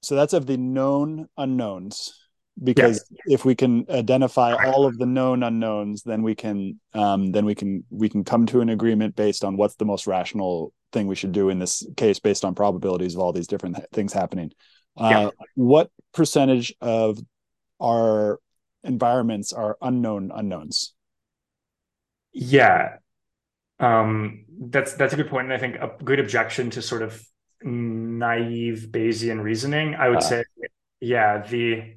So 0.00 0.16
that's 0.16 0.32
of 0.32 0.46
the 0.46 0.56
known 0.56 1.28
unknowns. 1.36 2.23
Because 2.62 3.04
yeah. 3.10 3.34
if 3.34 3.44
we 3.44 3.56
can 3.56 3.84
identify 3.90 4.54
all 4.64 4.86
of 4.86 4.96
the 4.96 5.06
known 5.06 5.42
unknowns, 5.42 6.02
then 6.04 6.22
we 6.22 6.36
can 6.36 6.78
um, 6.92 7.32
then 7.32 7.44
we 7.44 7.54
can 7.54 7.84
we 7.90 8.08
can 8.08 8.22
come 8.22 8.46
to 8.46 8.60
an 8.60 8.68
agreement 8.68 9.16
based 9.16 9.44
on 9.44 9.56
what's 9.56 9.74
the 9.74 9.84
most 9.84 10.06
rational 10.06 10.72
thing 10.92 11.08
we 11.08 11.16
should 11.16 11.32
do 11.32 11.48
in 11.48 11.58
this 11.58 11.84
case 11.96 12.20
based 12.20 12.44
on 12.44 12.54
probabilities 12.54 13.14
of 13.14 13.20
all 13.20 13.32
these 13.32 13.48
different 13.48 13.76
things 13.92 14.12
happening. 14.12 14.52
Uh, 14.96 15.08
yeah. 15.10 15.46
What 15.56 15.90
percentage 16.12 16.72
of 16.80 17.18
our 17.80 18.38
environments 18.84 19.52
are 19.52 19.76
unknown 19.82 20.30
unknowns? 20.32 20.94
Yeah, 22.32 22.96
um, 23.80 24.44
that's 24.58 24.94
that's 24.94 25.12
a 25.12 25.16
good 25.16 25.28
point, 25.28 25.46
and 25.46 25.52
I 25.52 25.58
think 25.58 25.76
a 25.76 25.90
good 26.02 26.20
objection 26.20 26.70
to 26.70 26.82
sort 26.82 27.02
of 27.02 27.20
naive 27.62 28.88
Bayesian 28.90 29.42
reasoning. 29.42 29.94
I 29.94 30.08
would 30.08 30.18
uh, 30.18 30.20
say, 30.20 30.44
yeah, 31.00 31.44
the 31.46 31.94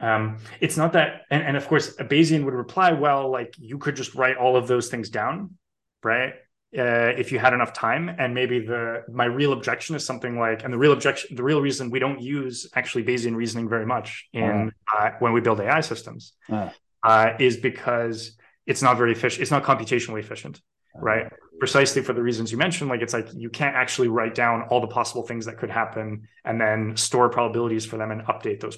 um, 0.00 0.38
it's 0.60 0.76
not 0.76 0.92
that, 0.92 1.22
and, 1.30 1.42
and 1.42 1.56
of 1.56 1.66
course, 1.66 1.98
a 1.98 2.04
Bayesian 2.04 2.44
would 2.44 2.54
reply, 2.54 2.92
well, 2.92 3.30
like 3.30 3.54
you 3.58 3.78
could 3.78 3.96
just 3.96 4.14
write 4.14 4.36
all 4.36 4.56
of 4.56 4.68
those 4.68 4.88
things 4.88 5.10
down, 5.10 5.56
right? 6.02 6.34
Uh, 6.76 7.16
if 7.16 7.32
you 7.32 7.38
had 7.38 7.54
enough 7.54 7.72
time 7.72 8.14
and 8.18 8.34
maybe 8.34 8.60
the 8.60 9.02
my 9.10 9.24
real 9.24 9.54
objection 9.54 9.96
is 9.96 10.04
something 10.04 10.38
like 10.38 10.64
and 10.64 10.72
the 10.72 10.76
real 10.76 10.92
objection 10.92 11.34
the 11.34 11.42
real 11.42 11.62
reason 11.62 11.88
we 11.88 11.98
don't 11.98 12.20
use 12.20 12.68
actually 12.74 13.02
bayesian 13.02 13.34
reasoning 13.34 13.66
very 13.70 13.86
much 13.86 14.28
in 14.34 14.70
uh, 14.94 14.98
uh, 14.98 15.10
when 15.20 15.32
we 15.32 15.40
build 15.40 15.58
ai 15.60 15.80
systems 15.80 16.34
uh. 16.52 16.68
uh, 17.04 17.32
is 17.38 17.56
because 17.56 18.36
it's 18.66 18.82
not 18.82 18.98
very 18.98 19.12
efficient 19.12 19.40
it's 19.40 19.50
not 19.50 19.64
computationally 19.64 20.20
efficient 20.20 20.60
uh. 20.94 21.00
right 21.00 21.32
precisely 21.58 22.02
for 22.02 22.12
the 22.12 22.22
reasons 22.22 22.52
you 22.52 22.58
mentioned 22.58 22.90
like 22.90 23.00
it's 23.00 23.14
like 23.14 23.28
you 23.34 23.48
can't 23.48 23.74
actually 23.74 24.08
write 24.08 24.34
down 24.34 24.60
all 24.68 24.82
the 24.82 24.86
possible 24.86 25.22
things 25.22 25.46
that 25.46 25.56
could 25.56 25.70
happen 25.70 26.28
and 26.44 26.60
then 26.60 26.94
store 26.98 27.30
probabilities 27.30 27.86
for 27.86 27.96
them 27.96 28.10
and 28.10 28.20
update 28.26 28.60
those 28.60 28.76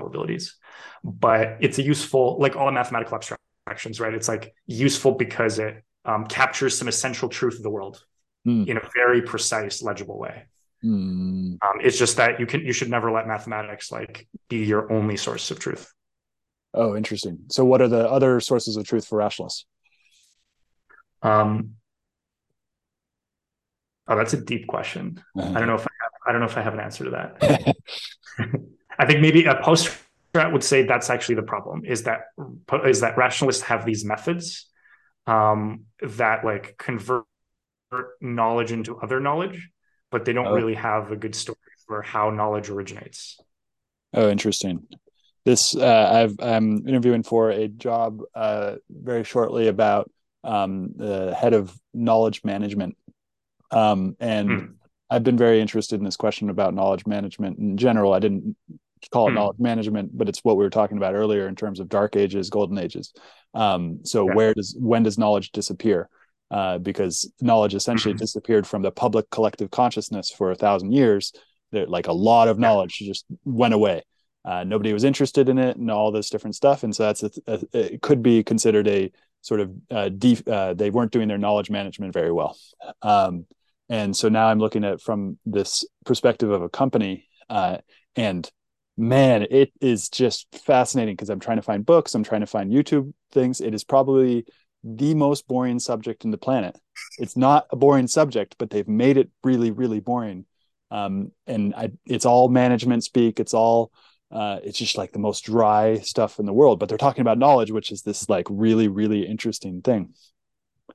probabilities 0.00 0.56
but 1.04 1.56
it's 1.60 1.78
a 1.78 1.82
useful 1.82 2.38
like 2.40 2.56
all 2.56 2.66
the 2.66 2.72
mathematical 2.72 3.14
abstractions 3.14 4.00
right 4.00 4.14
it's 4.14 4.28
like 4.28 4.54
useful 4.66 5.12
because 5.12 5.58
it 5.58 5.84
um, 6.04 6.26
captures 6.26 6.76
some 6.76 6.88
essential 6.88 7.28
truth 7.28 7.56
of 7.56 7.62
the 7.62 7.70
world 7.70 8.02
mm. 8.46 8.66
in 8.66 8.76
a 8.76 8.80
very 8.94 9.22
precise, 9.22 9.82
legible 9.82 10.18
way. 10.18 10.44
Mm. 10.84 11.58
Um, 11.62 11.80
it's 11.82 11.98
just 11.98 12.16
that 12.16 12.40
you 12.40 12.46
can 12.46 12.62
you 12.62 12.72
should 12.72 12.88
never 12.88 13.10
let 13.10 13.26
mathematics 13.26 13.92
like 13.92 14.26
be 14.48 14.64
your 14.64 14.90
only 14.90 15.16
source 15.16 15.50
of 15.50 15.58
truth. 15.58 15.92
Oh, 16.72 16.96
interesting. 16.96 17.40
So, 17.48 17.64
what 17.64 17.82
are 17.82 17.88
the 17.88 18.08
other 18.08 18.40
sources 18.40 18.76
of 18.76 18.86
truth 18.86 19.06
for 19.06 19.18
rationalists? 19.18 19.66
Um, 21.22 21.74
oh, 24.08 24.16
that's 24.16 24.32
a 24.32 24.40
deep 24.40 24.68
question. 24.68 25.22
Uh-huh. 25.36 25.50
I 25.54 25.58
don't 25.58 25.68
know 25.68 25.74
if 25.74 25.86
I 25.86 25.92
have, 26.00 26.12
I 26.26 26.32
don't 26.32 26.40
know 26.40 26.46
if 26.46 26.56
I 26.56 26.62
have 26.62 26.74
an 26.74 26.80
answer 26.80 27.04
to 27.04 27.10
that. 27.10 27.76
I 29.00 29.06
think 29.06 29.20
maybe 29.20 29.46
a 29.46 29.54
post 29.62 29.90
would 30.34 30.62
say 30.62 30.82
that's 30.82 31.08
actually 31.08 31.36
the 31.36 31.42
problem 31.42 31.86
is 31.86 32.02
that 32.02 32.26
is 32.84 33.00
that 33.00 33.16
rationalists 33.16 33.62
have 33.62 33.86
these 33.86 34.04
methods 34.04 34.66
um, 35.26 35.86
that 36.02 36.44
like 36.44 36.76
convert 36.76 37.24
knowledge 38.20 38.72
into 38.72 38.98
other 38.98 39.18
knowledge, 39.18 39.70
but 40.10 40.26
they 40.26 40.34
don't 40.34 40.48
oh. 40.48 40.54
really 40.54 40.74
have 40.74 41.10
a 41.10 41.16
good 41.16 41.34
story 41.34 41.56
for 41.86 42.02
how 42.02 42.28
knowledge 42.28 42.68
originates. 42.68 43.40
Oh, 44.12 44.28
interesting. 44.28 44.86
This 45.46 45.74
uh, 45.74 46.28
i 46.42 46.54
am 46.54 46.86
interviewing 46.86 47.22
for 47.22 47.50
a 47.50 47.68
job 47.68 48.20
uh, 48.34 48.76
very 48.90 49.24
shortly 49.24 49.68
about 49.68 50.10
um, 50.44 50.92
the 50.94 51.34
head 51.34 51.54
of 51.54 51.74
knowledge 51.94 52.44
management, 52.44 52.98
um, 53.70 54.14
and 54.20 54.50
hmm. 54.50 54.66
I've 55.08 55.24
been 55.24 55.38
very 55.38 55.60
interested 55.60 55.98
in 55.98 56.04
this 56.04 56.16
question 56.16 56.50
about 56.50 56.74
knowledge 56.74 57.06
management 57.06 57.58
in 57.58 57.78
general. 57.78 58.12
I 58.12 58.18
didn't 58.18 58.56
call 59.08 59.26
it 59.26 59.30
hmm. 59.30 59.36
knowledge 59.36 59.58
management, 59.58 60.16
but 60.16 60.28
it's 60.28 60.44
what 60.44 60.56
we 60.56 60.64
were 60.64 60.70
talking 60.70 60.96
about 60.96 61.14
earlier 61.14 61.48
in 61.48 61.56
terms 61.56 61.80
of 61.80 61.88
dark 61.88 62.16
ages, 62.16 62.50
golden 62.50 62.78
ages. 62.78 63.12
Um, 63.54 64.00
so 64.04 64.26
yeah. 64.26 64.34
where 64.34 64.54
does 64.54 64.76
when 64.78 65.02
does 65.02 65.18
knowledge 65.18 65.52
disappear? 65.52 66.08
Uh, 66.50 66.78
because 66.78 67.32
knowledge 67.40 67.76
essentially 67.76 68.12
mm-hmm. 68.12 68.18
disappeared 68.18 68.66
from 68.66 68.82
the 68.82 68.90
public 68.90 69.30
collective 69.30 69.70
consciousness 69.70 70.30
for 70.30 70.50
a 70.50 70.56
thousand 70.56 70.92
years. 70.92 71.32
That 71.72 71.88
like 71.88 72.08
a 72.08 72.12
lot 72.12 72.48
of 72.48 72.58
knowledge 72.58 72.98
yeah. 73.00 73.08
just 73.08 73.24
went 73.44 73.74
away. 73.74 74.02
Uh, 74.44 74.64
nobody 74.64 74.92
was 74.92 75.04
interested 75.04 75.48
in 75.48 75.58
it 75.58 75.76
and 75.76 75.90
all 75.90 76.10
this 76.10 76.30
different 76.30 76.56
stuff, 76.56 76.82
and 76.82 76.94
so 76.94 77.04
that's 77.04 77.22
a, 77.22 77.30
a, 77.46 77.60
it 77.72 78.02
could 78.02 78.22
be 78.22 78.42
considered 78.42 78.88
a 78.88 79.12
sort 79.42 79.60
of 79.60 79.70
uh, 79.90 80.08
def, 80.08 80.46
uh, 80.48 80.74
they 80.74 80.90
weren't 80.90 81.12
doing 81.12 81.28
their 81.28 81.38
knowledge 81.38 81.70
management 81.70 82.12
very 82.12 82.32
well. 82.32 82.58
Um, 83.02 83.46
and 83.88 84.16
so 84.16 84.28
now 84.28 84.46
I'm 84.46 84.58
looking 84.58 84.84
at 84.84 85.00
from 85.00 85.38
this 85.44 85.84
perspective 86.04 86.50
of 86.50 86.62
a 86.62 86.68
company, 86.68 87.28
uh, 87.48 87.78
and 88.16 88.50
man, 89.00 89.46
it 89.50 89.72
is 89.80 90.10
just 90.10 90.46
fascinating 90.64 91.14
because 91.14 91.30
I'm 91.30 91.40
trying 91.40 91.56
to 91.56 91.62
find 91.62 91.84
books, 91.84 92.14
I'm 92.14 92.22
trying 92.22 92.42
to 92.42 92.46
find 92.46 92.70
YouTube 92.70 93.12
things. 93.32 93.60
It 93.60 93.74
is 93.74 93.82
probably 93.82 94.44
the 94.84 95.14
most 95.14 95.48
boring 95.48 95.78
subject 95.78 96.24
in 96.24 96.30
the 96.30 96.38
planet. 96.38 96.78
It's 97.18 97.36
not 97.36 97.66
a 97.70 97.76
boring 97.76 98.06
subject, 98.06 98.56
but 98.58 98.68
they've 98.68 98.86
made 98.86 99.16
it 99.16 99.30
really, 99.42 99.70
really 99.70 100.00
boring. 100.00 100.44
Um, 100.90 101.32
and 101.46 101.74
I, 101.74 101.92
it's 102.04 102.26
all 102.26 102.48
management 102.48 103.02
speak. 103.02 103.40
It's 103.40 103.54
all, 103.54 103.90
uh, 104.30 104.60
it's 104.62 104.78
just 104.78 104.98
like 104.98 105.12
the 105.12 105.18
most 105.18 105.44
dry 105.44 105.98
stuff 105.98 106.38
in 106.38 106.44
the 106.44 106.52
world. 106.52 106.78
But 106.78 106.88
they're 106.88 106.98
talking 106.98 107.22
about 107.22 107.38
knowledge, 107.38 107.70
which 107.70 107.92
is 107.92 108.02
this 108.02 108.28
like 108.28 108.46
really, 108.50 108.88
really 108.88 109.26
interesting 109.26 109.80
thing. 109.80 110.14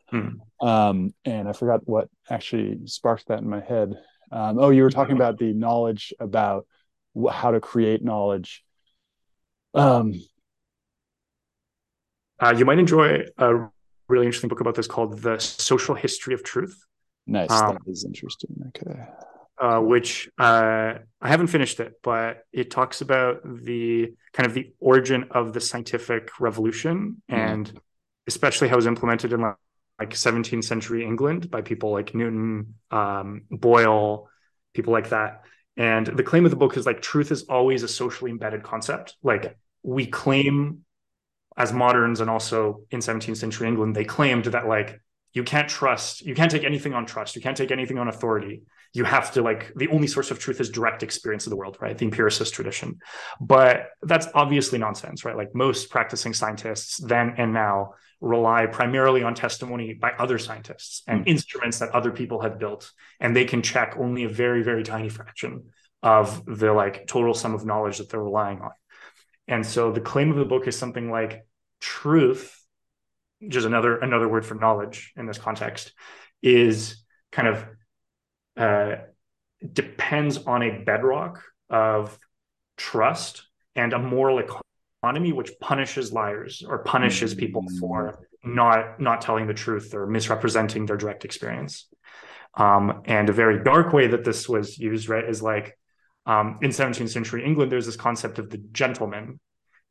Hmm. 0.09 0.27
Um, 0.61 1.13
and 1.25 1.49
I 1.49 1.53
forgot 1.53 1.81
what 1.85 2.09
actually 2.29 2.85
sparked 2.85 3.29
that 3.29 3.39
in 3.39 3.49
my 3.49 3.61
head. 3.61 3.95
Um, 4.31 4.59
oh, 4.59 4.69
you 4.69 4.83
were 4.83 4.91
talking 4.91 5.15
about 5.15 5.39
the 5.39 5.53
knowledge 5.53 6.13
about 6.19 6.67
how 7.31 7.51
to 7.51 7.59
create 7.59 8.03
knowledge. 8.03 8.63
Um, 9.73 10.13
uh, 12.39 12.53
you 12.57 12.65
might 12.65 12.79
enjoy 12.79 13.25
a 13.37 13.69
really 14.07 14.25
interesting 14.25 14.49
book 14.49 14.61
about 14.61 14.75
this 14.75 14.87
called 14.87 15.19
"The 15.19 15.39
Social 15.39 15.95
History 15.95 16.33
of 16.33 16.43
Truth." 16.43 16.85
Nice, 17.27 17.51
um, 17.51 17.73
that 17.75 17.91
is 17.91 18.05
interesting. 18.05 18.71
Okay, 18.75 19.01
uh, 19.59 19.79
which 19.79 20.29
uh, 20.37 20.95
I 21.21 21.27
haven't 21.27 21.47
finished 21.47 21.79
it, 21.79 21.93
but 22.03 22.43
it 22.51 22.71
talks 22.71 23.01
about 23.01 23.41
the 23.43 24.13
kind 24.33 24.47
of 24.47 24.53
the 24.53 24.73
origin 24.79 25.25
of 25.31 25.53
the 25.53 25.61
scientific 25.61 26.39
revolution 26.39 27.21
mm. 27.31 27.35
and 27.37 27.79
especially 28.27 28.67
how 28.67 28.73
it 28.73 28.77
was 28.77 28.87
implemented 28.87 29.33
in 29.33 29.41
like, 29.41 29.55
like 29.99 30.09
17th 30.09 30.63
century 30.63 31.05
England 31.05 31.49
by 31.49 31.61
people 31.61 31.91
like 31.91 32.13
Newton, 32.13 32.75
um, 32.91 33.43
Boyle, 33.49 34.29
people 34.73 34.91
like 34.91 35.09
that. 35.09 35.43
And 35.77 36.07
the 36.07 36.23
claim 36.23 36.45
of 36.45 36.51
the 36.51 36.57
book 36.57 36.77
is 36.77 36.85
like 36.85 37.01
truth 37.01 37.31
is 37.31 37.43
always 37.43 37.83
a 37.83 37.87
socially 37.87 38.31
embedded 38.31 38.63
concept. 38.63 39.15
Like 39.23 39.57
we 39.83 40.05
claim 40.05 40.85
as 41.57 41.73
moderns 41.73 42.21
and 42.21 42.29
also 42.29 42.81
in 42.91 42.99
17th 42.99 43.37
century 43.37 43.67
England, 43.67 43.95
they 43.95 44.05
claimed 44.05 44.45
that 44.45 44.67
like 44.67 45.01
you 45.33 45.43
can't 45.43 45.69
trust, 45.69 46.21
you 46.21 46.33
can't 46.33 46.51
take 46.51 46.63
anything 46.63 46.93
on 46.93 47.05
trust, 47.05 47.35
you 47.35 47.41
can't 47.41 47.57
take 47.57 47.71
anything 47.71 47.97
on 47.97 48.07
authority. 48.07 48.63
You 48.95 49.03
have 49.03 49.31
to 49.33 49.41
like 49.41 49.73
the 49.75 49.89
only 49.89 50.07
source 50.07 50.31
of 50.31 50.39
truth 50.39 50.61
is 50.61 50.69
direct 50.69 51.03
experience 51.03 51.45
of 51.45 51.49
the 51.49 51.55
world, 51.57 51.77
right? 51.81 51.97
The 51.97 52.05
empiricist 52.05 52.53
tradition. 52.53 52.99
But 53.41 53.89
that's 54.01 54.27
obviously 54.33 54.79
nonsense, 54.79 55.25
right? 55.25 55.35
Like 55.35 55.53
most 55.53 55.89
practicing 55.89 56.33
scientists 56.33 56.97
then 56.97 57.35
and 57.37 57.53
now 57.53 57.95
rely 58.21 58.65
primarily 58.65 59.23
on 59.23 59.35
testimony 59.35 59.93
by 59.93 60.11
other 60.11 60.37
scientists 60.37 61.03
and 61.07 61.21
mm-hmm. 61.21 61.29
instruments 61.29 61.79
that 61.79 61.89
other 61.89 62.11
people 62.11 62.41
have 62.41 62.57
built 62.57 62.91
and 63.19 63.35
they 63.35 63.45
can 63.45 63.61
check 63.61 63.95
only 63.99 64.23
a 64.23 64.29
very 64.29 64.63
very 64.63 64.83
tiny 64.83 65.09
fraction 65.09 65.65
of 66.01 66.43
the 66.45 66.71
like 66.71 67.07
total 67.07 67.33
sum 67.33 67.53
of 67.53 67.65
knowledge 67.65 67.97
that 67.97 68.09
they're 68.09 68.23
relying 68.23 68.61
on 68.61 68.71
and 69.47 69.65
so 69.65 69.91
the 69.91 70.01
claim 70.01 70.31
of 70.31 70.37
the 70.37 70.45
book 70.45 70.67
is 70.67 70.77
something 70.77 71.11
like 71.11 71.45
truth 71.81 72.59
which 73.39 73.55
is 73.55 73.65
another 73.65 73.97
another 73.97 74.27
word 74.27 74.45
for 74.45 74.55
knowledge 74.55 75.11
in 75.17 75.25
this 75.25 75.37
context 75.37 75.93
is 76.41 77.03
kind 77.31 77.47
of 77.47 77.65
uh, 78.57 78.95
depends 79.73 80.37
on 80.37 80.63
a 80.63 80.83
bedrock 80.83 81.41
of 81.69 82.17
trust 82.77 83.47
and 83.75 83.93
a 83.93 83.99
moral 83.99 84.39
economy 84.39 85.33
which 85.33 85.51
punishes 85.59 86.11
liars 86.11 86.63
or 86.67 86.79
punishes 86.79 87.35
people 87.35 87.63
mm. 87.63 87.79
for 87.79 88.27
not 88.43 88.99
not 88.99 89.21
telling 89.21 89.47
the 89.47 89.53
truth 89.53 89.93
or 89.93 90.07
misrepresenting 90.07 90.85
their 90.85 90.97
direct 90.97 91.25
experience. 91.25 91.87
Um, 92.55 93.01
and 93.05 93.29
a 93.29 93.33
very 93.33 93.63
dark 93.63 93.91
way 93.91 94.07
that 94.07 94.23
this 94.23 94.47
was 94.47 94.77
used, 94.77 95.09
right, 95.09 95.27
is 95.27 95.41
like 95.41 95.77
um, 96.25 96.59
in 96.61 96.71
17th 96.71 97.09
century 97.09 97.43
England, 97.43 97.71
there's 97.71 97.85
this 97.85 97.97
concept 97.97 98.39
of 98.39 98.49
the 98.49 98.57
gentleman, 98.57 99.39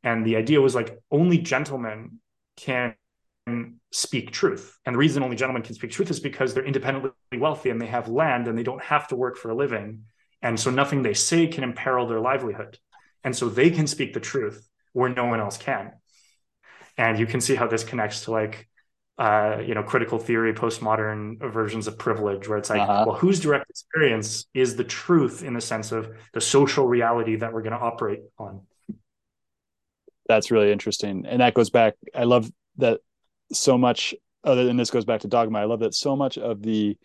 and 0.03 0.25
the 0.25 0.35
idea 0.35 0.59
was 0.59 0.73
like 0.73 0.97
only 1.11 1.37
gentlemen 1.37 2.19
can 2.57 2.95
speak 3.91 4.31
truth. 4.31 4.77
And 4.85 4.95
the 4.95 4.99
reason 4.99 5.23
only 5.23 5.35
gentlemen 5.35 5.63
can 5.63 5.75
speak 5.75 5.91
truth 5.91 6.09
is 6.09 6.19
because 6.19 6.53
they're 6.53 6.65
independently 6.65 7.11
wealthy 7.37 7.69
and 7.69 7.81
they 7.81 7.87
have 7.87 8.07
land 8.07 8.47
and 8.47 8.57
they 8.57 8.63
don't 8.63 8.83
have 8.83 9.07
to 9.09 9.15
work 9.15 9.37
for 9.37 9.49
a 9.49 9.55
living. 9.55 10.03
And 10.41 10.59
so 10.59 10.69
nothing 10.71 11.01
they 11.01 11.13
say 11.13 11.47
can 11.47 11.63
imperil 11.63 12.07
their 12.07 12.19
livelihood. 12.19 12.77
And 13.23 13.35
so 13.35 13.49
they 13.49 13.69
can 13.69 13.87
speak 13.87 14.13
the 14.13 14.19
truth 14.19 14.67
where 14.93 15.09
no 15.09 15.25
one 15.25 15.39
else 15.39 15.57
can. 15.57 15.93
And 16.97 17.19
you 17.19 17.25
can 17.25 17.41
see 17.41 17.55
how 17.55 17.67
this 17.67 17.83
connects 17.83 18.25
to 18.25 18.31
like 18.31 18.67
uh, 19.17 19.61
you 19.65 19.73
know, 19.73 19.83
critical 19.83 20.19
theory, 20.19 20.53
postmodern 20.53 21.39
versions 21.51 21.87
of 21.87 21.97
privilege, 21.97 22.49
where 22.49 22.57
it's 22.57 22.69
like, 22.69 22.81
uh-huh. 22.81 23.05
well, 23.07 23.15
whose 23.15 23.39
direct 23.39 23.69
experience 23.69 24.45
is 24.53 24.75
the 24.75 24.83
truth 24.83 25.41
in 25.41 25.53
the 25.53 25.61
sense 25.61 25.93
of 25.93 26.09
the 26.33 26.41
social 26.41 26.85
reality 26.85 27.37
that 27.37 27.53
we're 27.53 27.61
going 27.61 27.71
to 27.71 27.79
operate 27.79 28.23
on? 28.37 28.61
That's 30.27 30.51
really 30.51 30.71
interesting. 30.71 31.25
And 31.25 31.39
that 31.39 31.53
goes 31.53 31.69
back, 31.69 31.93
I 32.13 32.25
love 32.25 32.51
that 32.77 32.99
so 33.55 33.77
much, 33.77 34.13
other 34.43 34.65
than 34.65 34.77
this 34.77 34.91
goes 34.91 35.05
back 35.05 35.21
to 35.21 35.27
dogma. 35.27 35.59
I 35.59 35.65
love 35.65 35.79
that 35.79 35.93
so 35.93 36.15
much 36.15 36.37
of 36.37 36.61
the 36.61 36.97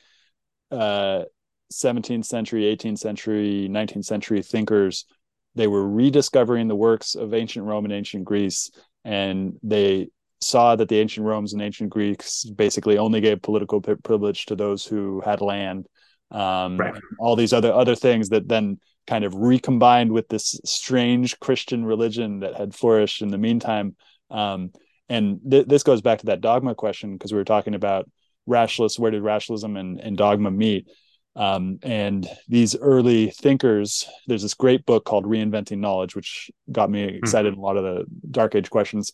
uh, 0.70 1.24
17th 1.72 2.24
century, 2.24 2.62
18th 2.76 2.98
century, 2.98 3.68
19th 3.70 4.05
century 4.05 4.42
thinkers, 4.42 5.07
they 5.55 5.66
were 5.66 5.88
rediscovering 5.88 6.68
the 6.68 6.76
works 6.76 7.14
of 7.14 7.34
ancient 7.34 7.66
Rome 7.66 7.84
and 7.84 7.92
ancient 7.92 8.24
Greece, 8.24 8.70
and 9.05 9.59
they 9.62 10.09
saw 10.40 10.76
that 10.76 10.88
the 10.88 10.98
ancient 10.98 11.26
Romans 11.26 11.53
and 11.53 11.62
ancient 11.62 11.90
Greeks 11.90 12.44
basically 12.44 12.98
only 12.98 13.20
gave 13.20 13.42
political 13.42 13.80
privilege 13.80 14.46
to 14.46 14.57
those 14.57 14.86
who 14.86 15.20
had 15.20 15.40
land. 15.40 15.86
Um, 16.30 16.78
right. 16.78 16.94
All 17.18 17.36
these 17.36 17.53
other 17.53 17.72
other 17.72 17.96
things 17.96 18.28
that 18.28 18.48
then 18.48 18.78
kind 19.07 19.24
of 19.24 19.34
recombined 19.34 20.12
with 20.12 20.28
this 20.28 20.61
strange 20.64 21.38
Christian 21.40 21.84
religion 21.84 22.40
that 22.40 22.55
had 22.55 22.74
flourished 22.74 23.22
in 23.22 23.28
the 23.28 23.38
meantime. 23.38 23.96
Um, 24.30 24.70
and 25.11 25.41
th- 25.51 25.67
this 25.67 25.83
goes 25.83 26.01
back 26.01 26.21
to 26.21 26.27
that 26.27 26.41
dogma 26.41 26.75
question 26.75 27.13
because 27.13 27.33
we 27.33 27.39
were 27.39 27.45
talking 27.45 27.75
about 27.75 28.09
rationalists. 28.47 28.99
Where 28.99 29.11
did 29.11 29.23
rationalism 29.23 29.77
and, 29.77 30.01
and 30.01 30.17
dogma 30.17 30.51
meet? 30.51 30.89
Um, 31.37 31.79
and 31.83 32.27
these 32.49 32.77
early 32.77 33.31
thinkers, 33.31 34.09
there's 34.27 34.43
this 34.43 34.55
great 34.55 34.87
book 34.87 35.05
called 35.05 35.27
Reinventing 35.27 35.79
Knowledge, 35.79 36.17
which 36.17 36.51
got 36.71 36.91
me 36.91 37.03
excited 37.03 37.53
mm-hmm. 37.53 37.61
a 37.61 37.65
lot 37.65 37.77
of 37.77 37.85
the 37.85 38.05
Dark 38.31 38.55
Age 38.55 38.71
questions 38.71 39.13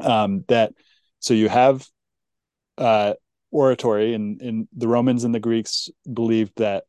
um, 0.00 0.44
that 0.48 0.72
so 1.20 1.34
you 1.34 1.48
have 1.48 1.86
uh, 2.78 3.14
oratory 3.50 4.14
and, 4.14 4.40
and 4.40 4.68
the 4.76 4.88
romans 4.88 5.24
and 5.24 5.34
the 5.34 5.40
greeks 5.40 5.88
believed 6.12 6.52
that 6.56 6.84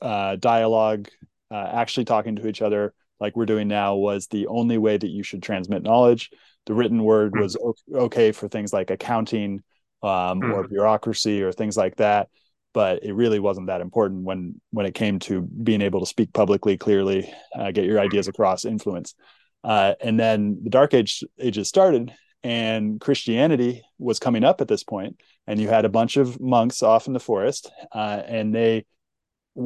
uh, 0.00 0.36
dialogue 0.36 1.08
uh, 1.50 1.70
actually 1.72 2.04
talking 2.04 2.36
to 2.36 2.48
each 2.48 2.62
other 2.62 2.94
like 3.20 3.36
we're 3.36 3.46
doing 3.46 3.68
now 3.68 3.94
was 3.96 4.26
the 4.28 4.46
only 4.46 4.78
way 4.78 4.96
that 4.96 5.08
you 5.08 5.22
should 5.22 5.42
transmit 5.42 5.82
knowledge 5.82 6.30
the 6.68 6.74
written 6.74 7.02
word 7.02 7.32
hmm. 7.34 7.40
was 7.40 7.56
okay 7.92 8.30
for 8.30 8.46
things 8.46 8.72
like 8.72 8.90
accounting 8.90 9.60
um, 10.04 10.44
or 10.44 10.68
bureaucracy 10.68 11.42
or 11.42 11.50
things 11.50 11.76
like 11.76 11.96
that 11.96 12.28
but 12.74 13.02
it 13.02 13.12
really 13.12 13.40
wasn't 13.40 13.66
that 13.66 13.80
important 13.80 14.22
when 14.22 14.60
when 14.70 14.86
it 14.86 14.94
came 14.94 15.18
to 15.18 15.42
being 15.42 15.82
able 15.82 16.00
to 16.00 16.06
speak 16.06 16.32
publicly 16.32 16.76
clearly 16.76 17.32
uh, 17.58 17.70
get 17.70 17.84
your 17.84 17.98
ideas 17.98 18.28
across 18.28 18.64
influence. 18.64 19.14
Uh, 19.64 19.94
and 20.00 20.18
then 20.18 20.60
the 20.62 20.70
dark 20.70 20.94
age 20.94 21.24
ages 21.40 21.68
started 21.68 22.12
and 22.44 23.00
Christianity 23.00 23.82
was 23.98 24.20
coming 24.20 24.44
up 24.44 24.60
at 24.60 24.68
this 24.68 24.84
point, 24.84 25.20
and 25.48 25.60
you 25.60 25.68
had 25.68 25.84
a 25.84 25.88
bunch 25.88 26.16
of 26.16 26.40
monks 26.40 26.84
off 26.84 27.08
in 27.08 27.12
the 27.12 27.18
forest, 27.18 27.68
uh, 27.90 28.22
and 28.24 28.54
they 28.54 28.84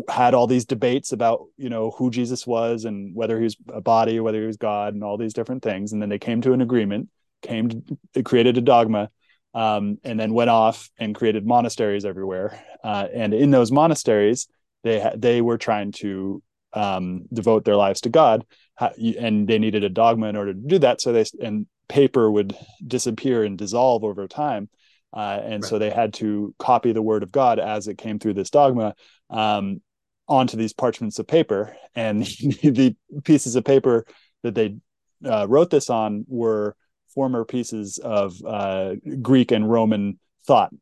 had 0.09 0.35
all 0.35 0.47
these 0.47 0.65
debates 0.65 1.13
about 1.13 1.47
you 1.57 1.69
know 1.69 1.91
who 1.93 2.11
Jesus 2.11 2.47
was 2.47 2.85
and 2.85 3.15
whether 3.15 3.39
he 3.39 3.45
was 3.45 3.57
a 3.69 3.81
body 3.81 4.19
or 4.19 4.23
whether 4.23 4.41
he 4.41 4.47
was 4.47 4.57
God 4.57 4.95
and 4.95 5.05
all 5.05 5.17
these 5.17 5.35
different 5.35 5.63
things, 5.63 5.93
and 5.93 6.01
then 6.01 6.09
they 6.09 6.19
came 6.19 6.41
to 6.43 6.53
an 6.53 6.61
agreement, 6.61 7.09
came 7.43 7.85
to, 8.15 8.23
created 8.23 8.57
a 8.57 8.61
dogma, 8.61 9.11
um, 9.55 9.99
and 10.05 10.19
then 10.19 10.33
went 10.35 10.51
off 10.51 10.91
and 10.99 11.15
created 11.15 11.47
monasteries 11.47 12.05
everywhere, 12.05 12.63
uh, 12.83 13.07
and 13.13 13.35
in 13.35 13.51
those 13.51 13.73
monasteries 13.73 14.49
they 14.85 15.11
they 15.17 15.41
were 15.41 15.59
trying 15.59 15.93
to 15.93 16.43
um, 16.73 17.27
devote 17.33 17.65
their 17.65 17.77
lives 17.77 18.01
to 18.03 18.09
God, 18.09 18.45
and 18.79 19.47
they 19.47 19.59
needed 19.59 19.85
a 19.85 19.89
dogma 19.89 20.29
in 20.29 20.37
order 20.37 20.55
to 20.55 20.61
do 20.61 20.79
that. 20.79 21.01
So 21.01 21.13
they 21.13 21.25
and 21.41 21.67
paper 21.89 22.31
would 22.31 22.57
disappear 22.87 23.45
and 23.45 23.59
dissolve 23.59 24.05
over 24.05 24.27
time. 24.27 24.69
Uh, 25.15 25.39
and 25.45 25.63
right. 25.63 25.69
so 25.69 25.79
they 25.79 25.91
had 25.91 26.15
to 26.15 26.55
copy 26.59 26.93
the 26.93 27.03
word 27.03 27.23
of 27.23 27.31
God 27.31 27.59
as 27.59 27.87
it 27.87 27.99
came 27.99 28.19
through 28.19 28.33
this 28.33 28.49
dogma 28.49 28.95
um, 29.33 29.81
onto 30.29 30.57
these 30.57 30.73
parchments 30.73 31.19
of 31.19 31.27
paper. 31.27 31.77
And 31.95 32.23
the 32.63 32.95
pieces 33.25 33.57
of 33.57 33.65
paper 33.65 34.07
that 34.43 34.55
they 34.55 34.77
uh, 35.25 35.47
wrote 35.49 35.71
this 35.71 35.91
on 35.91 36.25
were 36.29 36.77
former 37.15 37.45
pieces 37.45 37.99
of 37.99 38.35
uh, 38.47 38.95
Greek 39.21 39.51
and 39.51 39.69
Roman 39.69 40.19
thought. 40.47 40.73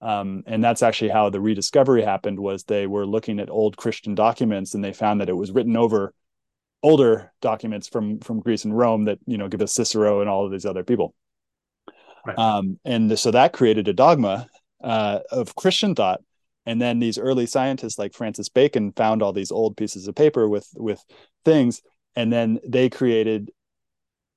Um, 0.00 0.42
and 0.46 0.62
that's 0.62 0.82
actually 0.82 1.10
how 1.10 1.30
the 1.30 1.40
rediscovery 1.40 2.02
happened 2.02 2.38
was 2.38 2.64
they 2.64 2.86
were 2.86 3.06
looking 3.06 3.40
at 3.40 3.48
old 3.48 3.76
Christian 3.76 4.14
documents 4.14 4.74
and 4.74 4.84
they 4.84 4.92
found 4.92 5.20
that 5.20 5.30
it 5.30 5.36
was 5.36 5.50
written 5.50 5.76
over 5.76 6.12
older 6.82 7.32
documents 7.40 7.88
from 7.88 8.20
from 8.20 8.40
Greece 8.40 8.64
and 8.64 8.76
Rome 8.76 9.06
that 9.06 9.18
you 9.26 9.38
know 9.38 9.48
give 9.48 9.62
us 9.62 9.72
Cicero 9.72 10.20
and 10.20 10.28
all 10.28 10.44
of 10.44 10.52
these 10.52 10.66
other 10.66 10.84
people. 10.84 11.14
Right. 12.26 12.38
Um, 12.38 12.78
and 12.84 13.18
so 13.18 13.30
that 13.30 13.52
created 13.54 13.88
a 13.88 13.92
dogma 13.94 14.46
uh, 14.82 15.20
of 15.30 15.54
Christian 15.54 15.94
thought. 15.94 16.20
And 16.66 16.80
then 16.80 16.98
these 16.98 17.18
early 17.18 17.46
scientists 17.46 17.98
like 17.98 18.14
Francis 18.14 18.48
Bacon 18.48 18.92
found 18.92 19.22
all 19.22 19.32
these 19.32 19.52
old 19.52 19.76
pieces 19.76 20.08
of 20.08 20.14
paper 20.14 20.48
with 20.48 20.68
with 20.74 21.02
things, 21.44 21.82
and 22.16 22.32
then 22.32 22.60
they 22.66 22.88
created 22.88 23.50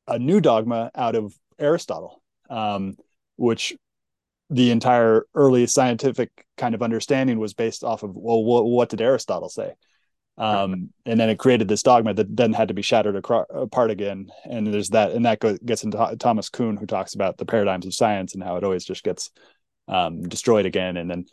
a 0.08 0.20
new 0.20 0.42
dogma 0.42 0.92
out 0.96 1.16
of 1.16 1.34
Aristotle, 1.60 2.22
um, 2.50 2.98
which 3.36 3.76
the 4.50 4.72
entire 4.72 5.26
early 5.36 5.68
scientific 5.68 6.32
kind 6.58 6.74
of 6.76 6.82
understanding 6.82 7.40
was 7.40 7.54
based 7.54 7.84
off 7.84 8.04
of 8.04 8.16
well, 8.16 8.44
what, 8.44 8.66
what 8.66 8.90
did 8.90 9.02
Aristotle 9.02 9.50
say? 9.50 9.74
um, 10.38 10.90
and 11.06 11.20
then 11.20 11.30
it 11.30 11.40
created 11.40 11.68
this 11.68 11.82
dogma 11.82 12.14
that 12.14 12.36
then 12.36 12.54
had 12.54 12.68
to 12.68 12.74
be 12.74 12.84
shattered 12.84 13.16
across, 13.16 13.48
apart 13.50 13.90
again. 13.90 14.30
And 14.46 14.72
there's 14.72 14.90
that, 14.90 15.12
and 15.12 15.26
that 15.26 15.40
goes, 15.40 15.58
gets 15.60 15.84
into 15.84 16.16
Thomas 16.20 16.50
Kuhn, 16.50 16.78
who 16.78 16.86
talks 16.86 17.16
about 17.16 17.38
the 17.38 17.46
paradigms 17.46 17.88
of 17.88 17.94
science 17.94 18.36
and 18.36 18.44
how 18.44 18.56
it 18.58 18.64
always 18.64 18.86
just 18.86 19.04
gets 19.04 19.32
um, 19.88 20.22
destroyed 20.22 20.66
again, 20.66 20.98
and 20.98 21.10
then 21.10 21.26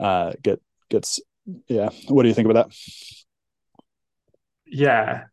uh, 0.00 0.32
get 0.42 0.60
gets. 0.88 1.20
Yeah, 1.68 1.90
what 2.08 2.22
do 2.22 2.28
you 2.28 2.34
think 2.34 2.48
about 2.48 2.68
that? 2.68 2.76
Yeah, 4.66 5.24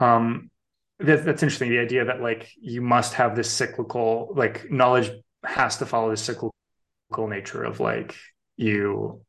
um, 0.00 0.50
that, 0.98 1.24
that's 1.24 1.42
interesting. 1.42 1.70
The 1.70 1.78
idea 1.78 2.04
that 2.06 2.20
like 2.20 2.50
you 2.60 2.82
must 2.82 3.14
have 3.14 3.36
this 3.36 3.50
cyclical, 3.50 4.32
like 4.34 4.70
knowledge 4.70 5.10
has 5.44 5.78
to 5.78 5.86
follow 5.86 6.10
the 6.10 6.16
cyclical 6.16 6.52
nature 7.28 7.64
of 7.64 7.80
like 7.80 8.16
you 8.56 9.22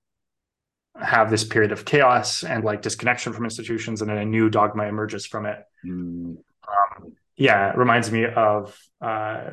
have 1.01 1.29
this 1.29 1.43
period 1.43 1.71
of 1.71 1.85
chaos 1.85 2.43
and 2.43 2.63
like 2.63 2.81
disconnection 2.81 3.33
from 3.33 3.45
institutions 3.45 4.01
and 4.01 4.09
then 4.09 4.17
a 4.17 4.25
new 4.25 4.49
dogma 4.49 4.83
emerges 4.83 5.25
from 5.25 5.45
it 5.45 5.63
mm. 5.85 6.35
um, 6.67 7.13
yeah 7.37 7.71
it 7.71 7.77
reminds 7.77 8.11
me 8.11 8.25
of 8.25 8.77
uh, 9.01 9.51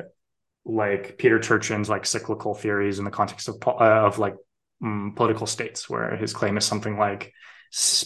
like 0.65 1.17
peter 1.17 1.39
turchin's 1.39 1.89
like 1.89 2.05
cyclical 2.05 2.53
theories 2.53 2.99
in 2.99 3.05
the 3.05 3.11
context 3.11 3.47
of, 3.47 3.55
uh, 3.65 3.77
of 3.79 4.19
like 4.19 4.35
um, 4.83 5.13
political 5.15 5.47
states 5.47 5.89
where 5.89 6.15
his 6.15 6.33
claim 6.33 6.57
is 6.57 6.65
something 6.65 6.97
like 6.97 7.33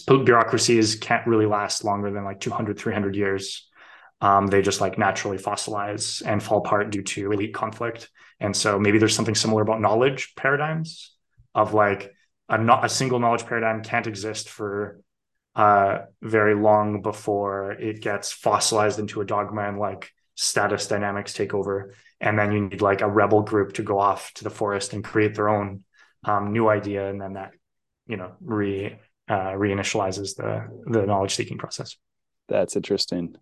bureaucracies 0.06 0.96
can't 0.96 1.26
really 1.26 1.46
last 1.46 1.84
longer 1.84 2.10
than 2.10 2.24
like 2.24 2.40
200 2.40 2.78
300 2.78 3.16
years. 3.16 3.68
Um, 4.20 4.46
they 4.46 4.62
just 4.62 4.80
like 4.80 4.98
naturally 4.98 5.38
fossilize 5.38 6.22
and 6.24 6.42
fall 6.42 6.58
apart 6.58 6.90
due 6.90 7.02
to 7.02 7.32
elite 7.32 7.54
conflict. 7.54 8.08
And 8.38 8.56
so 8.56 8.78
maybe 8.78 8.98
there's 8.98 9.14
something 9.14 9.34
similar 9.34 9.62
about 9.62 9.80
knowledge 9.80 10.34
paradigms 10.36 11.14
of 11.54 11.74
like 11.74 12.12
a 12.48 12.58
not 12.58 12.84
a 12.84 12.88
single 12.88 13.18
knowledge 13.18 13.46
paradigm 13.46 13.82
can't 13.82 14.06
exist 14.06 14.48
for 14.48 15.00
uh, 15.54 15.98
very 16.22 16.54
long 16.54 17.02
before 17.02 17.72
it 17.72 18.00
gets 18.00 18.32
fossilized 18.32 18.98
into 18.98 19.20
a 19.20 19.24
dogma 19.24 19.62
and 19.62 19.78
like 19.78 20.12
status 20.34 20.86
dynamics 20.86 21.32
take 21.32 21.52
over. 21.52 21.94
And 22.20 22.38
then 22.38 22.52
you 22.52 22.60
need 22.68 22.80
like 22.80 23.00
a 23.00 23.10
rebel 23.10 23.42
group 23.42 23.74
to 23.74 23.82
go 23.82 23.98
off 23.98 24.32
to 24.34 24.44
the 24.44 24.50
forest 24.50 24.92
and 24.92 25.04
create 25.04 25.34
their 25.34 25.48
own 25.48 25.84
um, 26.24 26.52
new 26.52 26.68
idea 26.68 27.08
and 27.08 27.20
then 27.20 27.34
that 27.34 27.52
you 28.06 28.16
know 28.16 28.32
re 28.40 28.98
uh, 29.28 29.52
reinitializes 29.52 30.36
the 30.36 30.66
the 30.86 31.06
knowledge 31.06 31.34
seeking 31.34 31.58
process 31.58 31.96
that's 32.48 32.76
interesting 32.76 33.36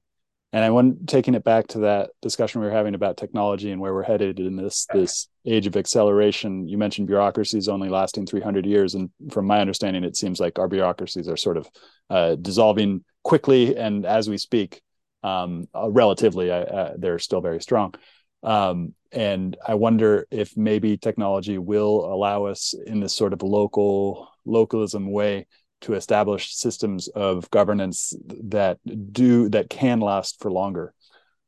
and 0.53 0.65
I 0.65 0.71
want 0.71 1.09
taking 1.09 1.35
it 1.35 1.45
back 1.45 1.69
to 1.69 1.81
that 1.81 2.11
discussion 2.23 2.61
we 2.61 2.67
were 2.67 2.73
having 2.73 2.95
about 2.95 3.17
technology 3.17 3.71
and 3.71 3.81
where 3.81 3.95
we're 3.95 4.03
headed 4.03 4.41
in 4.41 4.57
this 4.57 4.87
this 4.93 5.29
age 5.47 5.69
of 5.69 5.77
acceleration. 5.77 6.67
You 6.67 6.77
mentioned 6.77 7.07
bureaucracies 7.07 7.69
only 7.69 7.89
lasting 7.89 8.27
300 8.27 8.67
years, 8.67 8.95
and 8.95 9.11
from 9.31 9.47
my 9.47 9.61
understanding, 9.61 10.03
it 10.03 10.17
seems 10.17 10.41
like 10.41 10.59
our 10.59 10.67
bureaucracies 10.67 11.29
are 11.29 11.37
sort 11.37 11.57
of 11.57 11.69
uh, 12.09 12.35
dissolving 12.35 13.05
quickly, 13.23 13.77
and 13.77 14.05
as 14.05 14.29
we 14.29 14.39
speak, 14.39 14.83
um, 15.23 15.69
uh, 15.73 15.89
relatively, 15.89 16.51
uh, 16.51 16.95
they're 16.99 17.21
still 17.21 17.41
very 17.41 17.61
strong. 17.61 17.95
Um, 18.43 18.95
and 19.13 19.57
I 19.67 19.75
wonder 19.75 20.27
if 20.31 20.57
maybe 20.57 20.97
technology 20.97 21.59
will 21.59 22.13
allow 22.13 22.45
us 22.45 22.75
in 22.87 23.01
this 23.01 23.15
sort 23.15 23.33
of 23.33 23.43
local 23.43 24.29
localism 24.45 25.11
way 25.11 25.47
to 25.83 25.95
establish 25.95 26.55
systems 26.55 27.09
of 27.09 27.51
governance 27.51 28.15
that 28.45 28.79
do 29.13 29.49
that 29.49 29.71
can 29.71 30.01
last 30.01 30.41
for 30.41 30.51
longer. 30.51 30.95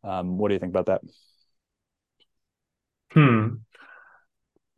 Um, 0.03 0.38
what 0.38 0.49
do 0.49 0.55
you 0.55 0.61
think 0.61 0.72
about 0.72 0.86
that? 0.86 1.03
Hmm. 3.12 3.57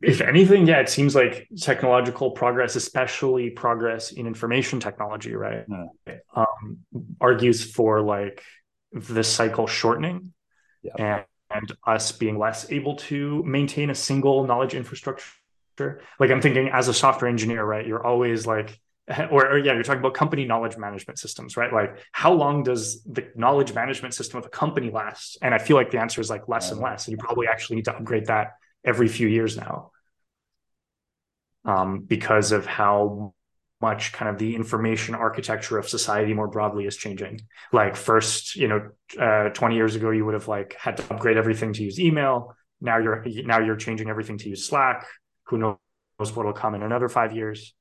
if 0.01 0.19
anything, 0.19 0.67
yeah, 0.67 0.81
it 0.81 0.89
seems 0.89 1.15
like 1.15 1.47
technological 1.57 2.31
progress, 2.31 2.75
especially 2.75 3.49
progress 3.49 4.11
in 4.11 4.27
information 4.27 4.81
technology, 4.81 5.33
right, 5.33 5.63
yeah. 5.69 6.17
um, 6.35 6.79
argues 7.21 7.63
for 7.63 8.01
like 8.01 8.43
the 8.91 9.23
cycle 9.23 9.67
shortening 9.67 10.33
yeah. 10.83 11.23
And, 11.55 11.71
us 11.85 12.11
being 12.11 12.37
less 12.37 12.69
able 12.71 12.95
to 12.95 13.43
maintain 13.43 13.89
a 13.89 13.95
single 13.95 14.45
knowledge 14.45 14.73
infrastructure. 14.73 16.01
Like 16.19 16.31
I'm 16.31 16.41
thinking 16.41 16.69
as 16.69 16.87
a 16.87 16.93
software 16.93 17.29
engineer, 17.29 17.63
right, 17.63 17.85
you're 17.85 18.05
always 18.05 18.47
like 18.47 18.79
or, 19.29 19.47
or, 19.47 19.57
yeah, 19.59 19.73
you're 19.73 19.83
talking 19.83 19.99
about 19.99 20.15
company 20.15 20.45
knowledge 20.45 20.77
management 20.77 21.19
systems, 21.19 21.55
right? 21.55 21.71
Like 21.71 21.97
how 22.11 22.33
long 22.33 22.63
does 22.63 23.03
the 23.03 23.29
knowledge 23.35 23.73
management 23.73 24.15
system 24.15 24.39
of 24.39 24.47
a 24.47 24.49
company 24.49 24.89
last? 24.89 25.37
And 25.43 25.53
I 25.53 25.59
feel 25.59 25.77
like 25.77 25.91
the 25.91 25.99
answer 25.99 26.21
is 26.21 26.29
like 26.29 26.47
less 26.47 26.71
and 26.71 26.81
less. 26.81 27.07
And 27.07 27.11
you 27.11 27.17
probably 27.17 27.47
actually 27.47 27.75
need 27.75 27.85
to 27.85 27.95
upgrade 27.95 28.25
that 28.27 28.53
every 28.83 29.07
few 29.07 29.27
years 29.27 29.57
now. 29.57 29.91
Um, 31.65 32.01
because 32.01 32.51
of 32.51 32.65
how 32.65 33.33
much 33.81 34.13
kind 34.13 34.29
of 34.29 34.37
the 34.37 34.55
information 34.55 35.15
architecture 35.15 35.77
of 35.77 35.87
society 35.87 36.33
more 36.33 36.47
broadly 36.47 36.85
is 36.85 36.95
changing. 36.95 37.41
Like 37.71 37.95
first, 37.95 38.55
you 38.55 38.67
know, 38.67 38.89
uh, 39.19 39.49
20 39.49 39.75
years 39.75 39.95
ago, 39.95 40.11
you 40.11 40.25
would 40.25 40.33
have 40.33 40.47
like 40.47 40.75
had 40.79 40.97
to 40.97 41.13
upgrade 41.13 41.37
everything 41.37 41.73
to 41.73 41.83
use 41.83 41.99
email. 41.99 42.55
Now 42.81 42.97
you're 42.97 43.23
now 43.45 43.59
you're 43.59 43.75
changing 43.75 44.09
everything 44.09 44.37
to 44.39 44.49
use 44.49 44.67
Slack. 44.67 45.05
Who 45.47 45.57
knows 45.57 45.77
what 46.17 46.45
will 46.45 46.53
come 46.53 46.75
in 46.75 46.83
another 46.83 47.09
five 47.09 47.35
years? 47.35 47.73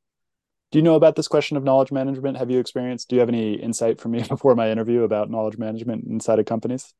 Do 0.70 0.78
you 0.78 0.82
know 0.82 0.97
about 0.97 1.14
this 1.14 1.28
question 1.28 1.57
of 1.57 1.62
knowledge 1.62 1.92
management? 1.92 2.36
Have 2.36 2.51
you 2.51 2.59
experienced? 2.59 3.09
Do 3.09 3.16
you 3.16 3.20
have 3.20 3.28
any 3.28 3.55
insight 3.55 4.01
for 4.01 4.09
me 4.09 4.22
before 4.28 4.55
my 4.57 4.70
interview 4.70 5.03
about 5.03 5.30
knowledge 5.30 5.57
management 5.57 6.05
inside 6.09 6.38
of 6.38 6.47
companies? 6.47 6.92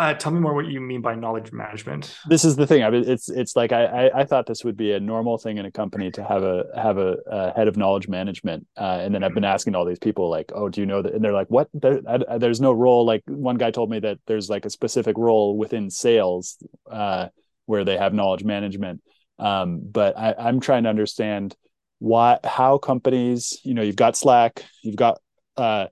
Uh, 0.00 0.14
tell 0.14 0.32
me 0.32 0.40
more 0.40 0.54
what 0.54 0.64
you 0.64 0.80
mean 0.80 1.02
by 1.02 1.14
knowledge 1.14 1.52
management. 1.52 2.16
This 2.26 2.42
is 2.42 2.56
the 2.56 2.66
thing. 2.66 2.82
I 2.82 2.88
mean, 2.88 3.04
it's 3.06 3.28
it's 3.28 3.54
like 3.54 3.70
I, 3.70 3.84
I, 3.84 4.20
I 4.20 4.24
thought 4.24 4.46
this 4.46 4.64
would 4.64 4.74
be 4.74 4.92
a 4.92 4.98
normal 4.98 5.36
thing 5.36 5.58
in 5.58 5.66
a 5.66 5.70
company 5.70 6.10
to 6.12 6.24
have 6.24 6.42
a 6.42 6.64
have 6.74 6.96
a, 6.96 7.18
a 7.26 7.52
head 7.52 7.68
of 7.68 7.76
knowledge 7.76 8.08
management, 8.08 8.66
uh, 8.78 9.00
and 9.02 9.14
then 9.14 9.22
I've 9.22 9.34
been 9.34 9.44
asking 9.44 9.74
all 9.74 9.84
these 9.84 9.98
people 9.98 10.30
like, 10.30 10.52
oh, 10.54 10.70
do 10.70 10.80
you 10.80 10.86
know 10.86 11.02
that? 11.02 11.12
And 11.12 11.22
they're 11.22 11.34
like, 11.34 11.48
what? 11.48 11.68
There, 11.74 12.00
I, 12.08 12.38
there's 12.38 12.62
no 12.62 12.72
role. 12.72 13.04
Like 13.04 13.22
one 13.26 13.56
guy 13.56 13.70
told 13.70 13.90
me 13.90 13.98
that 13.98 14.18
there's 14.26 14.48
like 14.48 14.64
a 14.64 14.70
specific 14.70 15.18
role 15.18 15.58
within 15.58 15.90
sales 15.90 16.56
uh, 16.90 17.28
where 17.66 17.84
they 17.84 17.98
have 17.98 18.14
knowledge 18.14 18.42
management. 18.42 19.02
Um, 19.38 19.80
but 19.82 20.16
I, 20.16 20.34
I'm 20.38 20.60
trying 20.60 20.84
to 20.84 20.88
understand 20.88 21.54
why 21.98 22.38
how 22.42 22.78
companies 22.78 23.60
you 23.64 23.74
know 23.74 23.82
you've 23.82 23.96
got 23.96 24.16
slack 24.16 24.64
you've 24.82 24.96
got 24.96 25.20
uh, 25.58 25.88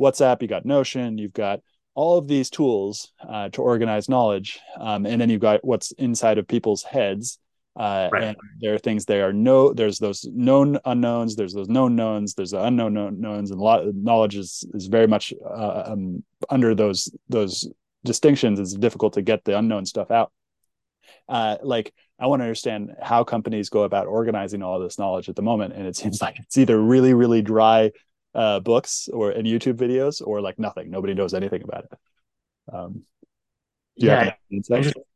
whatsapp 0.00 0.42
you 0.42 0.48
got 0.48 0.66
notion 0.66 1.16
you've 1.16 1.32
got 1.32 1.60
all 1.94 2.18
of 2.18 2.28
these 2.28 2.50
tools 2.50 3.12
uh, 3.28 3.48
to 3.50 3.62
organize 3.62 4.08
knowledge 4.08 4.60
um, 4.80 5.06
and 5.06 5.20
then 5.20 5.28
you've 5.30 5.40
got 5.40 5.64
what's 5.64 5.92
inside 5.92 6.38
of 6.38 6.48
people's 6.48 6.82
heads 6.82 7.38
uh, 7.76 8.08
right. 8.12 8.22
and 8.22 8.36
there 8.60 8.74
are 8.74 8.78
things 8.78 9.04
there 9.04 9.28
are 9.28 9.32
no 9.32 9.72
there's 9.72 9.98
those 9.98 10.24
known 10.32 10.78
unknowns 10.84 11.36
there's 11.36 11.54
those 11.54 11.68
known 11.68 11.96
knowns 11.96 12.34
there's 12.34 12.50
the 12.50 12.62
unknown 12.62 12.94
knowns 13.20 13.50
and 13.50 13.60
a 13.60 13.62
lot 13.62 13.86
of 13.86 13.94
knowledge 13.94 14.36
is 14.36 14.64
is 14.74 14.86
very 14.86 15.06
much 15.06 15.32
uh, 15.44 15.84
um, 15.86 16.22
under 16.50 16.74
those 16.74 17.10
those 17.28 17.68
distinctions 18.04 18.58
it's 18.58 18.74
difficult 18.74 19.14
to 19.14 19.22
get 19.22 19.44
the 19.44 19.56
unknown 19.56 19.86
stuff 19.86 20.10
out 20.10 20.32
uh, 21.28 21.56
like 21.62 21.92
I 22.18 22.26
want 22.26 22.40
to 22.40 22.44
understand 22.44 22.94
how 23.02 23.24
companies 23.24 23.68
go 23.68 23.82
about 23.82 24.06
organizing 24.06 24.62
all 24.62 24.78
this 24.78 24.98
knowledge 24.98 25.28
at 25.28 25.36
the 25.36 25.42
moment. 25.42 25.74
And 25.74 25.86
it 25.86 25.96
seems 25.96 26.22
like 26.22 26.38
it's 26.38 26.56
either 26.56 26.80
really, 26.80 27.14
really 27.14 27.42
dry 27.42 27.90
uh, 28.34 28.60
books 28.60 29.08
or 29.12 29.30
and 29.30 29.46
YouTube 29.46 29.74
videos 29.74 30.22
or 30.24 30.40
like 30.40 30.58
nothing. 30.58 30.90
Nobody 30.90 31.14
knows 31.14 31.34
anything 31.34 31.62
about 31.62 31.84
it. 31.84 31.98
Um, 32.72 33.02
yeah, 33.96 34.34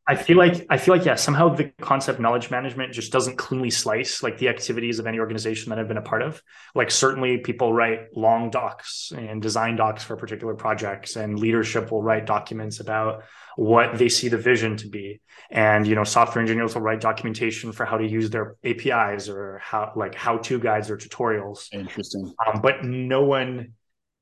I 0.08 0.14
feel 0.14 0.36
like 0.36 0.64
I 0.70 0.76
feel 0.76 0.96
like 0.96 1.04
yeah, 1.04 1.16
somehow 1.16 1.48
the 1.48 1.72
concept 1.80 2.20
knowledge 2.20 2.48
management 2.48 2.92
just 2.92 3.10
doesn't 3.10 3.36
cleanly 3.36 3.70
slice 3.70 4.22
like 4.22 4.38
the 4.38 4.48
activities 4.48 5.00
of 5.00 5.06
any 5.06 5.18
organization 5.18 5.70
that 5.70 5.80
I've 5.80 5.88
been 5.88 5.96
a 5.96 6.02
part 6.02 6.22
of. 6.22 6.40
Like 6.76 6.92
certainly 6.92 7.38
people 7.38 7.72
write 7.72 8.16
long 8.16 8.50
docs 8.50 9.12
and 9.16 9.42
design 9.42 9.74
docs 9.74 10.04
for 10.04 10.16
particular 10.16 10.54
projects, 10.54 11.16
and 11.16 11.36
leadership 11.38 11.90
will 11.90 12.02
write 12.02 12.24
documents 12.24 12.78
about 12.78 13.24
what 13.56 13.98
they 13.98 14.08
see 14.08 14.28
the 14.28 14.38
vision 14.38 14.76
to 14.76 14.88
be. 14.88 15.20
And 15.50 15.84
you 15.88 15.96
know, 15.96 16.04
software 16.04 16.40
engineers 16.40 16.74
will 16.74 16.82
write 16.82 17.00
documentation 17.00 17.72
for 17.72 17.84
how 17.84 17.98
to 17.98 18.06
use 18.06 18.30
their 18.30 18.54
APIs 18.62 19.28
or 19.28 19.58
how 19.58 19.92
like 19.96 20.14
how-to 20.14 20.60
guides 20.60 20.88
or 20.88 20.96
tutorials. 20.96 21.66
Interesting. 21.72 22.32
Um, 22.46 22.60
but 22.60 22.84
no 22.84 23.24
one 23.24 23.72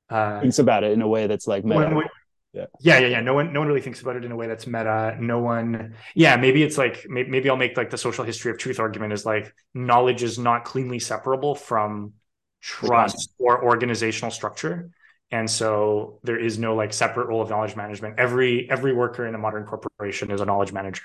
uh, 0.09 0.41
thinks 0.41 0.59
about 0.59 0.83
it 0.83 0.93
in 0.93 1.03
a 1.03 1.09
way 1.09 1.27
that's 1.27 1.47
like 1.47 1.63
meta. 1.63 1.91
When, 1.95 2.09
yeah. 2.55 2.67
yeah 2.81 2.99
yeah 3.01 3.07
yeah. 3.09 3.21
No 3.21 3.35
one 3.35 3.53
no 3.53 3.61
one 3.61 3.69
really 3.69 3.81
thinks 3.81 4.01
about 4.01 4.17
it 4.17 4.25
in 4.25 4.31
a 4.31 4.37
way 4.37 4.47
that's 4.47 4.67
meta. 4.67 5.17
No 5.21 5.41
one 5.41 5.95
yeah 6.15 6.37
maybe 6.37 6.63
it's 6.63 6.79
like 6.79 7.05
maybe, 7.09 7.29
maybe 7.29 7.51
i'll 7.51 7.57
make 7.57 7.77
like 7.77 7.91
the 7.91 7.99
social 7.99 8.25
history 8.25 8.53
of 8.53 8.59
truth 8.59 8.79
argument 8.79 9.13
is 9.13 9.27
like 9.27 9.53
knowledge 9.75 10.23
is 10.23 10.39
not 10.39 10.65
cleanly 10.65 10.99
separable 10.99 11.55
from 11.55 12.15
trust 12.61 13.35
or 13.39 13.63
organizational 13.63 14.31
structure. 14.31 14.91
And 15.31 15.51
so 15.51 16.21
there 16.23 16.39
is 16.39 16.59
no 16.59 16.77
like 16.77 16.93
separate 16.93 17.27
role 17.27 17.43
of 17.43 17.51
knowledge 17.51 17.75
management. 17.75 18.19
Every 18.19 18.71
every 18.71 18.95
worker 18.95 19.27
in 19.27 19.35
a 19.35 19.39
modern 19.39 19.65
corporation 19.65 20.31
is 20.31 20.41
a 20.41 20.45
knowledge 20.45 20.73
manager. 20.73 21.03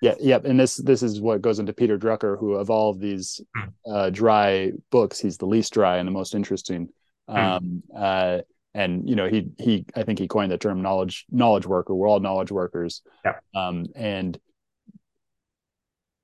Yeah 0.00 0.14
yeah 0.20 0.38
and 0.44 0.60
this 0.60 0.76
this 0.76 1.02
is 1.02 1.20
what 1.22 1.40
goes 1.40 1.58
into 1.58 1.72
peter 1.72 1.98
drucker 1.98 2.38
who 2.38 2.52
of 2.52 2.68
all 2.68 2.90
of 2.90 3.00
these 3.00 3.40
hmm. 3.56 3.70
uh, 3.90 4.10
dry 4.10 4.72
books 4.90 5.18
he's 5.18 5.38
the 5.38 5.46
least 5.46 5.72
dry 5.72 5.96
and 5.96 6.06
the 6.06 6.12
most 6.12 6.34
interesting. 6.34 6.90
Mm. 7.28 7.56
um, 7.56 7.82
uh, 7.96 8.38
and 8.76 9.08
you 9.08 9.16
know 9.16 9.26
he 9.26 9.48
he 9.58 9.84
i 9.96 10.02
think 10.02 10.18
he 10.18 10.28
coined 10.28 10.52
the 10.52 10.58
term 10.58 10.82
knowledge 10.82 11.24
knowledge 11.30 11.66
worker 11.66 11.94
we're 11.94 12.08
all 12.08 12.20
knowledge 12.20 12.52
workers. 12.52 13.02
Yeah. 13.24 13.36
um, 13.54 13.86
and 13.96 14.38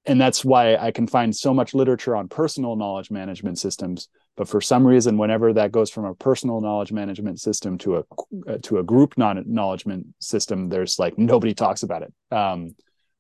and 0.04 0.20
that's 0.20 0.44
why 0.44 0.76
i 0.76 0.90
can 0.90 1.06
find 1.06 1.34
so 1.34 1.54
much 1.54 1.74
literature 1.74 2.14
on 2.14 2.28
personal 2.28 2.76
knowledge 2.76 3.10
management 3.10 3.58
systems. 3.58 4.08
But 4.36 4.48
for 4.48 4.60
some 4.60 4.86
reason 4.86 5.18
whenever 5.18 5.52
that 5.52 5.72
goes 5.72 5.90
from 5.90 6.04
a 6.04 6.14
personal 6.14 6.60
knowledge 6.60 6.92
management 6.92 7.40
system 7.40 7.78
to 7.78 7.96
a 7.98 8.00
uh, 8.48 8.58
to 8.62 8.78
a 8.78 8.82
group 8.82 9.16
knowledge 9.16 9.46
management 9.46 10.06
system 10.20 10.68
there's 10.68 10.98
like 10.98 11.18
nobody 11.18 11.54
talks 11.54 11.82
about 11.82 12.02
it. 12.02 12.12
Um, 12.34 12.74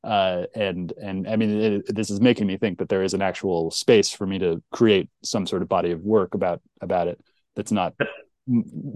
uh, 0.04 0.46
and 0.56 0.92
and 1.00 1.28
i 1.28 1.36
mean 1.36 1.50
it, 1.60 1.94
this 1.94 2.10
is 2.10 2.20
making 2.20 2.46
me 2.46 2.56
think 2.58 2.78
that 2.78 2.88
there 2.88 3.04
is 3.04 3.14
an 3.14 3.22
actual 3.22 3.70
space 3.70 4.10
for 4.10 4.26
me 4.26 4.38
to 4.38 4.60
create 4.72 5.08
some 5.22 5.46
sort 5.46 5.62
of 5.62 5.68
body 5.68 5.92
of 5.92 6.00
work 6.02 6.34
about 6.34 6.60
about 6.80 7.06
it 7.06 7.20
that's 7.54 7.70
not 7.70 7.94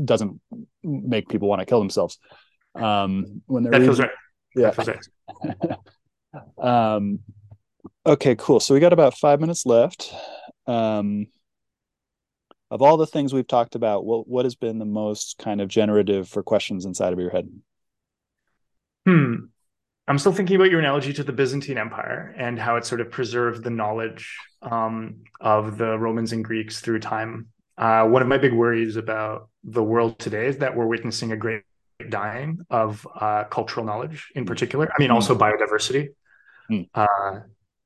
doesn't 0.04 0.40
make 0.82 1.28
people 1.28 1.48
want 1.48 1.60
to 1.60 1.66
kill 1.66 1.78
themselves 1.78 2.18
um, 2.76 3.42
when 3.46 3.62
they're 3.62 3.72
that 3.72 3.82
feels 3.82 4.00
right. 4.00 4.10
Yeah. 4.54 4.70
Feels 4.70 5.08
right. 6.58 6.94
um, 6.94 7.20
okay, 8.04 8.36
cool. 8.36 8.60
So 8.60 8.74
we 8.74 8.80
got 8.80 8.92
about 8.92 9.16
five 9.16 9.40
minutes 9.40 9.66
left. 9.66 10.12
Um, 10.66 11.26
of 12.70 12.82
all 12.82 12.96
the 12.96 13.06
things 13.06 13.32
we've 13.32 13.46
talked 13.46 13.74
about, 13.74 14.04
what 14.04 14.26
what 14.26 14.44
has 14.44 14.56
been 14.56 14.78
the 14.78 14.84
most 14.84 15.38
kind 15.38 15.60
of 15.60 15.68
generative 15.68 16.28
for 16.28 16.42
questions 16.42 16.84
inside 16.84 17.12
of 17.12 17.18
your 17.18 17.30
head? 17.30 17.48
Hmm. 19.06 19.34
I'm 20.08 20.18
still 20.18 20.32
thinking 20.32 20.54
about 20.54 20.70
your 20.70 20.78
analogy 20.78 21.12
to 21.14 21.24
the 21.24 21.32
Byzantine 21.32 21.78
Empire 21.78 22.32
and 22.36 22.58
how 22.58 22.76
it 22.76 22.84
sort 22.84 23.00
of 23.00 23.10
preserved 23.10 23.64
the 23.64 23.70
knowledge 23.70 24.36
um, 24.62 25.24
of 25.40 25.78
the 25.78 25.98
Romans 25.98 26.32
and 26.32 26.44
Greeks 26.44 26.80
through 26.80 27.00
time. 27.00 27.48
Uh, 27.78 28.06
one 28.06 28.22
of 28.22 28.28
my 28.28 28.38
big 28.38 28.52
worries 28.52 28.96
about 28.96 29.48
the 29.64 29.82
world 29.82 30.18
today 30.18 30.46
is 30.46 30.58
that 30.58 30.76
we're 30.76 30.86
witnessing 30.86 31.32
a 31.32 31.36
great 31.36 31.62
dying 32.08 32.60
of 32.70 33.06
uh, 33.18 33.44
cultural 33.44 33.84
knowledge, 33.84 34.30
in 34.34 34.44
hmm. 34.44 34.48
particular. 34.48 34.90
I 34.90 34.98
mean, 34.98 35.10
also 35.10 35.34
hmm. 35.34 35.42
biodiversity. 35.42 36.08
Mm. 36.70 36.88
Uh, 36.94 37.40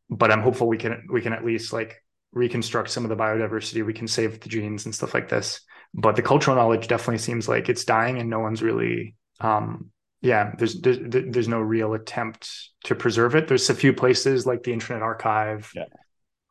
but 0.08 0.30
I'm 0.30 0.40
hopeful 0.40 0.66
we 0.66 0.78
can 0.78 1.06
we 1.10 1.20
can 1.20 1.32
at 1.32 1.44
least 1.44 1.72
like 1.72 2.02
reconstruct 2.32 2.90
some 2.90 3.04
of 3.04 3.10
the 3.10 3.16
biodiversity. 3.16 3.84
We 3.84 3.92
can 3.92 4.08
save 4.08 4.40
the 4.40 4.48
genes 4.48 4.84
and 4.84 4.94
stuff 4.94 5.14
like 5.14 5.28
this. 5.28 5.60
But 5.92 6.16
the 6.16 6.22
cultural 6.22 6.56
knowledge 6.56 6.88
definitely 6.88 7.18
seems 7.18 7.48
like 7.48 7.68
it's 7.68 7.84
dying, 7.84 8.18
and 8.18 8.30
no 8.30 8.40
one's 8.40 8.62
really. 8.62 9.14
Um, 9.40 9.90
yeah, 10.22 10.52
there's, 10.58 10.78
there's 10.80 10.98
there's 11.00 11.48
no 11.48 11.60
real 11.60 11.94
attempt 11.94 12.70
to 12.84 12.94
preserve 12.94 13.34
it. 13.34 13.48
There's 13.48 13.70
a 13.70 13.74
few 13.74 13.92
places 13.92 14.46
like 14.46 14.62
the 14.62 14.72
Internet 14.72 15.02
Archive. 15.02 15.72
Yeah. 15.74 15.84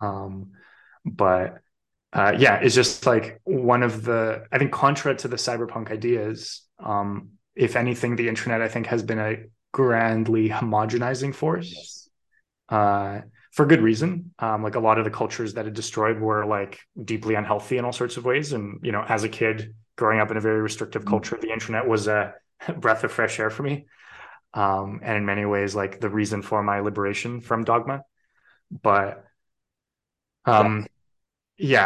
Um, 0.02 0.52
but 1.06 1.60
uh, 2.12 2.34
yeah, 2.38 2.56
it's 2.56 2.76
just 2.76 3.06
like 3.06 3.40
one 3.44 3.84
of 3.84 4.04
the, 4.04 4.46
I 4.52 4.58
think, 4.58 4.72
contra 4.72 5.16
to 5.16 5.28
the 5.28 5.36
cypherpunk 5.36 5.92
ideas. 5.92 6.62
Um, 6.80 7.32
if 7.56 7.76
anything, 7.76 8.16
the 8.16 8.28
internet, 8.28 8.62
I 8.62 8.68
think, 8.68 8.88
has 8.88 9.04
been 9.04 9.20
a 9.20 9.38
grandly 9.72 10.50
homogenizing 10.50 11.36
force 11.36 11.72
yes. 11.72 12.10
uh, 12.70 13.22
for 13.52 13.68
good 13.68 13.82
reason. 13.82 14.34
Um, 14.40 14.64
like 14.64 14.76
a 14.76 14.80
lot 14.80 14.98
of 14.98 15.06
the 15.06 15.12
cultures 15.12 15.54
that 15.54 15.68
it 15.68 15.74
destroyed 15.74 16.20
were 16.20 16.46
like 16.46 16.80
deeply 17.04 17.36
unhealthy 17.36 17.78
in 17.78 17.86
all 17.86 17.92
sorts 17.92 18.18
of 18.18 18.26
ways. 18.26 18.54
And, 18.54 18.80
you 18.82 18.92
know, 18.92 19.06
as 19.08 19.24
a 19.24 19.30
kid 19.30 19.76
growing 19.96 20.20
up 20.20 20.32
in 20.32 20.38
a 20.38 20.42
very 20.42 20.62
restrictive 20.62 21.04
mm-hmm. 21.04 21.12
culture, 21.12 21.38
the 21.40 21.52
internet 21.52 21.88
was 21.88 22.08
a 22.08 22.34
breath 22.78 23.04
of 23.04 23.12
fresh 23.12 23.40
air 23.40 23.52
for 23.52 23.62
me. 23.62 23.86
Um, 24.56 25.02
and 25.04 25.16
in 25.16 25.26
many 25.28 25.46
ways, 25.46 25.76
like 25.76 26.00
the 26.00 26.10
reason 26.10 26.42
for 26.42 26.64
my 26.64 26.80
liberation 26.80 27.42
from 27.42 27.66
dogma. 27.66 28.02
But, 28.72 29.24
um, 30.46 30.80
yeah, 30.80 30.86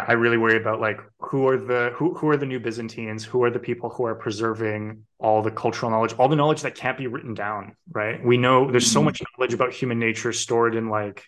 I 0.07 0.13
really 0.13 0.37
worry 0.37 0.57
about 0.57 0.79
like 0.79 0.99
who 1.19 1.47
are 1.47 1.57
the 1.57 1.91
who 1.95 2.13
who 2.13 2.29
are 2.29 2.37
the 2.37 2.45
new 2.45 2.59
Byzantines? 2.59 3.25
Who 3.25 3.43
are 3.43 3.49
the 3.49 3.59
people 3.59 3.89
who 3.89 4.05
are 4.05 4.13
preserving 4.13 5.03
all 5.17 5.41
the 5.41 5.49
cultural 5.49 5.89
knowledge, 5.89 6.13
all 6.13 6.27
the 6.27 6.35
knowledge 6.35 6.61
that 6.61 6.75
can't 6.75 6.97
be 6.97 7.07
written 7.07 7.33
down, 7.33 7.75
right? 7.91 8.23
We 8.23 8.37
know 8.37 8.69
there's 8.69 8.89
so 8.89 8.99
mm-hmm. 8.99 9.05
much 9.05 9.23
knowledge 9.37 9.53
about 9.55 9.73
human 9.73 9.97
nature 9.97 10.31
stored 10.31 10.75
in 10.75 10.89
like 10.89 11.25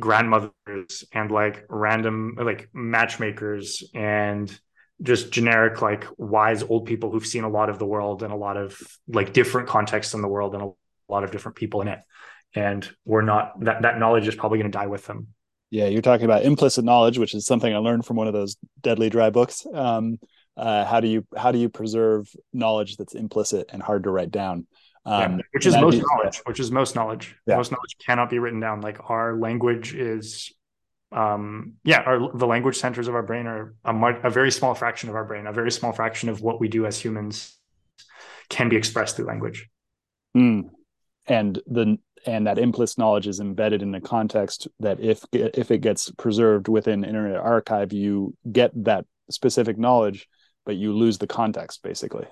grandmothers 0.00 1.04
and 1.12 1.30
like 1.30 1.64
random 1.68 2.36
like 2.40 2.68
matchmakers 2.74 3.84
and 3.94 4.58
just 5.00 5.30
generic 5.30 5.80
like 5.80 6.06
wise 6.16 6.64
old 6.64 6.86
people 6.86 7.10
who've 7.10 7.26
seen 7.26 7.44
a 7.44 7.48
lot 7.48 7.70
of 7.70 7.78
the 7.78 7.86
world 7.86 8.22
and 8.22 8.32
a 8.32 8.36
lot 8.36 8.56
of 8.56 8.80
like 9.06 9.32
different 9.32 9.68
contexts 9.68 10.12
in 10.12 10.22
the 10.22 10.28
world 10.28 10.54
and 10.54 10.62
a 10.62 10.70
lot 11.08 11.22
of 11.22 11.30
different 11.30 11.56
people 11.56 11.82
in 11.82 11.88
it 11.88 12.00
and 12.54 12.90
we're 13.04 13.22
not 13.22 13.58
that 13.60 13.82
that 13.82 13.98
knowledge 13.98 14.26
is 14.26 14.34
probably 14.34 14.58
going 14.58 14.70
to 14.70 14.76
die 14.76 14.86
with 14.86 15.06
them 15.06 15.28
yeah 15.70 15.86
you're 15.86 16.02
talking 16.02 16.24
about 16.24 16.44
implicit 16.44 16.84
knowledge 16.84 17.18
which 17.18 17.34
is 17.34 17.46
something 17.46 17.74
i 17.74 17.78
learned 17.78 18.04
from 18.04 18.16
one 18.16 18.26
of 18.26 18.32
those 18.32 18.56
deadly 18.80 19.10
dry 19.10 19.30
books. 19.30 19.66
Um, 19.72 20.18
uh, 20.56 20.84
how 20.86 21.00
do 21.00 21.08
you 21.08 21.26
how 21.36 21.52
do 21.52 21.58
you 21.58 21.68
preserve 21.68 22.28
knowledge 22.52 22.96
that's 22.96 23.14
implicit 23.14 23.70
and 23.72 23.82
hard 23.82 24.04
to 24.04 24.10
write 24.10 24.30
down? 24.30 24.66
Um, 25.04 25.38
yeah, 25.38 25.44
which 25.52 25.66
is 25.66 25.76
most 25.76 26.02
knowledge 26.02 26.42
which 26.46 26.60
is 26.60 26.70
most 26.70 26.94
knowledge. 26.94 27.36
Yeah. 27.46 27.56
most 27.56 27.70
knowledge 27.70 27.96
cannot 28.04 28.30
be 28.30 28.38
written 28.38 28.60
down. 28.60 28.80
Like 28.80 29.10
our 29.10 29.36
language 29.36 29.94
is 29.94 30.52
um 31.12 31.74
yeah 31.84 32.00
our 32.00 32.36
the 32.36 32.46
language 32.46 32.76
centers 32.76 33.06
of 33.06 33.14
our 33.14 33.22
brain 33.22 33.46
are 33.46 33.74
a, 33.84 33.94
a 34.24 34.30
very 34.30 34.50
small 34.50 34.74
fraction 34.74 35.08
of 35.08 35.14
our 35.14 35.24
brain 35.24 35.46
a 35.46 35.52
very 35.52 35.70
small 35.70 35.92
fraction 35.92 36.28
of 36.28 36.40
what 36.40 36.58
we 36.58 36.66
do 36.66 36.84
as 36.84 36.98
humans 36.98 37.56
can 38.48 38.68
be 38.68 38.76
expressed 38.76 39.16
through 39.16 39.26
language. 39.26 39.68
Mm. 40.36 40.70
and 41.26 41.60
the 41.66 41.98
and 42.26 42.46
that 42.46 42.58
implicit 42.58 42.98
knowledge 42.98 43.26
is 43.26 43.40
embedded 43.40 43.82
in 43.82 43.92
the 43.92 44.00
context 44.00 44.68
that 44.80 45.00
if 45.00 45.24
if 45.32 45.70
it 45.70 45.78
gets 45.78 46.10
preserved 46.12 46.68
within 46.68 47.04
internet 47.04 47.36
archive 47.36 47.92
you 47.92 48.34
get 48.50 48.72
that 48.84 49.06
specific 49.30 49.78
knowledge 49.78 50.28
but 50.64 50.76
you 50.76 50.92
lose 50.92 51.18
the 51.18 51.26
context 51.26 51.82
basically. 51.82 52.26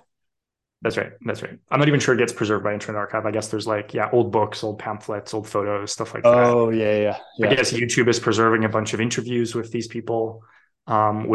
That's 0.82 0.98
right. 0.98 1.12
That's 1.24 1.40
right. 1.40 1.56
I'm 1.70 1.78
not 1.78 1.88
even 1.88 1.98
sure 1.98 2.14
it 2.14 2.18
gets 2.18 2.32
preserved 2.32 2.62
by 2.62 2.74
internet 2.74 2.98
archive. 2.98 3.24
I 3.24 3.30
guess 3.30 3.48
there's 3.48 3.66
like 3.66 3.94
yeah 3.94 4.10
old 4.12 4.30
books 4.30 4.62
old 4.62 4.78
pamphlets 4.78 5.32
old 5.32 5.48
photos 5.48 5.92
stuff 5.92 6.12
like 6.12 6.26
oh, 6.26 6.34
that. 6.34 6.44
Oh 6.44 6.70
yeah, 6.70 6.96
yeah 6.98 7.18
yeah. 7.38 7.48
I 7.48 7.54
guess 7.54 7.72
youtube 7.72 8.08
is 8.08 8.18
preserving 8.18 8.64
a 8.64 8.68
bunch 8.68 8.92
of 8.92 9.00
interviews 9.00 9.54
with 9.54 9.72
these 9.72 9.86
people 9.86 10.42
um 10.86 11.26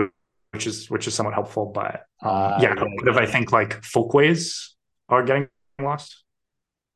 which 0.51 0.68
is 0.68 0.89
which 0.91 1.07
is 1.07 1.16
somewhat 1.16 1.34
helpful 1.34 1.66
but 1.66 2.05
um, 2.22 2.30
uh, 2.30 2.60
yeah, 2.62 2.76
yeah, 3.05 3.16
i 3.16 3.26
think 3.26 3.51
like 3.51 3.84
folkways 3.84 4.76
are 5.07 5.24
getting 5.24 5.47
lost 5.82 6.24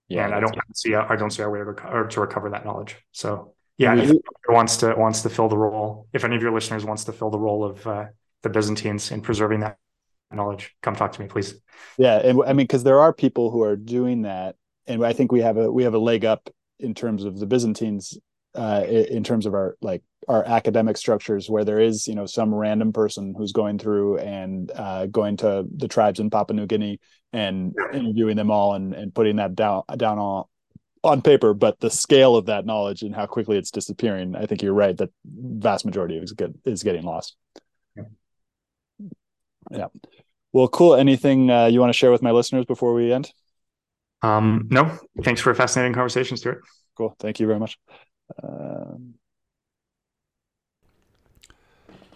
yeah, 0.08 0.26
and 0.26 0.36
I 0.36 0.40
don't 0.40 0.56
see 0.76 0.96
I 0.96 1.16
don't 1.16 1.32
see 1.32 1.42
our 1.42 1.50
way 1.50 1.60
to, 1.60 1.66
reco- 1.66 2.10
to 2.10 2.22
recover 2.22 2.50
that 2.52 2.66
knowledge. 2.66 2.98
So 3.12 3.54
yeah, 3.78 3.96
if 3.96 4.12
wants 4.48 4.78
to 4.78 4.94
wants 4.96 5.22
to 5.24 5.30
fill 5.30 5.50
the 5.50 5.58
role, 5.58 6.08
if 6.14 6.24
any 6.24 6.36
of 6.36 6.42
your 6.42 6.54
listeners 6.54 6.86
wants 6.86 7.06
to 7.06 7.14
fill 7.14 7.30
the 7.30 7.40
role 7.40 7.64
of 7.64 7.86
uh, 7.88 8.06
the 8.42 8.50
Byzantines 8.50 9.12
in 9.12 9.22
preserving 9.22 9.62
that 9.62 9.78
knowledge, 10.32 10.76
come 10.82 10.96
talk 10.96 11.12
to 11.14 11.22
me, 11.22 11.28
please. 11.28 11.56
Yeah, 11.98 12.18
and 12.18 12.42
I 12.44 12.48
mean, 12.48 12.68
because 12.68 12.84
there 12.84 13.00
are 13.00 13.14
people 13.14 13.50
who 13.52 13.64
are 13.64 13.76
doing 13.76 14.24
that, 14.24 14.56
and 14.88 15.04
I 15.06 15.14
think 15.14 15.32
we 15.32 15.42
have 15.42 15.58
a 15.58 15.72
we 15.72 15.84
have 15.84 15.94
a 15.94 16.00
leg 16.00 16.26
up 16.26 16.50
in 16.80 16.94
terms 16.94 17.24
of 17.24 17.40
the 17.40 17.46
Byzantines, 17.46 18.18
uh, 18.56 18.84
in 18.88 19.24
terms 19.24 19.46
of 19.46 19.54
our 19.54 19.76
like 19.82 20.04
our 20.28 20.44
academic 20.46 20.98
structures, 20.98 21.50
where 21.50 21.66
there 21.66 21.80
is 21.80 22.08
you 22.08 22.16
know 22.16 22.26
some 22.26 22.54
random 22.54 22.94
person 22.94 23.34
who's 23.38 23.52
going 23.52 23.78
through 23.78 24.18
and 24.20 24.72
uh, 24.76 25.06
going 25.08 25.38
to 25.38 25.66
the 25.76 25.88
tribes 25.88 26.20
in 26.20 26.30
Papua 26.30 26.56
New 26.56 26.66
Guinea 26.66 27.00
and 27.32 27.76
interviewing 27.94 28.36
them 28.36 28.52
all 28.52 28.76
and, 28.76 28.94
and 28.94 29.14
putting 29.14 29.38
that 29.38 29.56
down 29.56 29.84
down 29.98 30.20
on 30.20 30.46
on 31.04 31.22
paper, 31.22 31.54
but 31.54 31.80
the 31.80 31.90
scale 31.90 32.36
of 32.36 32.46
that 32.46 32.66
knowledge 32.66 33.02
and 33.02 33.14
how 33.14 33.26
quickly 33.26 33.58
it's 33.58 33.72
disappearing, 33.72 34.36
I 34.36 34.46
think 34.46 34.62
you're 34.62 34.74
right 34.74 34.96
that 34.98 35.10
vast 35.26 35.86
majority 35.86 36.18
is 36.18 36.32
get, 36.32 36.52
is 36.66 36.82
getting 36.82 37.04
lost. 37.04 37.36
Yeah. 37.96 38.04
yeah. 39.70 39.88
Well, 40.54 40.70
cool. 40.70 40.96
Anything 40.96 41.50
uh, 41.50 41.66
you 41.66 41.80
want 41.80 41.90
to 41.90 41.98
share 41.98 42.12
with 42.12 42.22
my 42.22 42.32
listeners 42.32 42.66
before 42.66 42.94
we 42.94 43.12
end? 43.12 43.32
Um, 44.22 44.68
no. 44.70 44.98
Thanks 45.24 45.42
for 45.42 45.52
a 45.52 45.56
fascinating 45.56 45.94
conversation, 45.94 46.38
Stewart. 46.38 46.62
Cool. 46.96 47.16
Thank 47.20 47.40
you 47.40 47.48
very 47.48 47.60
much. 47.60 47.78
Um... 48.42 49.16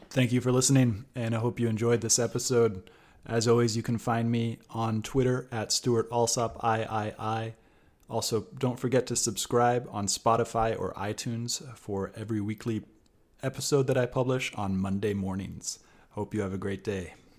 Thank 0.09 0.31
you 0.31 0.41
for 0.41 0.51
listening, 0.51 1.05
and 1.15 1.35
I 1.35 1.39
hope 1.39 1.59
you 1.59 1.67
enjoyed 1.67 2.01
this 2.01 2.17
episode. 2.17 2.89
As 3.25 3.47
always, 3.47 3.75
you 3.75 3.83
can 3.83 3.97
find 3.97 4.31
me 4.31 4.57
on 4.69 5.01
Twitter 5.01 5.47
at 5.51 5.71
Stewart 5.71 6.07
Alsop 6.11 6.63
III. 6.63 7.53
Also, 8.09 8.47
don't 8.57 8.79
forget 8.79 9.05
to 9.07 9.15
subscribe 9.17 9.87
on 9.91 10.07
Spotify 10.07 10.79
or 10.79 10.93
iTunes 10.93 11.61
for 11.77 12.13
every 12.15 12.39
weekly 12.39 12.83
episode 13.43 13.85
that 13.87 13.97
I 13.97 14.05
publish 14.05 14.53
on 14.55 14.77
Monday 14.77 15.13
mornings. 15.13 15.79
Hope 16.11 16.33
you 16.33 16.41
have 16.41 16.53
a 16.53 16.57
great 16.57 16.83
day. 16.85 17.13